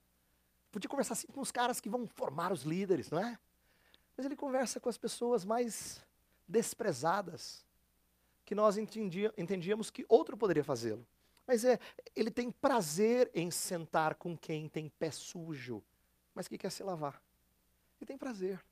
Podia 0.70 0.88
conversar 0.88 1.14
assim 1.14 1.28
com 1.28 1.40
os 1.40 1.50
caras 1.50 1.80
que 1.80 1.88
vão 1.88 2.06
formar 2.06 2.52
os 2.52 2.62
líderes, 2.62 3.11
não 3.11 3.18
é? 3.18 3.38
Mas 4.16 4.26
ele 4.26 4.36
conversa 4.36 4.78
com 4.78 4.88
as 4.88 4.98
pessoas 4.98 5.44
mais 5.44 6.04
desprezadas, 6.46 7.64
que 8.44 8.54
nós 8.54 8.76
entendia, 8.76 9.32
entendíamos 9.38 9.90
que 9.90 10.04
outro 10.08 10.36
poderia 10.36 10.64
fazê-lo. 10.64 11.06
Mas 11.46 11.64
é, 11.64 11.78
ele 12.14 12.30
tem 12.30 12.50
prazer 12.50 13.30
em 13.34 13.50
sentar 13.50 14.16
com 14.16 14.36
quem 14.36 14.68
tem 14.68 14.88
pé 14.88 15.11
sujo 15.11 15.82
mas 16.34 16.48
que 16.48 16.58
quer 16.58 16.70
se 16.70 16.82
lavar. 16.82 17.22
E 18.00 18.06
tem 18.06 18.16
prazer. 18.16 18.62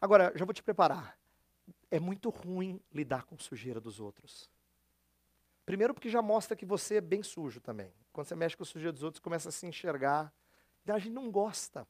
Agora, 0.00 0.32
já 0.34 0.44
vou 0.44 0.54
te 0.54 0.62
preparar. 0.62 1.18
É 1.90 2.00
muito 2.00 2.30
ruim 2.30 2.80
lidar 2.92 3.24
com 3.24 3.38
sujeira 3.38 3.80
dos 3.80 4.00
outros. 4.00 4.50
Primeiro 5.64 5.92
porque 5.92 6.08
já 6.08 6.22
mostra 6.22 6.56
que 6.56 6.64
você 6.64 6.96
é 6.96 7.00
bem 7.00 7.22
sujo 7.22 7.60
também. 7.60 7.92
Quando 8.12 8.26
você 8.26 8.34
mexe 8.34 8.56
com 8.56 8.62
a 8.62 8.66
sujeira 8.66 8.92
dos 8.92 9.02
outros, 9.02 9.20
começa 9.20 9.50
a 9.50 9.52
se 9.52 9.66
enxergar. 9.66 10.32
Então 10.82 10.96
a 10.96 10.98
gente 10.98 11.12
não 11.12 11.30
gosta. 11.30 11.86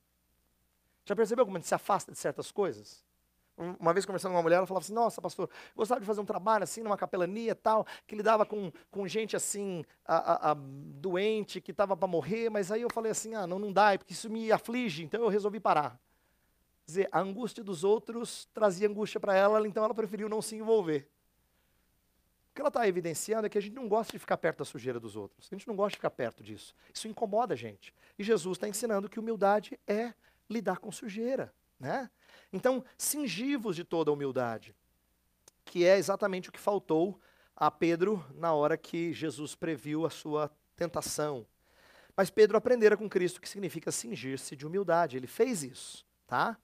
Já 1.05 1.15
percebeu 1.15 1.45
como 1.45 1.57
a 1.57 1.61
gente 1.61 1.69
se 1.69 1.75
afasta 1.75 2.13
de 2.13 2.19
certas 2.19 2.51
coisas? 2.51 3.05
Uma 3.81 3.93
vez 3.93 4.07
conversando 4.07 4.31
com 4.31 4.37
uma 4.37 4.43
mulher, 4.43 4.57
ela 4.57 4.67
falava 4.67 4.85
assim: 4.85 4.93
Nossa, 4.93 5.21
pastor, 5.21 5.51
gostava 5.75 6.01
de 6.01 6.07
fazer 6.07 6.21
um 6.21 6.25
trabalho 6.25 6.63
assim, 6.63 6.81
numa 6.81 6.97
capelania 6.97 7.57
tal, 7.57 7.85
que 8.07 8.15
lidava 8.15 8.47
com, 8.47 8.71
com 8.89 9.07
gente 9.09 9.35
assim, 9.35 9.85
a, 10.05 10.17
a, 10.17 10.51
a 10.53 10.55
doente, 10.55 11.61
que 11.61 11.73
estava 11.73 11.97
para 11.97 12.07
morrer, 12.07 12.51
mas 12.51 12.71
aí 12.71 12.83
eu 12.83 12.89
falei 12.91 13.11
assim: 13.11 13.35
Ah, 13.35 13.47
não, 13.47 13.59
não 13.59 13.73
dá, 13.73 13.99
porque 13.99 14.13
isso 14.13 14.31
me 14.31 14.53
aflige, 14.53 15.03
então 15.03 15.21
eu 15.21 15.29
resolvi 15.29 15.59
parar. 15.59 16.01
Quer 16.87 16.91
dizer, 16.91 17.09
a 17.11 17.21
angústia 17.21 17.65
dos 17.65 17.83
outros 17.83 18.49
trazia 18.55 18.89
angústia 18.89 19.19
para 19.19 19.35
ela, 19.35 19.67
então 19.67 19.85
ela 19.85 19.95
preferiu 19.95 20.29
não 20.29 20.41
se 20.41 20.55
envolver. 20.55 21.09
O 22.51 22.55
que 22.55 22.61
ela 22.61 22.69
está 22.69 22.87
evidenciando 22.87 23.47
é 23.47 23.51
que 23.51 23.59
a 23.59 23.61
gente 23.61 23.75
não 23.75 23.89
gosta 23.89 24.13
de 24.13 24.19
ficar 24.19 24.37
perto 24.37 24.59
da 24.59 24.65
sujeira 24.65 25.01
dos 25.01 25.17
outros, 25.17 25.49
a 25.51 25.55
gente 25.55 25.67
não 25.67 25.75
gosta 25.75 25.91
de 25.91 25.97
ficar 25.97 26.11
perto 26.11 26.45
disso. 26.45 26.75
Isso 26.95 27.09
incomoda 27.09 27.55
a 27.55 27.57
gente. 27.57 27.93
E 28.17 28.23
Jesus 28.23 28.57
está 28.57 28.69
ensinando 28.69 29.09
que 29.09 29.19
humildade 29.19 29.79
é 29.87 30.15
lidar 30.49 30.79
com 30.79 30.91
sujeira. 30.93 31.53
Né? 31.79 32.11
Então, 32.53 32.85
cingivos 32.97 33.77
de 33.77 33.85
toda 33.85 34.13
humildade, 34.13 34.75
que 35.65 35.85
é 35.85 35.99
exatamente 35.99 36.49
o 36.49 36.53
que 36.53 36.59
faltou 36.59 37.21
a 37.55 37.71
Pedro 37.71 38.25
na 38.35 38.53
hora 38.53 38.77
que 38.77 39.13
Jesus 39.13 39.55
previu 39.55 40.07
a 40.07 40.11
sua 40.11 40.51
tentação. 40.77 41.47
Mas 42.17 42.31
Pedro 42.31 42.57
aprendera 42.57 42.97
com 42.97 43.09
Cristo 43.09 43.41
que 43.41 43.49
significa 43.49 43.93
cingir-se 43.93 44.57
de 44.57 44.67
humildade. 44.67 45.17
Ele 45.17 45.27
fez 45.27 45.63
isso, 45.63 46.05
tá? 46.27 46.57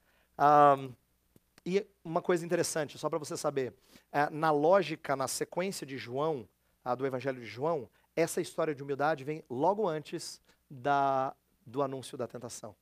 E 1.65 1.85
uma 2.03 2.21
coisa 2.21 2.45
interessante, 2.45 2.97
só 2.97 3.09
para 3.09 3.17
você 3.17 3.35
saber, 3.35 3.73
é, 4.11 4.29
na 4.29 4.51
lógica, 4.51 5.15
na 5.15 5.27
sequência 5.27 5.85
de 5.85 5.97
João, 5.97 6.47
a 6.83 6.93
do 6.93 7.05
Evangelho 7.07 7.39
de 7.39 7.45
João, 7.47 7.89
essa 8.15 8.39
história 8.39 8.75
de 8.75 8.83
humildade 8.83 9.23
vem 9.23 9.43
logo 9.49 9.87
antes 9.87 10.39
da, 10.69 11.35
do 11.65 11.81
anúncio 11.81 12.17
da 12.17 12.27
tentação. 12.27 12.75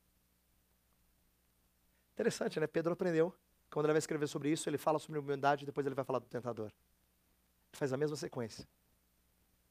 Interessante, 2.14 2.60
né? 2.60 2.68
Pedro 2.68 2.94
aprendeu. 2.94 3.34
Quando 3.72 3.88
ele 3.88 3.94
vai 3.94 4.00
escrever 4.00 4.28
sobre 4.28 4.52
isso, 4.52 4.70
ele 4.70 4.78
fala 4.78 5.00
sobre 5.00 5.20
humildade 5.20 5.66
depois 5.66 5.86
ele 5.86 5.96
vai 5.96 6.06
falar 6.06 6.20
do 6.20 6.28
tentador. 6.28 6.68
Ele 6.68 7.78
faz 7.78 7.92
a 7.92 7.98
mesma 7.98 8.16
sequência. 8.16 8.68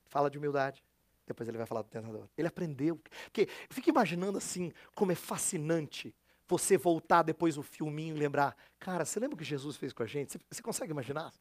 Fala 0.06 0.28
de 0.28 0.36
humildade, 0.36 0.82
depois 1.26 1.48
ele 1.48 1.56
vai 1.56 1.66
falar 1.66 1.82
do 1.82 1.88
tentador. 1.88 2.28
Ele 2.36 2.48
aprendeu. 2.48 3.00
Porque 3.24 3.48
fica 3.70 3.90
imaginando 3.90 4.38
assim, 4.38 4.72
como 4.94 5.12
é 5.12 5.14
fascinante 5.14 6.14
você 6.48 6.76
voltar 6.76 7.22
depois 7.22 7.54
do 7.54 7.62
filminho 7.62 8.16
e 8.16 8.18
lembrar, 8.18 8.56
cara, 8.78 9.04
você 9.04 9.20
lembra 9.20 9.36
o 9.36 9.38
que 9.38 9.44
Jesus 9.44 9.76
fez 9.76 9.92
com 9.92 10.02
a 10.02 10.06
gente? 10.06 10.32
Você, 10.32 10.40
você 10.50 10.62
consegue 10.62 10.90
imaginar? 10.90 11.32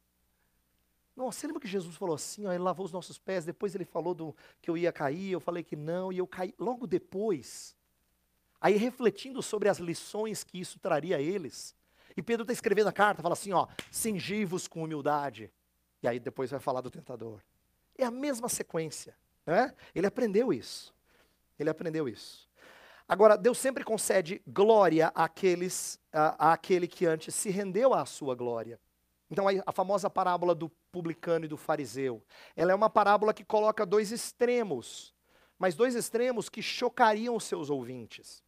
Nossa, 1.15 1.39
você 1.39 1.47
lembra 1.47 1.61
que 1.61 1.67
Jesus 1.67 1.95
falou 1.95 2.15
assim, 2.15 2.45
ó, 2.45 2.53
ele 2.53 2.63
lavou 2.63 2.85
os 2.85 2.91
nossos 2.91 3.17
pés, 3.17 3.43
depois 3.43 3.75
ele 3.75 3.83
falou 3.83 4.13
do, 4.13 4.35
que 4.61 4.69
eu 4.69 4.77
ia 4.77 4.91
cair, 4.91 5.31
eu 5.31 5.39
falei 5.39 5.63
que 5.63 5.75
não, 5.75 6.11
e 6.13 6.19
eu 6.19 6.27
caí. 6.27 6.53
Logo 6.57 6.87
depois, 6.87 7.75
aí 8.61 8.77
refletindo 8.77 9.41
sobre 9.41 9.67
as 9.67 9.79
lições 9.79 10.43
que 10.43 10.59
isso 10.59 10.79
traria 10.79 11.17
a 11.17 11.21
eles, 11.21 11.75
e 12.15 12.21
Pedro 12.21 12.43
está 12.43 12.53
escrevendo 12.53 12.87
a 12.87 12.93
carta, 12.93 13.21
fala 13.21 13.33
assim, 13.33 13.53
ó, 13.53 13.67
singivos 13.89 14.67
com 14.67 14.83
humildade. 14.83 15.51
E 16.03 16.07
aí 16.07 16.19
depois 16.19 16.51
vai 16.51 16.59
falar 16.59 16.81
do 16.81 16.91
tentador. 16.91 17.39
É 17.97 18.03
a 18.03 18.11
mesma 18.11 18.49
sequência. 18.49 19.15
Né? 19.45 19.73
Ele 19.93 20.07
aprendeu 20.07 20.51
isso. 20.51 20.93
Ele 21.57 21.69
aprendeu 21.69 22.09
isso. 22.09 22.49
Agora, 23.07 23.37
Deus 23.37 23.57
sempre 23.57 23.83
concede 23.83 24.41
glória 24.47 25.11
àqueles, 25.13 25.99
à, 26.11 26.53
àquele 26.53 26.87
que 26.87 27.05
antes 27.05 27.35
se 27.35 27.49
rendeu 27.49 27.93
à 27.93 28.05
sua 28.05 28.35
glória. 28.35 28.79
Então, 29.29 29.47
a, 29.47 29.51
a 29.65 29.71
famosa 29.71 30.09
parábola 30.09 30.55
do 30.55 30.69
publicano 30.91 31.45
e 31.45 31.47
do 31.47 31.57
fariseu, 31.57 32.23
ela 32.55 32.71
é 32.71 32.75
uma 32.75 32.89
parábola 32.89 33.33
que 33.33 33.45
coloca 33.45 33.85
dois 33.85 34.11
extremos, 34.11 35.13
mas 35.57 35.75
dois 35.75 35.95
extremos 35.95 36.49
que 36.49 36.61
chocariam 36.61 37.35
os 37.35 37.43
seus 37.43 37.69
ouvintes. 37.69 38.43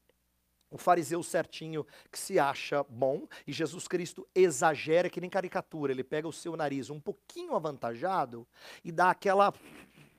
O 0.74 0.78
fariseu 0.80 1.22
certinho 1.22 1.86
que 2.12 2.18
se 2.18 2.40
acha 2.40 2.84
bom, 2.90 3.28
e 3.46 3.54
Jesus 3.54 3.88
Cristo 3.88 4.28
exagera, 4.34 5.08
que 5.08 5.22
nem 5.22 5.30
caricatura, 5.30 5.92
ele 5.92 6.04
pega 6.04 6.28
o 6.28 6.34
seu 6.34 6.58
nariz 6.58 6.90
um 6.90 7.00
pouquinho 7.00 7.56
avantajado 7.56 8.48
e 8.84 8.92
dá 8.92 9.12
aquela, 9.12 9.54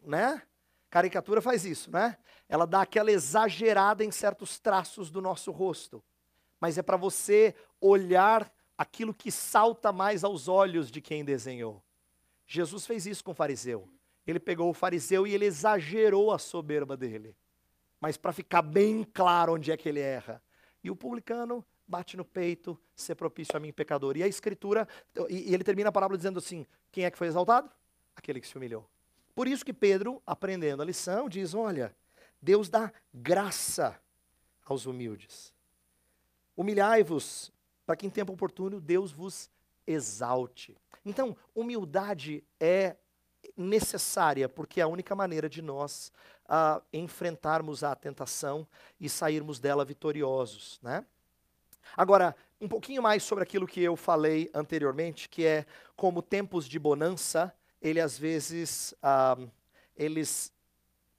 né? 0.06 0.40
Caricatura 0.88 1.42
faz 1.42 1.64
isso, 1.64 1.90
né? 1.90 2.16
Ela 2.48 2.68
dá 2.68 2.82
aquela 2.82 3.10
exagerada 3.10 4.04
em 4.04 4.12
certos 4.12 4.60
traços 4.60 5.10
do 5.10 5.20
nosso 5.20 5.50
rosto. 5.50 6.00
Mas 6.60 6.78
é 6.78 6.82
para 6.82 6.96
você 6.96 7.52
olhar 7.80 8.48
aquilo 8.78 9.12
que 9.12 9.32
salta 9.32 9.90
mais 9.90 10.22
aos 10.22 10.46
olhos 10.46 10.88
de 10.88 11.00
quem 11.00 11.24
desenhou. 11.24 11.82
Jesus 12.46 12.86
fez 12.86 13.06
isso 13.06 13.24
com 13.24 13.32
o 13.32 13.34
fariseu. 13.34 13.88
Ele 14.24 14.38
pegou 14.38 14.70
o 14.70 14.74
fariseu 14.74 15.26
e 15.26 15.34
ele 15.34 15.46
exagerou 15.46 16.30
a 16.30 16.38
soberba 16.38 16.96
dele. 16.96 17.34
Mas 18.00 18.16
para 18.16 18.32
ficar 18.32 18.62
bem 18.62 19.02
claro 19.02 19.54
onde 19.54 19.72
é 19.72 19.76
que 19.76 19.88
ele 19.88 19.98
erra. 19.98 20.43
E 20.84 20.90
o 20.90 20.96
publicano 20.96 21.64
bate 21.88 22.16
no 22.16 22.24
peito, 22.24 22.78
ser 22.94 23.14
propício 23.14 23.56
a 23.56 23.60
mim, 23.60 23.72
pecador. 23.72 24.16
E 24.18 24.22
a 24.22 24.28
escritura, 24.28 24.86
e, 25.30 25.52
ele 25.52 25.64
termina 25.64 25.88
a 25.88 25.92
parábola 25.92 26.18
dizendo 26.18 26.38
assim: 26.38 26.66
quem 26.92 27.04
é 27.04 27.10
que 27.10 27.18
foi 27.18 27.26
exaltado? 27.26 27.70
Aquele 28.14 28.38
que 28.40 28.46
se 28.46 28.56
humilhou. 28.56 28.88
Por 29.34 29.48
isso 29.48 29.64
que 29.64 29.72
Pedro, 29.72 30.22
aprendendo 30.26 30.82
a 30.82 30.84
lição, 30.84 31.28
diz: 31.28 31.54
olha, 31.54 31.96
Deus 32.40 32.68
dá 32.68 32.92
graça 33.12 33.98
aos 34.64 34.84
humildes. 34.84 35.52
Humilhai-vos, 36.56 37.50
para 37.86 37.96
que 37.96 38.06
em 38.06 38.10
tempo 38.10 38.32
oportuno 38.32 38.80
Deus 38.80 39.10
vos 39.10 39.50
exalte. 39.86 40.76
Então, 41.04 41.36
humildade 41.54 42.44
é 42.60 42.96
necessária, 43.56 44.48
porque 44.48 44.80
é 44.80 44.84
a 44.84 44.88
única 44.88 45.14
maneira 45.14 45.48
de 45.48 45.60
nós 45.60 46.12
uh, 46.46 46.82
enfrentarmos 46.92 47.84
a 47.84 47.94
tentação 47.94 48.66
e 49.00 49.08
sairmos 49.08 49.58
dela 49.58 49.84
vitoriosos. 49.84 50.78
Né? 50.82 51.04
Agora, 51.96 52.34
um 52.60 52.68
pouquinho 52.68 53.02
mais 53.02 53.22
sobre 53.22 53.44
aquilo 53.44 53.66
que 53.66 53.82
eu 53.82 53.96
falei 53.96 54.50
anteriormente, 54.54 55.28
que 55.28 55.44
é 55.44 55.66
como 55.96 56.22
tempos 56.22 56.66
de 56.66 56.78
bonança 56.78 57.52
ele 57.84 58.00
às 58.00 58.18
vezes 58.18 58.94
uh, 59.02 59.50
eles, 59.94 60.50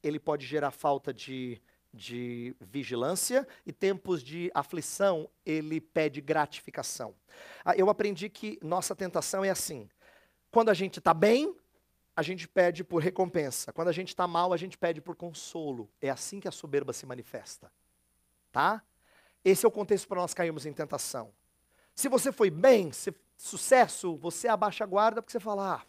ele 0.02 0.20
pode 0.20 0.48
gerar 0.48 0.72
falta 0.72 1.14
de, 1.14 1.62
de 1.94 2.56
vigilância 2.60 3.48
e 3.64 3.72
tempos 3.72 4.24
de 4.24 4.50
aflição 4.52 5.30
ele 5.46 5.80
pede 5.80 6.20
gratificação. 6.20 7.12
Uh, 7.64 7.74
eu 7.78 7.88
aprendi 7.88 8.30
que 8.30 8.58
nossa 8.64 8.96
tentação 8.96 9.46
é 9.46 9.52
assim: 9.52 9.88
quando 10.50 10.70
a 10.70 10.74
gente 10.74 10.98
está 10.98 11.14
bem, 11.14 11.56
a 12.16 12.22
gente 12.22 12.48
pede 12.48 12.84
por 12.84 13.02
recompensa. 13.02 13.74
Quando 13.74 13.90
a 13.90 13.92
gente 13.92 14.10
está 14.10 14.26
mal, 14.26 14.54
a 14.54 14.58
gente 14.58 14.78
pede 14.78 15.02
por 15.02 15.16
consolo. 15.16 15.90
É 16.02 16.10
assim 16.10 16.40
que 16.40 16.48
a 16.48 16.52
soberba 16.52 16.94
se 16.94 17.06
manifesta. 17.06 17.72
Tá? 18.52 18.82
Esse 19.44 19.66
é 19.66 19.68
o 19.68 19.72
contexto 19.72 20.08
para 20.08 20.22
nós 20.22 20.34
cairmos 20.34 20.66
em 20.66 20.72
tentação. 20.72 21.34
Se 21.94 22.08
você 22.08 22.32
foi 22.32 22.50
bem, 22.50 22.92
se, 22.92 23.14
sucesso, 23.38 24.16
você 24.16 24.48
abaixa 24.48 24.84
a 24.84 24.88
guarda 24.88 25.22
porque 25.22 25.32
você 25.32 25.40
fala, 25.40 25.76
ah, 25.76 25.86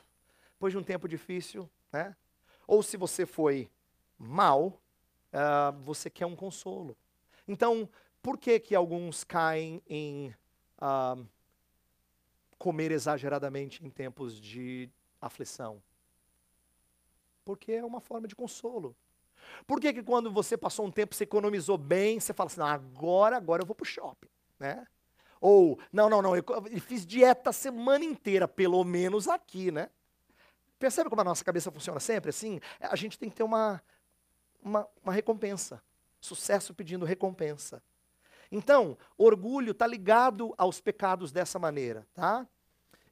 depois 0.52 0.72
de 0.72 0.78
um 0.78 0.82
tempo 0.82 1.08
difícil, 1.08 1.70
né? 1.92 2.16
Ou 2.66 2.82
se 2.82 2.96
você 2.96 3.24
foi 3.24 3.70
mal, 4.18 4.80
uh, 5.32 5.80
você 5.84 6.10
quer 6.10 6.26
um 6.26 6.34
consolo. 6.34 6.96
Então, 7.46 7.88
por 8.20 8.36
que 8.36 8.58
que 8.58 8.74
alguns 8.74 9.22
caem 9.22 9.80
em 9.88 10.34
uh, 10.78 11.24
comer 12.58 12.90
exageradamente 12.90 13.84
em 13.84 13.90
tempos 13.90 14.40
de 14.40 14.90
aflição? 15.20 15.80
Porque 17.46 17.70
é 17.70 17.84
uma 17.84 18.00
forma 18.00 18.26
de 18.26 18.34
consolo. 18.34 18.94
Por 19.68 19.80
que, 19.80 19.92
que 19.92 20.02
quando 20.02 20.32
você 20.32 20.56
passou 20.56 20.84
um 20.84 20.90
tempo, 20.90 21.14
você 21.14 21.22
economizou 21.22 21.78
bem, 21.78 22.18
você 22.18 22.32
fala 22.34 22.48
assim, 22.48 22.58
não, 22.58 22.66
agora, 22.66 23.36
agora 23.36 23.62
eu 23.62 23.66
vou 23.66 23.74
para 23.74 23.84
o 23.84 23.86
shopping, 23.86 24.28
né? 24.58 24.84
Ou, 25.40 25.78
não, 25.92 26.10
não, 26.10 26.20
não, 26.20 26.36
eu, 26.36 26.44
fiz 26.80 27.06
dieta 27.06 27.50
a 27.50 27.52
semana 27.52 28.04
inteira, 28.04 28.48
pelo 28.48 28.82
menos 28.82 29.28
aqui, 29.28 29.70
né? 29.70 29.88
Percebe 30.76 31.08
como 31.08 31.20
a 31.20 31.24
nossa 31.24 31.44
cabeça 31.44 31.70
funciona 31.70 32.00
sempre 32.00 32.30
assim? 32.30 32.60
A 32.80 32.96
gente 32.96 33.16
tem 33.16 33.30
que 33.30 33.36
ter 33.36 33.44
uma, 33.44 33.80
uma, 34.60 34.88
uma 35.04 35.12
recompensa. 35.12 35.80
Sucesso 36.20 36.74
pedindo 36.74 37.04
recompensa. 37.04 37.80
Então, 38.50 38.98
orgulho 39.16 39.70
está 39.70 39.86
ligado 39.86 40.52
aos 40.58 40.80
pecados 40.80 41.30
dessa 41.30 41.60
maneira, 41.60 42.04
tá? 42.12 42.44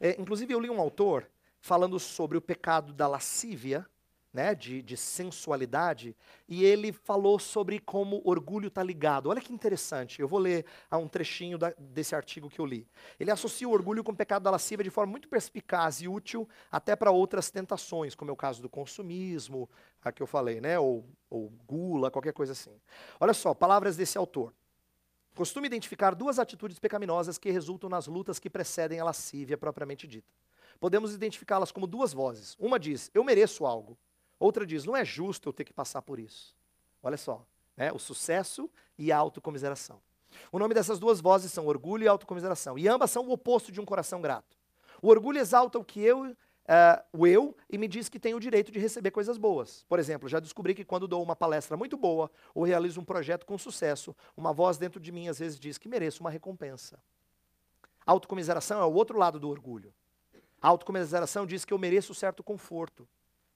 É, 0.01 0.21
inclusive, 0.21 0.53
eu 0.53 0.59
li 0.59 0.69
um 0.69 0.81
autor 0.81 1.31
falando 1.61 2.01
sobre 2.01 2.37
o 2.37 2.43
pecado 2.43 2.93
da 2.93 3.07
lascívia, 3.07 3.87
né, 4.35 4.53
de, 4.53 4.83
de 4.83 4.97
sensualidade, 4.97 6.17
e 6.49 6.65
ele 6.65 6.93
falou 6.93 7.39
sobre 7.39 7.79
como 7.79 8.21
orgulho 8.25 8.67
está 8.67 8.83
ligado. 8.83 9.29
Olha 9.31 9.41
que 9.41 9.53
interessante, 9.53 10.21
eu 10.21 10.27
vou 10.27 10.41
ler 10.41 10.67
um 10.93 11.07
trechinho 11.07 11.57
da, 11.57 11.73
desse 11.79 12.17
artigo 12.17 12.51
que 12.51 12.61
eu 12.61 12.67
li. 12.67 12.89
Ele 13.19 13.31
associa 13.31 13.69
o 13.69 13.71
orgulho 13.71 14.03
com 14.03 14.11
o 14.11 14.17
pecado 14.17 14.43
da 14.43 14.51
lascívia 14.51 14.83
de 14.83 14.91
forma 14.91 15.13
muito 15.13 15.29
perspicaz 15.29 16.03
e 16.03 16.09
útil 16.09 16.49
até 16.71 16.97
para 16.97 17.13
outras 17.13 17.49
tentações, 17.49 18.17
como 18.17 18.29
é 18.29 18.35
o 18.35 18.37
caso 18.37 18.61
do 18.61 18.69
consumismo, 18.69 19.71
a 20.03 20.11
que 20.11 20.21
eu 20.21 20.27
falei, 20.27 20.61
né, 20.61 20.77
ou, 20.81 21.07
ou 21.31 21.51
gula, 21.65 22.11
qualquer 22.11 22.33
coisa 22.33 22.53
assim. 22.53 22.77
Olha 23.21 23.33
só, 23.33 23.55
palavras 23.55 23.97
desse 23.97 24.19
autor. 24.19 24.53
Costume 25.37 25.69
identificar 25.69 26.13
duas 26.13 26.41
atitudes 26.41 26.81
pecaminosas 26.81 27.39
que 27.39 27.53
resultam 27.53 27.89
nas 27.89 28.09
lutas 28.09 28.41
que 28.41 28.51
precedem 28.51 28.99
a 28.99 29.05
lascívia 29.05 29.57
propriamente 29.57 30.09
dita. 30.09 30.29
Podemos 30.81 31.15
identificá-las 31.15 31.71
como 31.71 31.87
duas 31.87 32.13
vozes. 32.13 32.57
Uma 32.59 32.81
diz, 32.81 33.13
eu 33.15 33.23
mereço 33.23 33.65
algo. 33.65 33.97
Outra 34.39 34.67
diz: 34.67 34.85
não 34.85 34.97
é 34.97 35.05
justo 35.05 35.49
eu 35.49 35.53
ter 35.53 35.65
que 35.65 35.73
passar 35.73 36.03
por 36.03 36.19
isso. 36.19 36.55
Olha 37.03 37.17
só, 37.17 37.47
né? 37.77 37.93
o 37.93 37.99
sucesso 37.99 38.71
e 38.99 39.13
a 39.13 39.17
autocomiseração. 39.17 40.01
O 40.51 40.59
nome 40.59 40.75
dessas 40.75 40.99
duas 40.99 41.21
vozes 41.21 41.53
são 41.53 41.67
orgulho 41.67 42.05
e 42.05 42.09
autocomiseração. 42.09 42.79
E 42.79 42.89
ambas 42.89 43.11
são 43.11 43.27
o 43.27 43.33
oposto 43.33 43.71
de 43.71 43.81
um 43.81 43.85
coração 43.85 44.21
grato. 44.21 44.57
O 45.01 45.09
orgulho 45.09 45.39
exalta 45.39 45.79
o 45.79 45.85
que 45.85 46.01
eu, 46.01 46.25
uh, 46.25 46.35
o 47.13 47.27
eu, 47.27 47.57
e 47.71 47.79
me 47.79 47.87
diz 47.87 48.09
que 48.09 48.19
tenho 48.19 48.37
o 48.37 48.41
direito 48.41 48.73
de 48.73 48.79
receber 48.79 49.11
coisas 49.11 49.37
boas. 49.37 49.85
Por 49.89 49.99
exemplo, 49.99 50.29
já 50.29 50.41
descobri 50.41 50.75
que 50.75 50.85
quando 50.85 51.07
dou 51.07 51.23
uma 51.23 51.37
palestra 51.37 51.77
muito 51.77 51.97
boa 51.97 52.31
ou 52.55 52.65
realizo 52.65 53.01
um 53.01 53.05
projeto 53.05 53.45
com 53.47 53.57
sucesso, 53.59 54.17
uma 54.37 54.53
voz 54.53 54.79
dentro 54.79 55.01
de 55.01 55.13
mim 55.13 55.29
às 55.29 55.39
vezes 55.39 55.59
diz 55.59 55.79
que 55.79 55.89
mereço 55.89 56.23
uma 56.23 56.31
recompensa. 56.31 56.99
A 58.07 58.13
autocomiseração 58.13 58.81
é 58.81 58.85
o 58.85 58.93
outro 58.93 59.19
lado 59.19 59.39
do 59.39 59.49
orgulho. 59.49 59.93
A 60.61 60.69
autocomiseração 60.69 61.47
diz 61.47 61.65
que 61.65 61.73
eu 61.73 61.79
mereço 61.79 62.15
certo 62.15 62.43
conforto. 62.43 63.07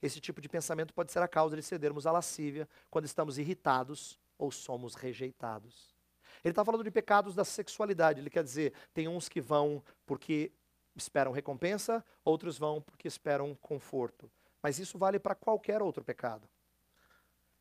Esse 0.01 0.20
tipo 0.20 0.40
de 0.40 0.49
pensamento 0.49 0.94
pode 0.94 1.11
ser 1.11 1.22
a 1.22 1.28
causa 1.28 1.57
de 1.57 1.62
cedermos 1.62 2.07
à 2.07 2.12
lascívia 2.12 2.68
quando 2.90 3.05
estamos 3.05 3.38
irritados 3.38 4.18
ou 4.38 4.51
somos 4.51 4.94
rejeitados. 4.94 5.96
Ele 6.44 6.53
está 6.53 6.64
falando 6.64 6.84
de 6.84 6.90
pecados 6.90 7.34
da 7.34 7.44
sexualidade. 7.44 8.20
Ele 8.20 8.30
quer 8.30 8.44
dizer, 8.44 8.72
tem 8.94 9.09
uns 9.09 9.28
que 9.28 9.40
vão 9.40 9.82
porque 10.07 10.53
esperam 10.94 11.32
recompensa, 11.32 12.05
outros 12.24 12.59
vão 12.59 12.80
porque 12.80 13.09
esperam 13.09 13.55
conforto. 13.57 14.30
Mas 14.62 14.78
isso 14.78 14.99
vale 14.99 15.18
para 15.18 15.34
qualquer 15.34 15.82
outro 15.82 16.05
pecado. 16.05 16.49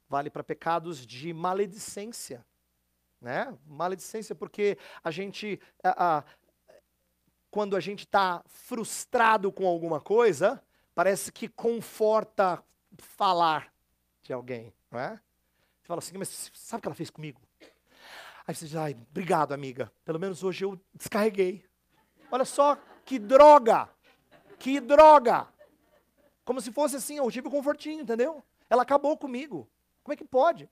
Vale 0.07 0.29
para 0.29 0.43
pecados 0.43 1.05
de 1.05 1.33
maledicência. 1.33 2.45
Né? 3.19 3.55
Maledicência, 3.65 4.35
porque 4.35 4.77
a 5.03 5.11
gente. 5.11 5.59
A, 5.83 6.17
a, 6.17 6.23
quando 7.49 7.75
a 7.75 7.79
gente 7.79 8.05
está 8.05 8.43
frustrado 8.45 9.51
com 9.51 9.65
alguma 9.65 9.99
coisa, 9.99 10.61
parece 10.97 11.31
que 11.31 11.47
conforta 11.47 12.63
falar 12.97 13.71
de 14.23 14.33
alguém, 14.33 14.73
não 14.89 14.99
é? 14.99 15.11
Você 15.11 15.87
fala 15.87 15.99
assim, 15.99 16.17
mas 16.17 16.49
sabe 16.55 16.79
o 16.79 16.81
que 16.81 16.87
ela 16.87 16.95
fez 16.95 17.11
comigo? 17.11 17.39
Aí 18.47 18.55
você 18.55 18.65
diz, 18.65 18.75
ai, 18.75 18.97
obrigado, 19.11 19.51
amiga. 19.51 19.91
Pelo 20.03 20.19
menos 20.19 20.41
hoje 20.43 20.65
eu 20.65 20.81
descarreguei. 20.95 21.63
Olha 22.31 22.45
só 22.45 22.79
que 23.05 23.19
droga! 23.19 23.87
Que 24.57 24.79
droga! 24.79 25.47
Como 26.43 26.59
se 26.59 26.71
fosse 26.71 26.95
assim, 26.95 27.17
eu 27.17 27.29
tive 27.29 27.47
um 27.47 27.51
confortinho, 27.51 28.01
entendeu? 28.01 28.43
Ela 28.67 28.81
acabou 28.81 29.15
comigo. 29.15 29.69
Como 30.01 30.13
é 30.13 30.17
que 30.17 30.25
pode? 30.25 30.67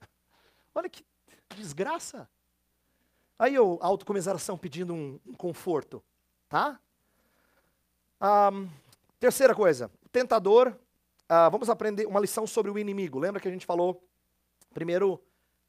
Olha 0.73 0.89
que 0.89 1.05
desgraça. 1.55 2.28
Aí 3.38 3.53
eu, 3.53 3.78
autocomiseração 3.80 4.57
pedindo 4.57 4.91
um, 4.91 5.19
um 5.23 5.36
conforto, 5.36 6.03
tá? 6.49 6.80
Um, 8.19 8.67
terceira 9.19 9.53
coisa, 9.53 9.91
tentador. 10.16 10.70
Uh, 11.26 11.51
vamos 11.51 11.70
aprender 11.70 12.05
uma 12.05 12.22
lição 12.22 12.47
sobre 12.47 12.72
o 12.72 12.80
inimigo. 12.80 13.20
Lembra 13.20 13.41
que 13.41 13.47
a 13.49 13.51
gente 13.51 13.66
falou 13.66 14.01
primeiro 14.74 15.22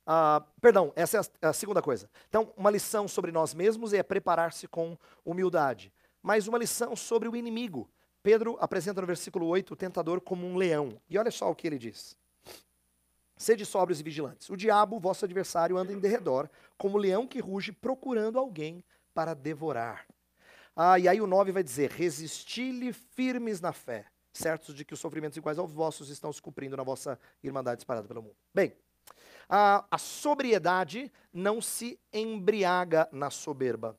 Uh, 0.08 0.38
perdão, 0.60 0.92
essa 0.94 1.16
é 1.18 1.20
a, 1.42 1.48
a, 1.48 1.52
segunda 1.52 1.82
coisa. 1.82 2.08
Então, 2.28 2.52
uma 2.56 2.70
lição 2.70 3.08
sobre 3.08 3.32
nós 3.32 3.52
mesmos 3.52 3.92
é 3.92 4.04
preparar-se 4.04 4.68
com 4.68 4.96
humildade. 5.24 5.92
Mas 6.22 6.46
uma 6.46 6.58
lição 6.58 6.94
sobre 6.94 7.28
o 7.28 7.34
inimigo. 7.34 7.90
Pedro 8.22 8.56
apresenta 8.60 9.00
no 9.00 9.06
versículo 9.08 9.46
8 9.46 9.72
o 9.72 9.76
tentador 9.76 10.20
como 10.20 10.46
um 10.46 10.56
leão. 10.56 11.00
E 11.10 11.18
olha 11.18 11.32
só 11.32 11.50
o 11.50 11.56
que 11.56 11.66
ele 11.66 11.76
diz. 11.76 12.16
Sede 13.36 13.66
sóbrios 13.66 13.98
e 13.98 14.04
vigilantes. 14.04 14.48
O 14.48 14.56
diabo, 14.56 15.00
vosso 15.00 15.24
adversário, 15.24 15.76
anda 15.76 15.92
em 15.92 15.98
derredor, 15.98 16.48
como 16.78 16.96
leão 16.98 17.26
que 17.26 17.40
ruge, 17.40 17.72
procurando 17.72 18.38
alguém 18.38 18.84
para 19.12 19.34
devorar. 19.34 20.06
Ah, 20.76 21.00
e 21.00 21.08
aí 21.08 21.20
o 21.20 21.26
9 21.26 21.50
vai 21.50 21.64
dizer: 21.64 21.90
Resisti-lhe 21.90 22.92
firmes 22.92 23.60
na 23.60 23.72
fé, 23.72 24.06
certos 24.36 24.74
de 24.74 24.84
que 24.84 24.94
os 24.94 25.00
sofrimentos 25.00 25.36
iguais 25.36 25.58
aos 25.58 25.72
vossos 25.72 26.08
estão 26.08 26.32
se 26.32 26.40
cumprindo 26.40 26.76
na 26.76 26.82
vossa 26.82 27.18
irmandade 27.42 27.78
disparada 27.78 28.06
pelo 28.06 28.22
mundo. 28.22 28.36
Bem, 28.54 28.72
a, 29.48 29.84
a 29.90 29.98
sobriedade 29.98 31.12
não 31.32 31.60
se 31.60 31.98
embriaga 32.12 33.08
na 33.12 33.30
soberba. 33.30 33.98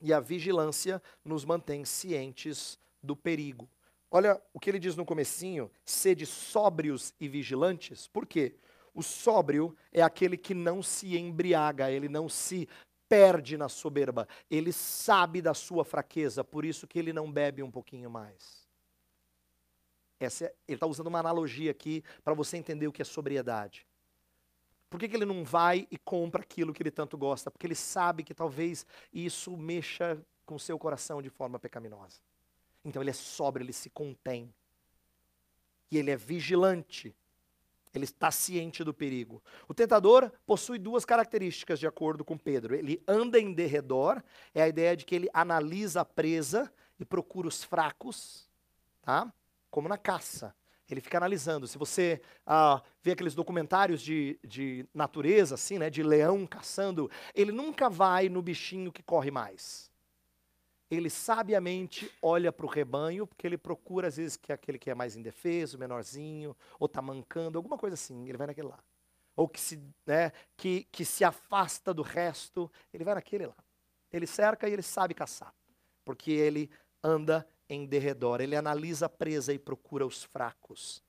E 0.00 0.12
a 0.12 0.20
vigilância 0.20 1.02
nos 1.24 1.44
mantém 1.44 1.84
cientes 1.84 2.78
do 3.02 3.16
perigo. 3.16 3.68
Olha 4.10 4.40
o 4.52 4.60
que 4.60 4.70
ele 4.70 4.78
diz 4.78 4.94
no 4.94 5.04
comecinho, 5.04 5.70
sede 5.84 6.26
sóbrios 6.26 7.14
e 7.18 7.28
vigilantes. 7.28 8.06
Por 8.06 8.26
quê? 8.26 8.54
O 8.94 9.02
sóbrio 9.02 9.76
é 9.92 10.00
aquele 10.02 10.36
que 10.36 10.54
não 10.54 10.82
se 10.82 11.16
embriaga, 11.16 11.90
ele 11.90 12.08
não 12.08 12.28
se 12.28 12.68
perde 13.08 13.56
na 13.56 13.68
soberba. 13.68 14.28
Ele 14.50 14.72
sabe 14.72 15.42
da 15.42 15.54
sua 15.54 15.84
fraqueza, 15.84 16.44
por 16.44 16.64
isso 16.64 16.86
que 16.86 16.98
ele 16.98 17.12
não 17.12 17.30
bebe 17.30 17.62
um 17.62 17.70
pouquinho 17.70 18.10
mais. 18.10 18.65
Essa 20.18 20.46
é, 20.46 20.54
ele 20.66 20.76
está 20.76 20.86
usando 20.86 21.08
uma 21.08 21.20
analogia 21.20 21.70
aqui 21.70 22.02
para 22.24 22.34
você 22.34 22.56
entender 22.56 22.88
o 22.88 22.92
que 22.92 23.02
é 23.02 23.04
sobriedade. 23.04 23.86
Por 24.88 25.00
que, 25.00 25.08
que, 25.08 25.16
ele 25.16 25.24
não 25.24 25.44
vai 25.44 25.86
e 25.90 25.98
compra 25.98 26.42
aquilo 26.42 26.72
que 26.72 26.82
ele 26.82 26.90
tanto 26.90 27.18
gosta? 27.18 27.50
Porque 27.50 27.66
ele 27.66 27.74
sabe 27.74 28.22
que 28.22 28.32
talvez 28.32 28.86
isso 29.12 29.56
mexa 29.56 30.18
com 30.44 30.58
seu 30.58 30.78
coração 30.78 31.20
de 31.20 31.28
forma 31.28 31.58
pecaminosa. 31.58 32.20
Então 32.84 33.02
ele 33.02 33.10
é 33.10 33.14
sóbrio, 33.14 33.64
ele 33.64 33.72
se 33.72 33.90
contém. 33.90 34.54
E 35.90 35.98
ele 35.98 36.10
é 36.10 36.16
vigilante. 36.16 37.14
Ele 37.92 38.04
está 38.04 38.30
ciente 38.30 38.84
do 38.84 38.94
perigo. 38.94 39.42
O 39.66 39.74
tentador 39.74 40.30
possui 40.46 40.78
duas 40.78 41.04
características, 41.04 41.78
de 41.78 41.86
acordo 41.86 42.24
com 42.24 42.36
Pedro. 42.36 42.74
Ele 42.74 43.02
anda 43.08 43.40
em 43.40 43.52
derredor, 43.52 44.22
é 44.54 44.62
a 44.62 44.68
ideia 44.68 44.96
de 44.96 45.04
que 45.04 45.14
ele 45.14 45.28
analisa 45.32 46.02
a 46.02 46.04
presa 46.04 46.72
e 46.98 47.04
procura 47.04 47.48
os 47.48 47.64
fracos, 47.64 48.48
tá? 49.02 49.32
Como 49.76 49.90
na 49.90 49.98
caça. 49.98 50.56
Ele 50.88 51.02
fica 51.02 51.18
analisando. 51.18 51.66
Se 51.66 51.76
você 51.76 52.22
ah, 52.46 52.82
vê 53.02 53.10
aqueles 53.12 53.34
documentários 53.34 54.00
de, 54.00 54.40
de 54.42 54.86
natureza, 54.94 55.54
assim, 55.54 55.78
né, 55.78 55.90
de 55.90 56.02
leão 56.02 56.46
caçando, 56.46 57.10
ele 57.34 57.52
nunca 57.52 57.90
vai 57.90 58.30
no 58.30 58.40
bichinho 58.40 58.90
que 58.90 59.02
corre 59.02 59.30
mais. 59.30 59.90
Ele 60.90 61.10
sabiamente 61.10 62.10
olha 62.22 62.50
para 62.50 62.64
o 62.64 62.68
rebanho, 62.70 63.26
porque 63.26 63.46
ele 63.46 63.58
procura, 63.58 64.08
às 64.08 64.16
vezes, 64.16 64.38
que 64.38 64.50
é 64.50 64.54
aquele 64.54 64.78
que 64.78 64.88
é 64.88 64.94
mais 64.94 65.14
indefeso, 65.14 65.78
menorzinho, 65.78 66.56
ou 66.80 66.86
está 66.86 67.02
mancando, 67.02 67.58
alguma 67.58 67.76
coisa 67.76 67.92
assim, 67.92 68.26
ele 68.26 68.38
vai 68.38 68.46
naquele 68.46 68.68
lá. 68.68 68.78
Ou 69.36 69.46
que 69.46 69.60
se, 69.60 69.78
né, 70.06 70.32
que, 70.56 70.88
que 70.90 71.04
se 71.04 71.22
afasta 71.22 71.92
do 71.92 72.00
resto, 72.00 72.72
ele 72.94 73.04
vai 73.04 73.14
naquele 73.14 73.44
lá. 73.44 73.56
Ele 74.10 74.26
cerca 74.26 74.66
e 74.66 74.72
ele 74.72 74.80
sabe 74.80 75.12
caçar, 75.12 75.52
porque 76.02 76.30
ele 76.30 76.70
anda 77.04 77.46
em 77.68 77.86
derredor. 77.86 78.40
Ele 78.40 78.56
analisa 78.56 79.06
a 79.06 79.08
presa 79.08 79.52
e 79.52 79.58
procura 79.58 80.06
os 80.06 80.22
fracos. 80.22 81.02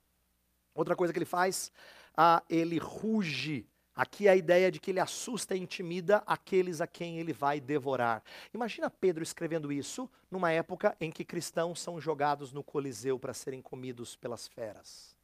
Outra 0.74 0.94
coisa 0.94 1.12
que 1.12 1.18
ele 1.18 1.26
faz, 1.26 1.72
ah, 2.16 2.42
ele 2.48 2.78
ruge. 2.78 3.66
Aqui 3.94 4.28
é 4.28 4.30
a 4.30 4.36
ideia 4.36 4.70
de 4.70 4.78
que 4.78 4.92
ele 4.92 5.00
assusta 5.00 5.56
e 5.56 5.60
intimida 5.60 6.22
aqueles 6.24 6.80
a 6.80 6.86
quem 6.86 7.18
ele 7.18 7.32
vai 7.32 7.60
devorar. 7.60 8.22
Imagina 8.54 8.88
Pedro 8.88 9.24
escrevendo 9.24 9.72
isso 9.72 10.08
numa 10.30 10.52
época 10.52 10.96
em 11.00 11.10
que 11.10 11.24
cristãos 11.24 11.80
são 11.80 12.00
jogados 12.00 12.52
no 12.52 12.62
Coliseu 12.62 13.18
para 13.18 13.34
serem 13.34 13.60
comidos 13.60 14.14
pelas 14.14 14.46
feras. 14.46 15.16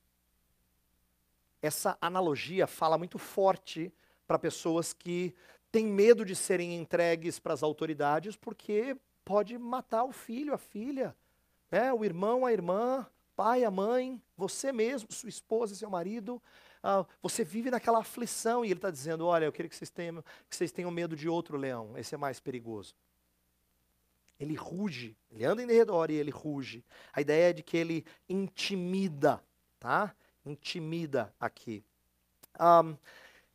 Essa 1.62 1.97
analogia 2.01 2.66
fala 2.66 2.99
muito 2.99 3.16
forte 3.16 3.93
para 4.26 4.39
pessoas 4.39 4.93
que 4.93 5.35
têm 5.70 5.87
medo 5.87 6.24
de 6.24 6.35
serem 6.35 6.76
entregues 6.76 7.39
para 7.39 7.55
as 7.55 7.62
autoridades 7.62 8.37
porque 8.37 8.97
pode 9.24 9.57
matar 9.57 10.05
o 10.05 10.12
filho, 10.12 10.53
a 10.53 10.59
filha, 10.59 11.16
é, 11.75 11.93
o 11.93 12.05
irmão, 12.05 12.47
a 12.47 12.53
irmã, 12.53 13.07
pai, 13.35 13.64
a 13.64 13.70
mãe, 13.70 14.22
você 14.37 14.72
mesmo, 14.72 15.12
sua 15.12 15.29
esposa, 15.29 15.75
seu 15.75 15.91
marido, 15.91 16.41
ah, 16.83 17.07
você 17.22 17.43
vive 17.43 17.70
naquela 17.70 18.01
aflição 18.01 18.64
e 18.64 18.68
ele 18.68 18.79
está 18.79 18.91
dizendo: 18.91 19.27
Olha, 19.27 19.47
eu 19.47 19.53
queria 19.53 19.68
que 19.68 19.77
vocês, 19.77 19.91
tenham, 19.91 20.22
que 20.49 20.55
vocês 20.55 20.70
tenham 20.70 20.91
medo 20.91 21.16
de 21.16 21.29
outro 21.29 21.57
leão, 21.57 21.97
esse 21.97 22.14
é 22.14 22.18
mais 22.18 22.39
perigoso. 22.39 22.95
Ele 24.39 24.55
ruge, 24.55 25.16
ele 25.31 25.45
anda 25.45 25.62
em 25.62 25.66
redor 25.66 26.11
e 26.11 26.14
ele 26.14 26.31
ruge. 26.31 26.85
A 27.12 27.20
ideia 27.20 27.51
é 27.51 27.53
de 27.53 27.62
que 27.62 27.77
ele 27.77 28.05
intimida, 28.29 29.43
tá? 29.79 30.14
Intimida 30.45 31.33
aqui. 31.41 31.83
Um, 32.61 32.97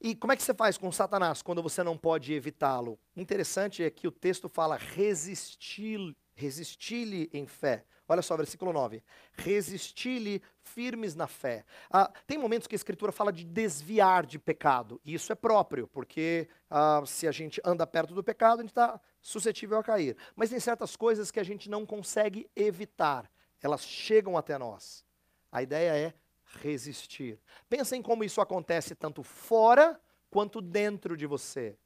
e 0.02 0.16
como 0.16 0.34
é 0.34 0.36
que 0.36 0.42
você 0.42 0.54
faz 0.54 0.78
com 0.78 0.92
Satanás 0.92 1.42
quando 1.42 1.62
você 1.62 1.84
não 1.84 1.98
pode 1.98 2.34
evitá-lo? 2.34 2.98
Interessante 3.16 3.84
é 3.84 3.90
que 3.90 4.08
o 4.08 4.12
texto 4.12 4.48
fala 4.48 4.78
resistir, 4.78 6.16
resistir-lhe 6.34 7.30
em 7.34 7.46
fé. 7.46 7.86
Olha 8.12 8.24
só, 8.24 8.36
versículo 8.36 8.74
9. 8.74 9.04
Resisti-lhe 9.34 10.42
firmes 10.64 11.14
na 11.14 11.28
fé. 11.28 11.64
Ah, 11.92 12.12
tem 12.26 12.40
momentos 12.40 12.68
que 12.68 12.74
a 12.74 12.78
Escritura 12.78 13.12
fala 13.12 13.32
de 13.32 13.46
desviar 13.46 14.26
de 14.26 14.40
pecado. 14.40 15.00
E 15.06 15.14
isso 15.14 15.32
é 15.32 15.36
próprio, 15.36 15.88
porque 15.88 16.50
ah, 16.72 17.04
se 17.06 17.28
a 17.28 17.32
gente 17.32 17.62
anda 17.64 17.86
perto 17.86 18.16
do 18.16 18.24
pecado, 18.24 18.60
a 18.60 18.62
gente 18.64 18.72
está 18.72 19.00
suscetível 19.22 19.78
a 19.78 19.84
cair. 19.84 20.18
Mas 20.36 20.50
tem 20.50 20.60
certas 20.60 20.96
coisas 20.96 21.30
que 21.30 21.40
a 21.40 21.44
gente 21.44 21.70
não 21.70 21.86
consegue 21.86 22.50
evitar. 22.56 23.30
Elas 23.62 23.86
chegam 23.86 24.36
até 24.36 24.58
nós. 24.58 25.06
A 25.52 25.62
ideia 25.62 25.96
é 25.96 26.14
resistir. 26.62 27.40
Pensa 27.70 27.96
em 27.96 28.02
como 28.02 28.24
isso 28.24 28.42
acontece 28.42 28.96
tanto 28.96 29.22
fora 29.22 30.02
quanto 30.32 30.62
dentro 30.62 31.16
de 31.16 31.28
você. 31.28 31.78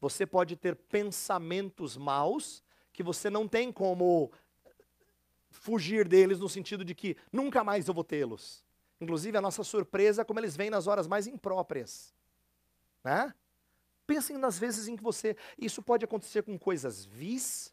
Você 0.00 0.24
pode 0.24 0.56
ter 0.56 0.74
pensamentos 0.74 1.98
maus 1.98 2.64
que 2.90 3.02
você 3.02 3.28
não 3.28 3.46
tem 3.46 3.70
como 3.70 4.32
fugir 5.50 6.06
deles 6.06 6.38
no 6.38 6.48
sentido 6.48 6.84
de 6.84 6.94
que 6.94 7.16
nunca 7.32 7.64
mais 7.64 7.88
eu 7.88 7.94
vou 7.94 8.04
tê-los. 8.04 8.64
Inclusive, 9.00 9.36
a 9.36 9.40
nossa 9.40 9.62
surpresa 9.62 10.22
é 10.22 10.24
como 10.24 10.40
eles 10.40 10.56
vêm 10.56 10.70
nas 10.70 10.86
horas 10.86 11.06
mais 11.06 11.26
impróprias. 11.26 12.12
Né? 13.04 13.32
Pensem 14.06 14.36
nas 14.36 14.58
vezes 14.58 14.88
em 14.88 14.96
que 14.96 15.02
você. 15.02 15.36
Isso 15.56 15.82
pode 15.82 16.04
acontecer 16.04 16.42
com 16.42 16.58
coisas 16.58 17.04
vis 17.04 17.72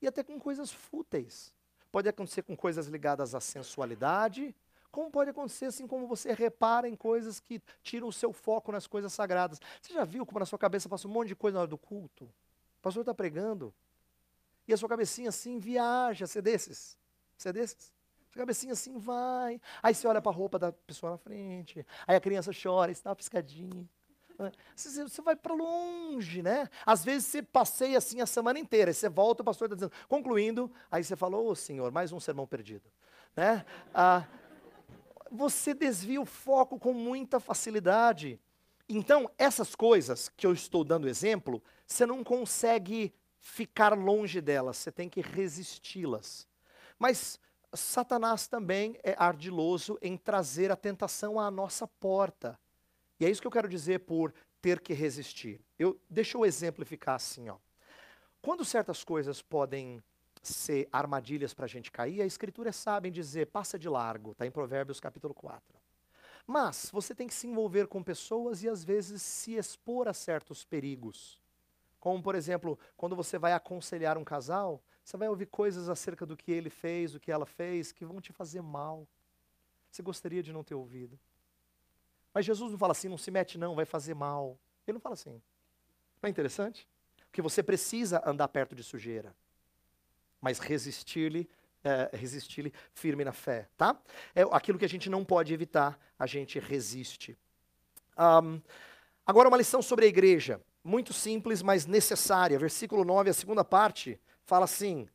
e 0.00 0.06
até 0.06 0.22
com 0.22 0.38
coisas 0.38 0.72
fúteis. 0.72 1.52
Pode 1.92 2.08
acontecer 2.08 2.42
com 2.42 2.56
coisas 2.56 2.86
ligadas 2.86 3.34
à 3.34 3.40
sensualidade, 3.40 4.54
como 4.90 5.10
pode 5.10 5.30
acontecer 5.30 5.66
assim 5.66 5.86
como 5.86 6.06
você 6.06 6.32
repara 6.32 6.88
em 6.88 6.96
coisas 6.96 7.38
que 7.38 7.60
tiram 7.82 8.08
o 8.08 8.12
seu 8.12 8.32
foco 8.32 8.72
nas 8.72 8.86
coisas 8.86 9.12
sagradas. 9.12 9.60
Você 9.80 9.92
já 9.92 10.04
viu 10.04 10.26
como 10.26 10.40
na 10.40 10.46
sua 10.46 10.58
cabeça 10.58 10.88
passa 10.88 11.06
um 11.06 11.10
monte 11.10 11.28
de 11.28 11.36
coisa 11.36 11.54
na 11.54 11.60
hora 11.60 11.68
do 11.68 11.78
culto? 11.78 12.24
O 12.24 12.82
pastor 12.82 13.02
está 13.02 13.14
pregando. 13.14 13.72
E 14.66 14.72
a 14.72 14.76
sua 14.76 14.88
cabecinha 14.88 15.28
assim 15.28 15.58
viaja, 15.58 16.26
você 16.26 16.42
desses. 16.42 16.98
Você 17.36 17.48
é 17.50 17.52
desses? 17.52 17.92
A 18.34 18.38
cabecinha 18.38 18.72
assim 18.72 18.98
vai. 18.98 19.60
Aí 19.82 19.94
você 19.94 20.06
olha 20.06 20.20
para 20.20 20.30
a 20.30 20.34
roupa 20.34 20.58
da 20.58 20.72
pessoa 20.72 21.12
na 21.12 21.18
frente. 21.18 21.86
Aí 22.06 22.16
a 22.16 22.20
criança 22.20 22.50
chora, 22.52 22.90
está 22.90 23.10
uma 23.10 23.16
piscadinha. 23.16 23.88
Você, 24.74 25.02
você 25.02 25.22
vai 25.22 25.34
para 25.34 25.54
longe, 25.54 26.42
né? 26.42 26.68
Às 26.84 27.04
vezes 27.04 27.26
você 27.26 27.42
passeia 27.42 27.96
assim 27.96 28.20
a 28.20 28.26
semana 28.26 28.58
inteira. 28.58 28.92
Você 28.92 29.08
volta, 29.08 29.42
o 29.42 29.44
pastor 29.44 29.66
está 29.66 29.74
dizendo, 29.74 29.92
concluindo. 30.08 30.70
Aí 30.90 31.02
você 31.02 31.16
fala, 31.16 31.36
ô 31.36 31.48
oh, 31.48 31.54
Senhor, 31.54 31.90
mais 31.90 32.12
um 32.12 32.20
sermão 32.20 32.46
perdido. 32.46 32.84
Né? 33.34 33.64
Ah, 33.94 34.26
você 35.30 35.74
desvia 35.74 36.20
o 36.20 36.26
foco 36.26 36.78
com 36.78 36.92
muita 36.92 37.40
facilidade. 37.40 38.38
Então, 38.88 39.30
essas 39.36 39.74
coisas 39.74 40.28
que 40.28 40.46
eu 40.46 40.52
estou 40.52 40.84
dando 40.84 41.08
exemplo, 41.08 41.62
você 41.86 42.06
não 42.06 42.22
consegue 42.22 43.12
ficar 43.40 43.94
longe 43.94 44.40
delas, 44.40 44.76
você 44.76 44.92
tem 44.92 45.08
que 45.08 45.20
resisti-las. 45.20 46.46
Mas 46.98 47.38
Satanás 47.74 48.46
também 48.46 48.98
é 49.02 49.14
ardiloso 49.18 49.98
em 50.00 50.16
trazer 50.16 50.70
a 50.70 50.76
tentação 50.76 51.38
à 51.38 51.50
nossa 51.50 51.86
porta. 51.86 52.58
E 53.18 53.26
é 53.26 53.30
isso 53.30 53.40
que 53.40 53.46
eu 53.46 53.52
quero 53.52 53.68
dizer 53.68 54.00
por 54.00 54.32
ter 54.60 54.80
que 54.80 54.92
resistir. 54.92 55.60
Eu, 55.78 56.00
deixa 56.08 56.36
eu 56.36 56.44
exemplificar 56.44 57.16
assim, 57.16 57.48
ó. 57.48 57.56
Quando 58.40 58.64
certas 58.64 59.02
coisas 59.02 59.42
podem 59.42 60.02
ser 60.42 60.88
armadilhas 60.92 61.52
para 61.52 61.64
a 61.64 61.68
gente 61.68 61.90
cair, 61.90 62.22
a 62.22 62.26
Escritura 62.26 62.72
sabe 62.72 63.10
dizer, 63.10 63.46
passa 63.46 63.78
de 63.78 63.88
largo, 63.88 64.32
está 64.32 64.46
em 64.46 64.50
Provérbios 64.50 65.00
capítulo 65.00 65.34
4. 65.34 65.62
Mas 66.46 66.88
você 66.92 67.14
tem 67.14 67.26
que 67.26 67.34
se 67.34 67.48
envolver 67.48 67.88
com 67.88 68.02
pessoas 68.02 68.62
e 68.62 68.68
às 68.68 68.84
vezes 68.84 69.20
se 69.20 69.56
expor 69.56 70.06
a 70.06 70.14
certos 70.14 70.64
perigos. 70.64 71.40
Como, 71.98 72.22
por 72.22 72.36
exemplo, 72.36 72.78
quando 72.96 73.16
você 73.16 73.36
vai 73.36 73.52
aconselhar 73.52 74.16
um 74.16 74.22
casal, 74.22 74.80
você 75.06 75.16
vai 75.16 75.28
ouvir 75.28 75.46
coisas 75.46 75.88
acerca 75.88 76.26
do 76.26 76.36
que 76.36 76.50
ele 76.50 76.68
fez, 76.68 77.12
do 77.12 77.20
que 77.20 77.30
ela 77.30 77.46
fez, 77.46 77.92
que 77.92 78.04
vão 78.04 78.20
te 78.20 78.32
fazer 78.32 78.60
mal. 78.60 79.06
Você 79.88 80.02
gostaria 80.02 80.42
de 80.42 80.52
não 80.52 80.64
ter 80.64 80.74
ouvido. 80.74 81.16
Mas 82.34 82.44
Jesus 82.44 82.72
não 82.72 82.78
fala 82.78 82.90
assim, 82.90 83.08
não 83.08 83.16
se 83.16 83.30
mete 83.30 83.56
não, 83.56 83.76
vai 83.76 83.84
fazer 83.84 84.14
mal. 84.14 84.58
Ele 84.84 84.94
não 84.94 85.00
fala 85.00 85.12
assim. 85.12 85.40
Não 86.20 86.26
é 86.26 86.28
interessante? 86.28 86.88
Porque 87.28 87.40
você 87.40 87.62
precisa 87.62 88.20
andar 88.26 88.48
perto 88.48 88.74
de 88.74 88.82
sujeira. 88.82 89.32
Mas 90.40 90.58
resistir-lhe 90.58 91.48
é, 91.84 92.10
resistir-lhe 92.12 92.72
firme 92.92 93.24
na 93.24 93.32
fé, 93.32 93.68
tá? 93.76 93.96
É 94.34 94.42
aquilo 94.50 94.76
que 94.76 94.84
a 94.84 94.88
gente 94.88 95.08
não 95.08 95.24
pode 95.24 95.54
evitar, 95.54 95.96
a 96.18 96.26
gente 96.26 96.58
resiste. 96.58 97.38
Um, 98.18 98.60
agora 99.24 99.46
uma 99.46 99.56
lição 99.56 99.80
sobre 99.80 100.04
a 100.04 100.08
igreja, 100.08 100.60
muito 100.82 101.12
simples, 101.12 101.62
mas 101.62 101.86
necessária. 101.86 102.58
Versículo 102.58 103.04
9, 103.04 103.30
a 103.30 103.32
segunda 103.32 103.64
parte, 103.64 104.20
fala 104.46 104.64
assim: 104.64 105.06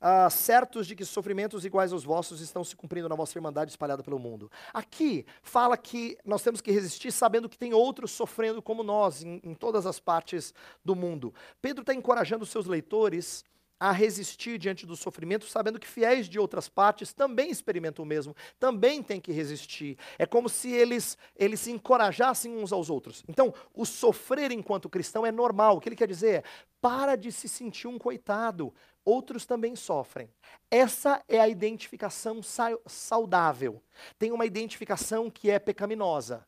ah, 0.00 0.28
certos 0.28 0.88
de 0.88 0.96
que 0.96 1.04
sofrimentos 1.04 1.64
iguais 1.64 1.92
aos 1.92 2.02
vossos 2.02 2.40
estão 2.40 2.64
se 2.64 2.74
cumprindo 2.74 3.08
na 3.08 3.14
vossa 3.14 3.38
irmandade 3.38 3.70
espalhada 3.70 4.02
pelo 4.02 4.18
mundo. 4.18 4.50
Aqui 4.74 5.24
fala 5.42 5.76
que 5.76 6.18
nós 6.24 6.42
temos 6.42 6.60
que 6.60 6.72
resistir 6.72 7.12
sabendo 7.12 7.48
que 7.48 7.56
tem 7.56 7.72
outros 7.72 8.10
sofrendo 8.10 8.60
como 8.60 8.82
nós 8.82 9.22
em, 9.22 9.40
em 9.44 9.54
todas 9.54 9.86
as 9.86 10.00
partes 10.00 10.52
do 10.84 10.96
mundo. 10.96 11.32
Pedro 11.60 11.82
está 11.82 11.94
encorajando 11.94 12.42
os 12.42 12.50
seus 12.50 12.66
leitores 12.66 13.44
a 13.82 13.90
resistir 13.90 14.58
diante 14.58 14.86
do 14.86 14.94
sofrimento, 14.94 15.44
sabendo 15.44 15.80
que 15.80 15.88
fiéis 15.88 16.28
de 16.28 16.38
outras 16.38 16.68
partes 16.68 17.12
também 17.12 17.50
experimentam 17.50 18.04
o 18.04 18.06
mesmo, 18.06 18.32
também 18.56 19.02
têm 19.02 19.20
que 19.20 19.32
resistir. 19.32 19.98
É 20.16 20.24
como 20.24 20.48
se 20.48 20.70
eles, 20.70 21.18
eles 21.34 21.58
se 21.58 21.72
encorajassem 21.72 22.56
uns 22.56 22.72
aos 22.72 22.88
outros. 22.88 23.24
Então, 23.26 23.52
o 23.74 23.84
sofrer 23.84 24.52
enquanto 24.52 24.88
cristão 24.88 25.26
é 25.26 25.32
normal. 25.32 25.76
O 25.76 25.80
que 25.80 25.88
ele 25.88 25.96
quer 25.96 26.06
dizer 26.06 26.30
é: 26.30 26.42
para 26.80 27.16
de 27.16 27.32
se 27.32 27.48
sentir 27.48 27.88
um 27.88 27.98
coitado, 27.98 28.72
outros 29.04 29.44
também 29.44 29.74
sofrem. 29.74 30.30
Essa 30.70 31.20
é 31.26 31.40
a 31.40 31.48
identificação 31.48 32.40
saudável. 32.86 33.82
Tem 34.16 34.30
uma 34.30 34.46
identificação 34.46 35.28
que 35.28 35.50
é 35.50 35.58
pecaminosa. 35.58 36.46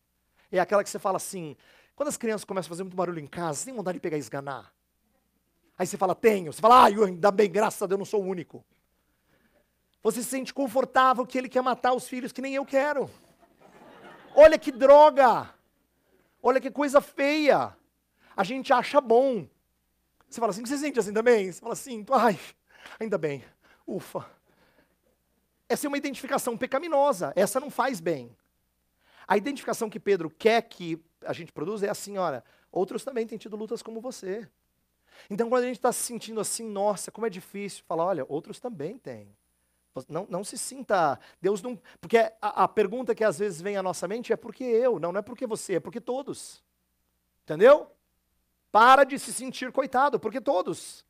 É 0.52 0.60
aquela 0.60 0.84
que 0.84 0.90
você 0.90 1.00
fala 1.00 1.16
assim: 1.16 1.56
quando 1.96 2.10
as 2.10 2.16
crianças 2.16 2.44
começam 2.44 2.68
a 2.68 2.74
fazer 2.74 2.84
muito 2.84 2.96
barulho 2.96 3.18
em 3.18 3.26
casa, 3.26 3.58
você 3.58 3.64
tem 3.64 3.74
vontade 3.74 3.96
de 3.96 4.00
pegar 4.00 4.18
e 4.18 4.20
esganar? 4.20 4.73
Aí 5.78 5.86
você 5.86 5.96
fala, 5.96 6.14
tenho. 6.14 6.52
Você 6.52 6.60
fala, 6.60 6.84
ah, 6.84 6.86
ainda 6.86 7.30
bem, 7.30 7.50
graças 7.50 7.82
a 7.82 7.86
Deus, 7.86 7.96
eu 7.96 7.98
não 7.98 8.04
sou 8.04 8.22
o 8.22 8.26
único. 8.26 8.64
Você 10.02 10.22
se 10.22 10.28
sente 10.28 10.52
confortável 10.52 11.26
que 11.26 11.38
ele 11.38 11.48
quer 11.48 11.62
matar 11.62 11.94
os 11.94 12.08
filhos 12.08 12.32
que 12.32 12.42
nem 12.42 12.54
eu 12.54 12.64
quero. 12.64 13.10
Olha 14.34 14.58
que 14.58 14.70
droga! 14.70 15.48
Olha 16.42 16.60
que 16.60 16.70
coisa 16.70 17.00
feia! 17.00 17.76
A 18.36 18.44
gente 18.44 18.72
acha 18.72 19.00
bom. 19.00 19.48
Você 20.28 20.40
fala 20.40 20.50
assim, 20.50 20.66
você 20.66 20.76
sente 20.76 20.98
assim 20.98 21.12
também? 21.12 21.50
Você 21.50 21.60
fala 21.60 21.72
assim, 21.72 22.04
ai, 22.10 22.38
ainda 22.98 23.16
bem, 23.16 23.44
ufa. 23.86 24.28
Essa 25.68 25.86
é 25.86 25.88
uma 25.88 25.96
identificação 25.96 26.56
pecaminosa, 26.58 27.32
essa 27.36 27.60
não 27.60 27.70
faz 27.70 28.00
bem. 28.00 28.36
A 29.26 29.36
identificação 29.36 29.88
que 29.88 29.98
Pedro 29.98 30.28
quer 30.28 30.60
que 30.62 31.02
a 31.24 31.32
gente 31.32 31.52
produza 31.52 31.86
é 31.86 31.90
assim, 31.90 32.18
olha, 32.18 32.44
outros 32.70 33.04
também 33.04 33.26
têm 33.26 33.38
tido 33.38 33.56
lutas 33.56 33.82
como 33.82 34.00
você. 34.00 34.48
Então, 35.30 35.48
quando 35.48 35.64
a 35.64 35.66
gente 35.66 35.76
está 35.76 35.92
se 35.92 36.02
sentindo 36.02 36.40
assim, 36.40 36.68
nossa, 36.68 37.10
como 37.10 37.26
é 37.26 37.30
difícil, 37.30 37.84
fala, 37.86 38.04
olha, 38.04 38.24
outros 38.28 38.60
também 38.60 38.98
têm. 38.98 39.34
Não, 40.08 40.26
não 40.28 40.42
se 40.42 40.58
sinta. 40.58 41.18
Deus 41.40 41.62
não. 41.62 41.80
Porque 42.00 42.18
a, 42.18 42.64
a, 42.64 42.68
pergunta 42.68 43.14
que 43.14 43.22
às 43.22 43.38
vezes 43.38 43.60
vem 43.60 43.76
à 43.76 43.82
nossa 43.82 44.08
mente 44.08 44.32
é 44.32 44.36
por 44.36 44.52
que 44.52 44.64
eu? 44.64 44.98
Não, 44.98 45.12
não 45.12 45.20
é 45.20 45.22
porque 45.22 45.46
você, 45.46 45.74
é 45.74 45.80
porque 45.80 46.00
todos. 46.00 46.62
Entendeu? 47.44 47.90
Para 48.72 49.04
de 49.04 49.18
se 49.18 49.32
sentir 49.32 49.70
coitado, 49.70 50.18
porque 50.18 50.40
todos. 50.40 51.04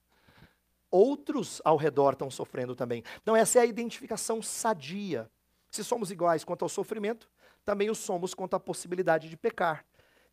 Outros 0.90 1.62
ao 1.64 1.76
redor 1.76 2.12
estão 2.12 2.30
sofrendo 2.30 2.76
também. 2.76 3.02
Então, 3.22 3.34
essa 3.34 3.58
é 3.58 3.62
a 3.62 3.66
identificação 3.66 4.42
sadia. 4.42 5.30
Se 5.70 5.82
somos 5.82 6.10
iguais 6.10 6.44
quanto 6.44 6.62
ao 6.62 6.68
sofrimento, 6.68 7.28
também 7.64 7.88
o 7.88 7.94
somos 7.94 8.34
quanto 8.34 8.54
à 8.54 8.60
possibilidade 8.60 9.30
de 9.30 9.36
pecar. 9.36 9.84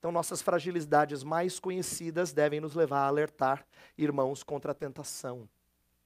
Então, 0.02 0.12
nossas 0.12 0.42
fragilidades 0.42 1.22
mais 1.24 1.60
conhecidas 1.60 2.34
devem 2.34 2.60
nos 2.60 2.74
levar 2.74 3.02
a 3.02 3.08
alertar 3.08 3.64
irmãos 3.96 4.42
contra 4.42 4.72
a 4.72 4.74
tentação. 4.74 5.48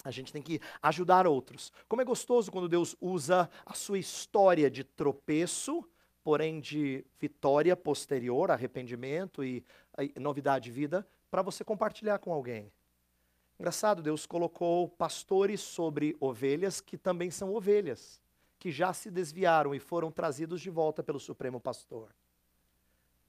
A 0.04 0.12
gente 0.12 0.34
tem 0.34 0.42
que 0.42 0.60
ajudar 0.84 1.26
outros. 1.26 1.72
Como 1.88 2.02
é 2.02 2.06
gostoso 2.06 2.52
quando 2.52 2.68
Deus 2.68 2.94
usa 3.00 3.50
a 3.66 3.74
sua 3.74 3.98
história 3.98 4.70
de 4.70 4.84
tropeço, 4.84 5.82
porém 6.26 6.60
de 6.60 7.06
vitória 7.18 7.74
posterior, 7.74 8.52
arrependimento 8.52 9.46
e, 9.46 9.64
e 9.98 10.20
novidade 10.20 10.66
de 10.66 10.72
vida, 10.72 11.08
para 11.32 11.42
você 11.42 11.64
compartilhar 11.64 12.20
com 12.20 12.34
alguém. 12.34 12.70
Engraçado, 13.58 14.04
Deus 14.04 14.26
colocou 14.26 14.90
pastores 14.90 15.62
sobre 15.62 16.18
ovelhas 16.20 16.82
que 16.82 16.98
também 16.98 17.32
são 17.32 17.56
ovelhas, 17.56 18.22
que 18.60 18.74
já 18.74 18.92
se 18.92 19.10
desviaram 19.10 19.74
e 19.74 19.80
foram 19.80 20.12
trazidos 20.12 20.60
de 20.60 20.70
volta 20.70 21.02
pelo 21.02 21.18
Supremo 21.18 21.62
Pastor. 21.62 22.10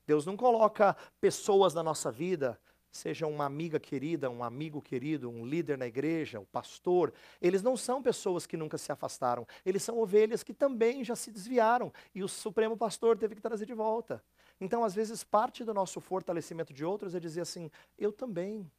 Deus 0.07 0.25
não 0.25 0.37
coloca 0.37 0.97
pessoas 1.21 1.75
na 1.75 1.83
nossa 1.83 2.11
vida, 2.11 2.59
seja 2.91 3.27
uma 3.27 3.45
amiga 3.45 3.79
querida, 3.79 4.31
um 4.31 4.43
amigo 4.43 4.81
querido, 4.81 5.29
um 5.29 5.45
líder 5.45 5.77
na 5.77 5.87
igreja, 5.87 6.39
o 6.39 6.43
um 6.43 6.47
pastor, 6.47 7.13
eles 7.41 7.63
não 7.63 7.77
são 7.77 8.03
pessoas 8.03 8.47
que 8.47 8.57
nunca 8.57 8.79
se 8.79 8.91
afastaram, 8.91 9.47
eles 9.65 9.83
são 9.83 9.99
ovelhas 9.99 10.43
que 10.43 10.55
também 10.55 11.05
já 11.05 11.15
se 11.15 11.31
desviaram 11.31 11.93
e 12.15 12.23
o 12.23 12.29
Supremo 12.29 12.77
Pastor 12.77 13.19
teve 13.19 13.35
que 13.35 13.43
trazer 13.43 13.67
de 13.67 13.75
volta. 13.75 14.23
Então, 14.61 14.83
às 14.83 14.95
vezes, 14.95 15.23
parte 15.23 15.65
do 15.65 15.75
nosso 15.75 16.01
fortalecimento 16.01 16.73
de 16.73 16.85
outros 16.85 17.15
é 17.15 17.21
dizer 17.21 17.43
assim: 17.43 17.71
eu 17.99 18.11
também 18.11 18.71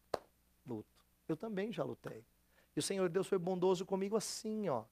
luto, 0.66 1.06
eu 1.28 1.38
também 1.38 1.72
já 1.72 1.84
lutei. 1.84 2.26
E 2.76 2.80
o 2.80 2.84
Senhor 2.84 3.10
Deus 3.10 3.28
foi 3.28 3.38
bondoso 3.38 3.86
comigo 3.86 4.16
assim, 4.16 4.70
ó. 4.70 4.84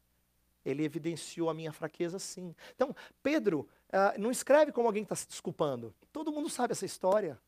Ele 0.66 0.84
evidenciou 0.84 1.50
a 1.50 1.54
minha 1.54 1.72
fraqueza 1.72 2.18
sim. 2.18 2.56
Então, 2.74 2.96
Pedro 3.22 3.70
uh, 3.90 4.20
não 4.20 4.32
escreve 4.32 4.72
como 4.72 4.88
alguém 4.88 5.04
está 5.04 5.16
se 5.16 5.28
desculpando. 5.28 5.94
Todo 6.12 6.32
mundo 6.32 6.50
sabe 6.50 6.72
essa 6.72 6.86
história. 6.86 7.40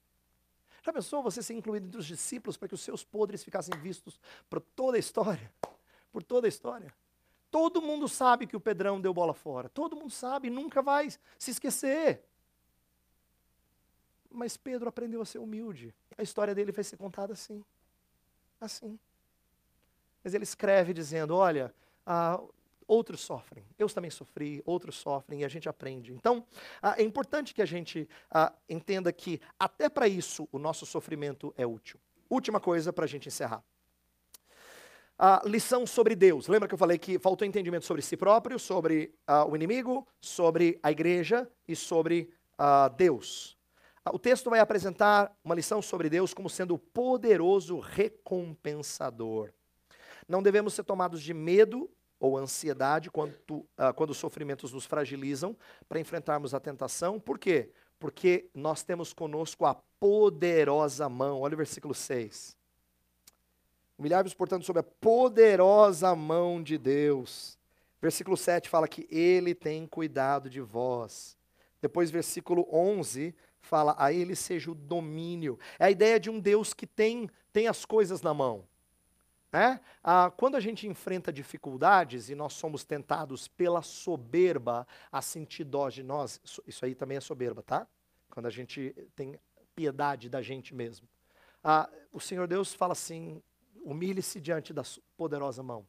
Já 0.83 0.93
pensou 0.93 1.23
você 1.23 1.41
ser 1.41 1.55
incluído 1.55 1.87
entre 1.87 1.99
os 1.99 2.05
discípulos 2.05 2.55
para 2.55 2.67
que 2.67 2.75
os 2.75 2.81
seus 2.81 3.03
podres 3.03 3.43
ficassem 3.43 3.77
vistos 3.79 4.19
por 4.49 4.61
toda 4.61 4.97
a 4.97 4.99
história? 4.99 5.51
Por 6.11 6.23
toda 6.23 6.47
a 6.47 6.49
história. 6.49 6.93
Todo 7.49 7.81
mundo 7.81 8.07
sabe 8.07 8.45
que 8.45 8.55
o 8.55 8.59
Pedrão 8.59 9.01
deu 9.01 9.13
bola 9.13 9.33
fora. 9.33 9.67
Todo 9.67 9.95
mundo 9.95 10.11
sabe, 10.11 10.49
nunca 10.49 10.81
vai 10.81 11.09
se 11.37 11.51
esquecer. 11.51 12.23
Mas 14.29 14.55
Pedro 14.55 14.87
aprendeu 14.87 15.21
a 15.21 15.25
ser 15.25 15.39
humilde. 15.39 15.93
A 16.17 16.23
história 16.23 16.53
dele 16.53 16.71
vai 16.71 16.83
ser 16.83 16.97
contada 16.97 17.33
assim. 17.33 17.63
Assim. 18.61 18.99
Mas 20.23 20.33
ele 20.33 20.43
escreve 20.43 20.93
dizendo: 20.93 21.35
Olha, 21.35 21.73
ah, 22.05 22.41
outros 22.87 23.21
sofrem. 23.21 23.65
Eu 23.77 23.87
também 23.89 24.09
sofri, 24.09 24.61
outros 24.65 24.95
sofrem 24.95 25.41
e 25.41 25.45
a 25.45 25.47
gente 25.47 25.67
aprende. 25.67 26.13
Então, 26.13 26.45
ah, 26.81 26.95
é 26.97 27.03
importante 27.03 27.53
que 27.53 27.61
a 27.61 27.65
gente 27.65 28.07
ah, 28.31 28.53
entenda 28.69 29.11
que, 29.11 29.41
até 29.59 29.89
para 29.89 30.07
isso, 30.07 30.47
o 30.51 30.57
nosso 30.57 30.85
sofrimento 30.85 31.53
é 31.57 31.65
útil. 31.65 31.99
Última 32.29 32.59
coisa 32.59 32.93
para 32.93 33.05
a 33.05 33.07
gente 33.07 33.27
encerrar. 33.27 33.63
A 35.19 35.41
lição 35.45 35.85
sobre 35.85 36.15
Deus. 36.15 36.47
Lembra 36.47 36.67
que 36.67 36.73
eu 36.73 36.77
falei 36.77 36.97
que 36.97 37.17
faltou 37.17 37.47
entendimento 37.47 37.85
sobre 37.85 38.01
si 38.01 38.15
próprio, 38.15 38.59
sobre 38.59 39.13
ah, 39.25 39.45
o 39.45 39.55
inimigo, 39.55 40.07
sobre 40.21 40.79
a 40.81 40.91
igreja 40.91 41.49
e 41.67 41.75
sobre 41.75 42.31
Deus. 42.97 43.55
O 44.11 44.17
texto 44.17 44.49
vai 44.49 44.59
apresentar 44.59 45.31
uma 45.43 45.53
lição 45.53 45.79
sobre 45.79 46.09
Deus 46.09 46.33
como 46.33 46.49
sendo 46.49 46.73
o 46.73 46.79
poderoso 46.79 47.79
recompensador. 47.79 49.51
Não 50.27 50.41
devemos 50.41 50.73
ser 50.73 50.83
tomados 50.83 51.21
de 51.21 51.33
medo 51.33 51.89
ou 52.19 52.37
ansiedade 52.37 53.09
quando, 53.09 53.33
uh, 53.49 53.93
quando 53.95 54.11
os 54.11 54.17
sofrimentos 54.17 54.73
nos 54.73 54.85
fragilizam 54.85 55.55
para 55.87 55.99
enfrentarmos 55.99 56.53
a 56.53 56.59
tentação. 56.59 57.19
Por 57.19 57.37
quê? 57.37 57.69
Porque 57.99 58.49
nós 58.53 58.83
temos 58.83 59.13
conosco 59.13 59.65
a 59.65 59.75
poderosa 59.99 61.07
mão. 61.09 61.41
Olha 61.41 61.53
o 61.53 61.57
versículo 61.57 61.93
6. 61.93 62.55
Humilhai-vos, 63.97 64.33
portanto, 64.33 64.65
sob 64.65 64.79
a 64.79 64.83
poderosa 64.83 66.15
mão 66.15 66.61
de 66.61 66.77
Deus. 66.77 67.57
Versículo 67.99 68.37
7 68.37 68.69
fala 68.69 68.87
que 68.87 69.07
Ele 69.09 69.55
tem 69.55 69.87
cuidado 69.87 70.49
de 70.49 70.61
vós. 70.61 71.35
Depois, 71.81 72.11
versículo 72.11 72.67
11 72.71 73.33
fala, 73.59 73.95
a 73.97 74.13
Ele 74.13 74.35
seja 74.35 74.71
o 74.71 74.75
domínio. 74.75 75.59
É 75.79 75.85
a 75.85 75.91
ideia 75.91 76.19
de 76.19 76.29
um 76.29 76.39
Deus 76.39 76.73
que 76.73 76.85
tem, 76.85 77.29
tem 77.51 77.67
as 77.67 77.85
coisas 77.85 78.21
na 78.21 78.33
mão. 78.33 78.63
Né? 79.51 79.79
Ah, 80.03 80.31
quando 80.35 80.55
a 80.55 80.59
gente 80.59 80.87
enfrenta 80.87 81.31
dificuldades 81.31 82.29
e 82.29 82.35
nós 82.35 82.53
somos 82.53 82.83
tentados 82.83 83.47
pela 83.47 83.81
soberba 83.81 84.85
a 85.11 85.21
sentir 85.21 85.63
dó 85.63 85.89
de 85.89 86.03
nós, 86.03 86.41
isso, 86.65 86.83
aí 86.83 86.93
também 86.93 87.17
é 87.17 87.21
soberba, 87.21 87.63
tá? 87.63 87.87
Quando 88.29 88.45
a 88.45 88.49
gente 88.49 88.93
tem 89.15 89.39
piedade 89.75 90.29
da 90.29 90.41
gente 90.41 90.75
mesmo. 90.75 91.07
Ah, 91.63 91.89
o 92.11 92.19
Senhor 92.19 92.47
Deus 92.47 92.73
fala 92.73 92.91
assim: 92.91 93.41
humilhe-se 93.83 94.41
diante 94.41 94.73
da 94.73 94.83
poderosa 95.15 95.63
mão. 95.63 95.87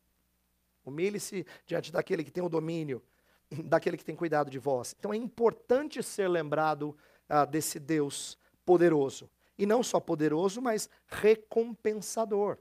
Humilhe-se 0.85 1.45
diante 1.67 1.91
daquele 1.91 2.23
que 2.23 2.31
tem 2.31 2.43
o 2.43 2.49
domínio, 2.49 3.03
daquele 3.65 3.97
que 3.97 4.05
tem 4.05 4.15
cuidado 4.15 4.51
de 4.51 4.59
vós. 4.59 4.95
Então 4.99 5.13
é 5.13 5.17
importante 5.17 6.03
ser 6.03 6.29
lembrado 6.29 6.97
ah, 7.29 7.45
desse 7.45 7.81
Deus 7.81 8.39
poderoso. 8.65 9.29
E 9.59 9.67
não 9.67 9.83
só 9.83 9.99
poderoso, 9.99 10.63
mas 10.63 10.89
recompensador. 11.09 12.59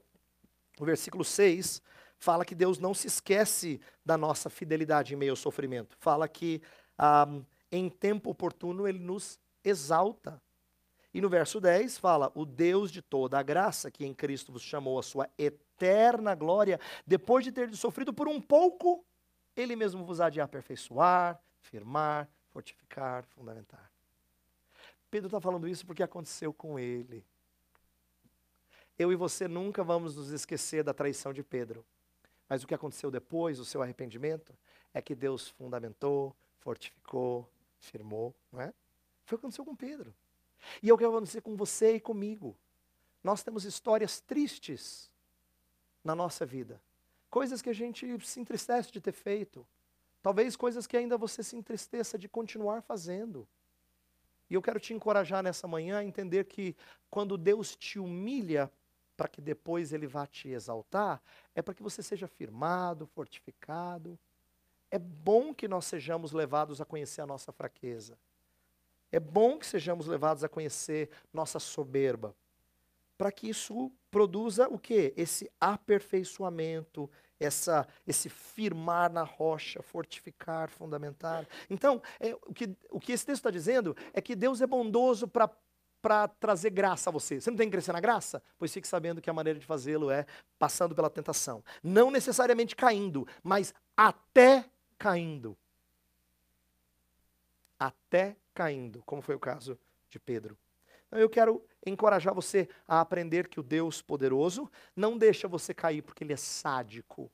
O 0.80 0.84
versículo 0.84 1.24
6 1.24 1.82
fala 2.18 2.44
que 2.44 2.54
Deus 2.54 2.78
não 2.78 2.94
se 2.94 3.06
esquece 3.06 3.80
da 4.04 4.16
nossa 4.16 4.50
fidelidade 4.50 5.14
em 5.14 5.16
meio 5.16 5.32
ao 5.32 5.36
sofrimento. 5.36 5.96
Fala 5.98 6.28
que 6.28 6.62
em 7.70 7.88
tempo 7.88 8.30
oportuno 8.30 8.86
ele 8.86 8.98
nos 8.98 9.38
exalta. 9.64 10.40
E 11.12 11.20
no 11.20 11.28
verso 11.28 11.60
10 11.60 11.98
fala: 11.98 12.30
O 12.34 12.44
Deus 12.44 12.90
de 12.90 13.02
toda 13.02 13.38
a 13.38 13.42
graça, 13.42 13.90
que 13.90 14.04
em 14.04 14.14
Cristo 14.14 14.52
vos 14.52 14.62
chamou 14.62 14.98
a 14.98 15.02
sua 15.02 15.28
eterna 15.38 16.34
glória, 16.34 16.78
depois 17.06 17.44
de 17.44 17.52
ter 17.52 17.74
sofrido 17.74 18.12
por 18.12 18.28
um 18.28 18.40
pouco, 18.40 19.04
ele 19.56 19.74
mesmo 19.74 20.04
vos 20.04 20.20
há 20.20 20.28
de 20.28 20.40
aperfeiçoar, 20.40 21.40
firmar, 21.60 22.28
fortificar, 22.50 23.24
fundamentar. 23.26 23.90
Pedro 25.10 25.28
está 25.28 25.40
falando 25.40 25.66
isso 25.66 25.86
porque 25.86 26.02
aconteceu 26.02 26.52
com 26.52 26.78
ele. 26.78 27.24
Eu 28.98 29.12
e 29.12 29.16
você 29.16 29.46
nunca 29.46 29.84
vamos 29.84 30.16
nos 30.16 30.30
esquecer 30.30 30.82
da 30.82 30.92
traição 30.92 31.32
de 31.32 31.42
Pedro. 31.42 31.84
Mas 32.48 32.62
o 32.62 32.66
que 32.66 32.74
aconteceu 32.74 33.10
depois, 33.10 33.60
o 33.60 33.64
seu 33.64 33.82
arrependimento, 33.82 34.56
é 34.92 35.00
que 35.00 35.14
Deus 35.14 35.48
fundamentou, 35.48 36.34
fortificou, 36.58 37.48
firmou, 37.78 38.34
não 38.50 38.60
é? 38.60 38.74
Foi 39.24 39.36
o 39.36 39.38
que 39.38 39.46
aconteceu 39.46 39.64
com 39.64 39.76
Pedro. 39.76 40.14
E 40.82 40.90
é 40.90 40.92
o 40.92 40.96
que 40.96 41.04
vai 41.04 41.14
acontecer 41.14 41.40
com 41.40 41.56
você 41.56 41.96
e 41.96 42.00
comigo. 42.00 42.56
Nós 43.22 43.42
temos 43.42 43.64
histórias 43.64 44.20
tristes 44.20 45.10
na 46.02 46.14
nossa 46.14 46.46
vida. 46.46 46.80
Coisas 47.30 47.60
que 47.60 47.70
a 47.70 47.74
gente 47.74 48.06
se 48.26 48.40
entristece 48.40 48.90
de 48.90 49.00
ter 49.00 49.12
feito. 49.12 49.66
Talvez 50.22 50.56
coisas 50.56 50.86
que 50.86 50.96
ainda 50.96 51.16
você 51.16 51.42
se 51.42 51.56
entristeça 51.56 52.18
de 52.18 52.28
continuar 52.28 52.82
fazendo. 52.82 53.46
E 54.50 54.54
eu 54.54 54.62
quero 54.62 54.80
te 54.80 54.94
encorajar 54.94 55.42
nessa 55.42 55.68
manhã 55.68 55.98
a 55.98 56.04
entender 56.04 56.44
que 56.44 56.74
quando 57.10 57.36
Deus 57.36 57.76
te 57.76 57.98
humilha 57.98 58.72
para 59.18 59.26
que 59.26 59.40
depois 59.40 59.92
ele 59.92 60.06
vá 60.06 60.28
te 60.28 60.48
exaltar, 60.48 61.20
é 61.52 61.60
para 61.60 61.74
que 61.74 61.82
você 61.82 62.04
seja 62.04 62.28
firmado, 62.28 63.04
fortificado. 63.04 64.16
É 64.92 64.98
bom 64.98 65.52
que 65.52 65.66
nós 65.66 65.86
sejamos 65.86 66.30
levados 66.30 66.80
a 66.80 66.84
conhecer 66.84 67.22
a 67.22 67.26
nossa 67.26 67.50
fraqueza. 67.50 68.16
É 69.10 69.18
bom 69.18 69.58
que 69.58 69.66
sejamos 69.66 70.06
levados 70.06 70.44
a 70.44 70.48
conhecer 70.48 71.10
nossa 71.32 71.58
soberba, 71.58 72.32
para 73.16 73.32
que 73.32 73.48
isso 73.48 73.90
produza 74.08 74.68
o 74.68 74.78
quê? 74.78 75.12
Esse 75.16 75.50
aperfeiçoamento, 75.60 77.10
essa, 77.40 77.88
esse 78.06 78.28
firmar 78.28 79.10
na 79.12 79.24
rocha, 79.24 79.82
fortificar, 79.82 80.70
fundamentar. 80.70 81.44
Então, 81.68 82.00
é, 82.20 82.36
o, 82.46 82.54
que, 82.54 82.70
o 82.88 83.00
que 83.00 83.10
esse 83.10 83.26
texto 83.26 83.40
está 83.40 83.50
dizendo 83.50 83.96
é 84.12 84.20
que 84.20 84.36
Deus 84.36 84.60
é 84.60 84.66
bondoso 84.66 85.26
para 85.26 85.50
para 86.08 86.26
trazer 86.26 86.70
graça 86.70 87.10
a 87.10 87.12
você. 87.12 87.38
Você 87.38 87.50
não 87.50 87.56
tem 87.58 87.66
que 87.66 87.72
crescer 87.72 87.92
na 87.92 88.00
graça? 88.00 88.42
Pois 88.58 88.72
fique 88.72 88.88
sabendo 88.88 89.20
que 89.20 89.28
a 89.28 89.32
maneira 89.34 89.58
de 89.58 89.66
fazê-lo 89.66 90.10
é 90.10 90.24
passando 90.58 90.94
pela 90.94 91.10
tentação. 91.10 91.62
Não 91.82 92.10
necessariamente 92.10 92.74
caindo, 92.74 93.28
mas 93.42 93.74
até 93.94 94.64
caindo. 94.98 95.54
Até 97.78 98.38
caindo, 98.54 99.02
como 99.04 99.20
foi 99.20 99.34
o 99.34 99.38
caso 99.38 99.78
de 100.08 100.18
Pedro. 100.18 100.56
Então, 101.06 101.18
eu 101.18 101.28
quero 101.28 101.62
encorajar 101.84 102.32
você 102.32 102.70
a 102.86 103.02
aprender 103.02 103.46
que 103.46 103.60
o 103.60 103.62
Deus 103.62 104.00
poderoso 104.00 104.70
não 104.96 105.18
deixa 105.18 105.46
você 105.46 105.74
cair 105.74 106.00
porque 106.00 106.24
ele 106.24 106.32
é 106.32 106.38
sádico. 106.38 107.30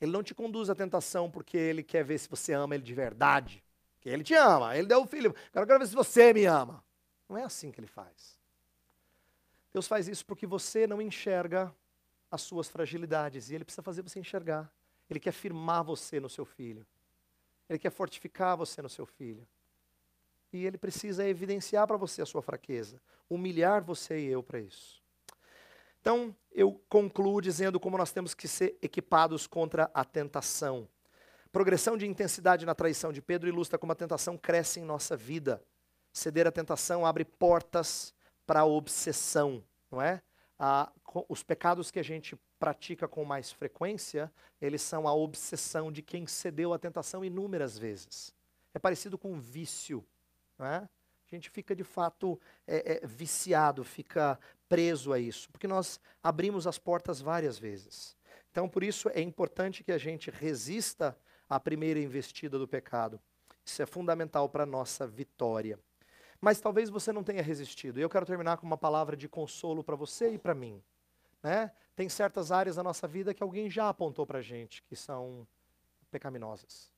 Ele 0.00 0.12
não 0.12 0.22
te 0.22 0.34
conduz 0.34 0.70
à 0.70 0.74
tentação 0.74 1.30
porque 1.30 1.58
ele 1.58 1.82
quer 1.82 2.06
ver 2.06 2.16
se 2.16 2.26
você 2.26 2.54
ama 2.54 2.74
ele 2.74 2.84
de 2.84 2.94
verdade. 2.94 3.62
Ele 4.02 4.24
te 4.24 4.32
ama, 4.32 4.74
ele 4.74 4.86
deu 4.86 5.02
o 5.02 5.06
filho. 5.06 5.34
Agora 5.50 5.64
eu 5.64 5.66
quero 5.66 5.80
ver 5.80 5.88
se 5.88 5.94
você 5.94 6.32
me 6.32 6.46
ama. 6.46 6.85
Não 7.28 7.36
é 7.36 7.42
assim 7.42 7.70
que 7.70 7.80
ele 7.80 7.86
faz. 7.86 8.38
Deus 9.72 9.86
faz 9.86 10.08
isso 10.08 10.24
porque 10.24 10.46
você 10.46 10.86
não 10.86 11.02
enxerga 11.02 11.74
as 12.30 12.42
suas 12.42 12.68
fragilidades 12.68 13.50
e 13.50 13.54
ele 13.54 13.64
precisa 13.64 13.82
fazer 13.82 14.02
você 14.02 14.18
enxergar. 14.18 14.72
Ele 15.08 15.20
quer 15.20 15.32
firmar 15.32 15.84
você 15.84 16.18
no 16.18 16.28
seu 16.28 16.44
filho. 16.44 16.86
Ele 17.68 17.78
quer 17.78 17.90
fortificar 17.90 18.56
você 18.56 18.80
no 18.80 18.88
seu 18.88 19.06
filho. 19.06 19.46
E 20.52 20.64
ele 20.64 20.78
precisa 20.78 21.26
evidenciar 21.26 21.86
para 21.86 21.96
você 21.96 22.22
a 22.22 22.26
sua 22.26 22.42
fraqueza, 22.42 23.00
humilhar 23.28 23.82
você 23.82 24.18
e 24.18 24.26
eu 24.26 24.42
para 24.42 24.60
isso. 24.60 25.02
Então, 26.00 26.34
eu 26.52 26.80
concluo 26.88 27.40
dizendo 27.40 27.80
como 27.80 27.98
nós 27.98 28.12
temos 28.12 28.32
que 28.32 28.46
ser 28.46 28.78
equipados 28.80 29.46
contra 29.46 29.90
a 29.92 30.04
tentação 30.04 30.88
progressão 31.56 31.96
de 31.96 32.06
intensidade 32.06 32.66
na 32.66 32.74
traição 32.74 33.10
de 33.10 33.22
Pedro 33.22 33.48
ilustra 33.48 33.78
como 33.78 33.90
a 33.90 33.94
tentação 33.94 34.36
cresce 34.36 34.78
em 34.78 34.84
nossa 34.84 35.16
vida. 35.16 35.62
Ceder 36.16 36.46
à 36.46 36.50
tentação 36.50 37.04
abre 37.04 37.26
portas 37.26 38.14
para 38.46 38.60
a 38.60 38.64
obsessão, 38.64 39.62
não 39.90 40.00
é? 40.00 40.22
Os 41.28 41.42
pecados 41.42 41.90
que 41.90 41.98
a 41.98 42.02
gente 42.02 42.34
pratica 42.58 43.06
com 43.06 43.22
mais 43.22 43.52
frequência, 43.52 44.32
eles 44.58 44.80
são 44.80 45.06
a 45.06 45.12
obsessão 45.12 45.92
de 45.92 46.00
quem 46.00 46.26
cedeu 46.26 46.72
à 46.72 46.78
tentação 46.78 47.22
inúmeras 47.22 47.76
vezes. 47.76 48.34
É 48.72 48.78
parecido 48.78 49.18
com 49.18 49.38
vício, 49.38 50.02
não 50.58 50.64
é? 50.64 50.76
A 50.78 50.88
gente 51.34 51.50
fica 51.50 51.76
de 51.76 51.84
fato 51.84 52.40
é, 52.66 52.94
é, 52.94 53.06
viciado, 53.06 53.84
fica 53.84 54.40
preso 54.70 55.12
a 55.12 55.18
isso, 55.18 55.50
porque 55.50 55.68
nós 55.68 56.00
abrimos 56.22 56.66
as 56.66 56.78
portas 56.78 57.20
várias 57.20 57.58
vezes. 57.58 58.16
Então, 58.50 58.70
por 58.70 58.82
isso 58.82 59.10
é 59.10 59.20
importante 59.20 59.84
que 59.84 59.92
a 59.92 59.98
gente 59.98 60.30
resista 60.30 61.14
a 61.46 61.60
primeira 61.60 62.00
investida 62.00 62.58
do 62.58 62.66
pecado. 62.66 63.20
Isso 63.62 63.82
é 63.82 63.86
fundamental 63.86 64.48
para 64.48 64.62
a 64.62 64.66
nossa 64.66 65.06
vitória. 65.06 65.78
Mas 66.46 66.60
talvez 66.60 66.88
você 66.88 67.12
não 67.12 67.24
tenha 67.24 67.42
resistido. 67.42 67.98
E 67.98 68.02
eu 68.02 68.08
quero 68.08 68.24
terminar 68.24 68.56
com 68.58 68.64
uma 68.64 68.78
palavra 68.78 69.16
de 69.16 69.28
consolo 69.28 69.82
para 69.82 69.96
você 69.96 70.34
e 70.34 70.38
para 70.38 70.54
mim. 70.54 70.80
Né? 71.42 71.72
Tem 71.96 72.08
certas 72.08 72.52
áreas 72.52 72.76
da 72.76 72.84
nossa 72.84 73.08
vida 73.08 73.34
que 73.34 73.42
alguém 73.42 73.68
já 73.68 73.88
apontou 73.88 74.24
para 74.24 74.38
a 74.38 74.42
gente 74.42 74.80
que 74.84 74.94
são 74.94 75.44
pecaminosas. 76.08 76.92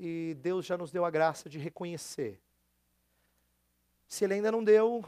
E 0.00 0.34
Deus 0.40 0.64
já 0.64 0.78
nos 0.78 0.90
deu 0.90 1.04
a 1.04 1.10
graça 1.10 1.50
de 1.50 1.58
reconhecer. 1.58 2.40
Se 4.08 4.24
Ele 4.24 4.32
ainda 4.32 4.50
não 4.50 4.64
deu, 4.64 5.04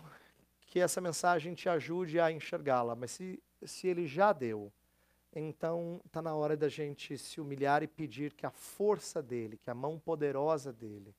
que 0.66 0.78
essa 0.78 1.00
mensagem 1.00 1.54
te 1.54 1.66
ajude 1.66 2.20
a 2.20 2.30
enxergá-la. 2.30 2.94
Mas 2.94 3.12
se, 3.12 3.42
se 3.62 3.86
Ele 3.86 4.06
já 4.06 4.34
deu, 4.34 4.70
então 5.34 6.02
está 6.04 6.20
na 6.20 6.34
hora 6.34 6.54
da 6.54 6.68
gente 6.68 7.16
se 7.16 7.40
humilhar 7.40 7.82
e 7.82 7.86
pedir 7.86 8.34
que 8.34 8.44
a 8.44 8.50
força 8.50 9.22
dele, 9.22 9.56
que 9.56 9.70
a 9.70 9.74
mão 9.74 9.98
poderosa 9.98 10.70
dele, 10.70 11.16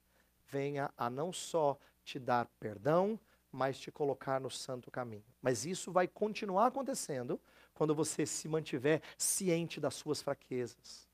venha 0.48 0.92
a 0.96 1.10
não 1.10 1.34
só 1.34 1.76
te 2.06 2.20
dar 2.20 2.46
perdão, 2.60 3.20
mas 3.52 3.80
te 3.80 3.92
colocar 3.92 4.40
no 4.40 4.50
santo 4.50 4.92
caminho. 4.92 5.26
Mas 5.42 5.66
isso 5.66 5.92
vai 5.92 6.08
continuar 6.08 6.68
acontecendo 6.68 7.42
quando 7.74 7.96
você 7.96 8.26
se 8.26 8.48
mantiver 8.48 9.02
ciente 9.18 9.80
das 9.80 9.96
suas 9.96 10.22
fraquezas. 10.22 11.10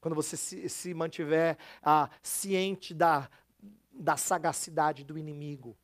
Quando 0.00 0.14
você 0.14 0.36
se, 0.36 0.68
se 0.68 0.92
mantiver 0.92 1.56
ah, 1.82 2.10
ciente 2.22 2.92
da, 2.92 3.30
da 3.92 4.16
sagacidade 4.16 5.04
do 5.04 5.16
inimigo. 5.16 5.76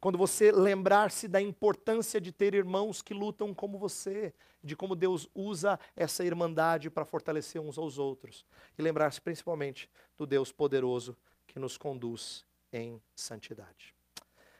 Quando 0.00 0.18
você 0.18 0.50
lembrar-se 0.50 1.28
da 1.28 1.40
importância 1.40 2.20
de 2.20 2.32
ter 2.32 2.54
irmãos 2.54 3.02
que 3.02 3.14
lutam 3.14 3.54
como 3.54 3.78
você, 3.78 4.34
de 4.62 4.74
como 4.74 4.96
Deus 4.96 5.28
usa 5.32 5.78
essa 5.94 6.24
irmandade 6.24 6.90
para 6.90 7.04
fortalecer 7.04 7.60
uns 7.60 7.78
aos 7.78 7.98
outros. 7.98 8.44
E 8.76 8.82
lembrar-se 8.82 9.20
principalmente 9.20 9.88
do 10.16 10.26
Deus 10.26 10.50
poderoso 10.50 11.16
que 11.46 11.58
nos 11.58 11.76
conduz 11.76 12.44
em 12.72 13.00
santidade. 13.14 13.94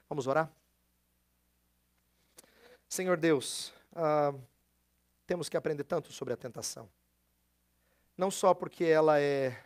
Vamos 0.09 0.26
orar? 0.26 0.51
Senhor 2.89 3.16
Deus, 3.16 3.72
ah, 3.94 4.34
temos 5.26 5.48
que 5.48 5.56
aprender 5.56 5.84
tanto 5.84 6.12
sobre 6.12 6.34
a 6.34 6.36
tentação. 6.36 6.89
Não 8.16 8.30
só 8.30 8.52
porque 8.52 8.84
ela 8.84 9.18
é 9.18 9.64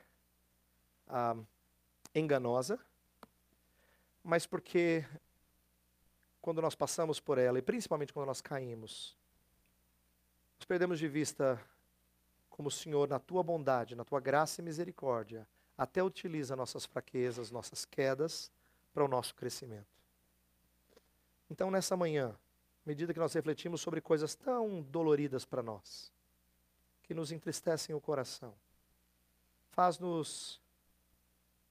ah, 1.08 1.36
enganosa, 2.14 2.78
mas 4.22 4.46
porque 4.46 5.04
quando 6.40 6.62
nós 6.62 6.76
passamos 6.76 7.18
por 7.18 7.38
ela, 7.38 7.58
e 7.58 7.62
principalmente 7.62 8.12
quando 8.12 8.26
nós 8.26 8.40
caímos, 8.40 9.16
nós 10.58 10.64
perdemos 10.64 10.98
de 10.98 11.08
vista 11.08 11.60
como 12.48 12.68
o 12.68 12.72
Senhor, 12.72 13.08
na 13.08 13.18
tua 13.18 13.42
bondade, 13.42 13.94
na 13.94 14.04
tua 14.04 14.20
graça 14.20 14.60
e 14.60 14.64
misericórdia, 14.64 15.46
até 15.76 16.02
utiliza 16.02 16.56
nossas 16.56 16.84
fraquezas, 16.84 17.50
nossas 17.50 17.84
quedas, 17.84 18.50
para 18.92 19.04
o 19.04 19.08
nosso 19.08 19.34
crescimento. 19.34 19.86
Então, 21.50 21.70
nessa 21.70 21.96
manhã, 21.96 22.34
medida 22.84 23.12
que 23.12 23.20
nós 23.20 23.34
refletimos 23.34 23.80
sobre 23.80 24.00
coisas 24.00 24.34
tão 24.34 24.82
doloridas 24.82 25.44
para 25.44 25.62
nós, 25.62 26.10
que 27.02 27.12
nos 27.12 27.30
entristecem 27.30 27.94
o 27.94 28.00
coração, 28.00 28.54
faz-nos 29.70 30.60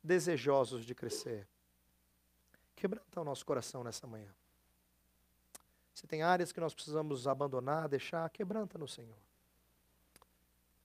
desejosos 0.03 0.85
de 0.85 0.93
crescer. 0.93 1.47
Quebranta 2.75 3.21
o 3.21 3.23
nosso 3.23 3.45
coração 3.45 3.83
nessa 3.83 4.05
manhã. 4.05 4.31
Se 5.95 6.05
tem 6.05 6.21
áreas 6.21 6.51
que 6.51 6.59
nós 6.59 6.73
precisamos 6.73 7.27
abandonar, 7.27 7.87
deixar, 7.87 8.29
quebranta 8.29 8.77
no 8.77 8.87
Senhor. 8.87 9.17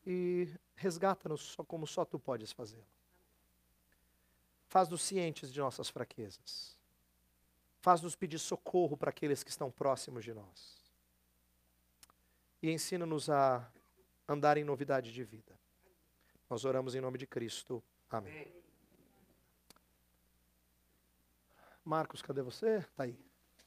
E 0.06 0.48
resgata-nos 0.74 1.56
como 1.66 1.86
só 1.86 2.04
tu 2.04 2.18
podes 2.18 2.50
fazê-lo. 2.52 2.99
Faz-nos 4.70 5.02
cientes 5.02 5.52
de 5.52 5.58
nossas 5.58 5.90
fraquezas. 5.90 6.78
Faz-nos 7.80 8.14
pedir 8.14 8.38
socorro 8.38 8.96
para 8.96 9.10
aqueles 9.10 9.42
que 9.42 9.50
estão 9.50 9.68
próximos 9.68 10.22
de 10.22 10.32
nós. 10.32 10.80
E 12.62 12.70
ensina-nos 12.70 13.28
a 13.28 13.68
andar 14.28 14.56
em 14.56 14.62
novidade 14.62 15.12
de 15.12 15.24
vida. 15.24 15.58
Nós 16.48 16.64
oramos 16.64 16.94
em 16.94 17.00
nome 17.00 17.18
de 17.18 17.26
Cristo. 17.26 17.82
Amém. 18.08 18.54
Marcos, 21.84 22.22
cadê 22.22 22.40
você? 22.40 22.76
Está 22.76 23.02
aí. 23.02 23.29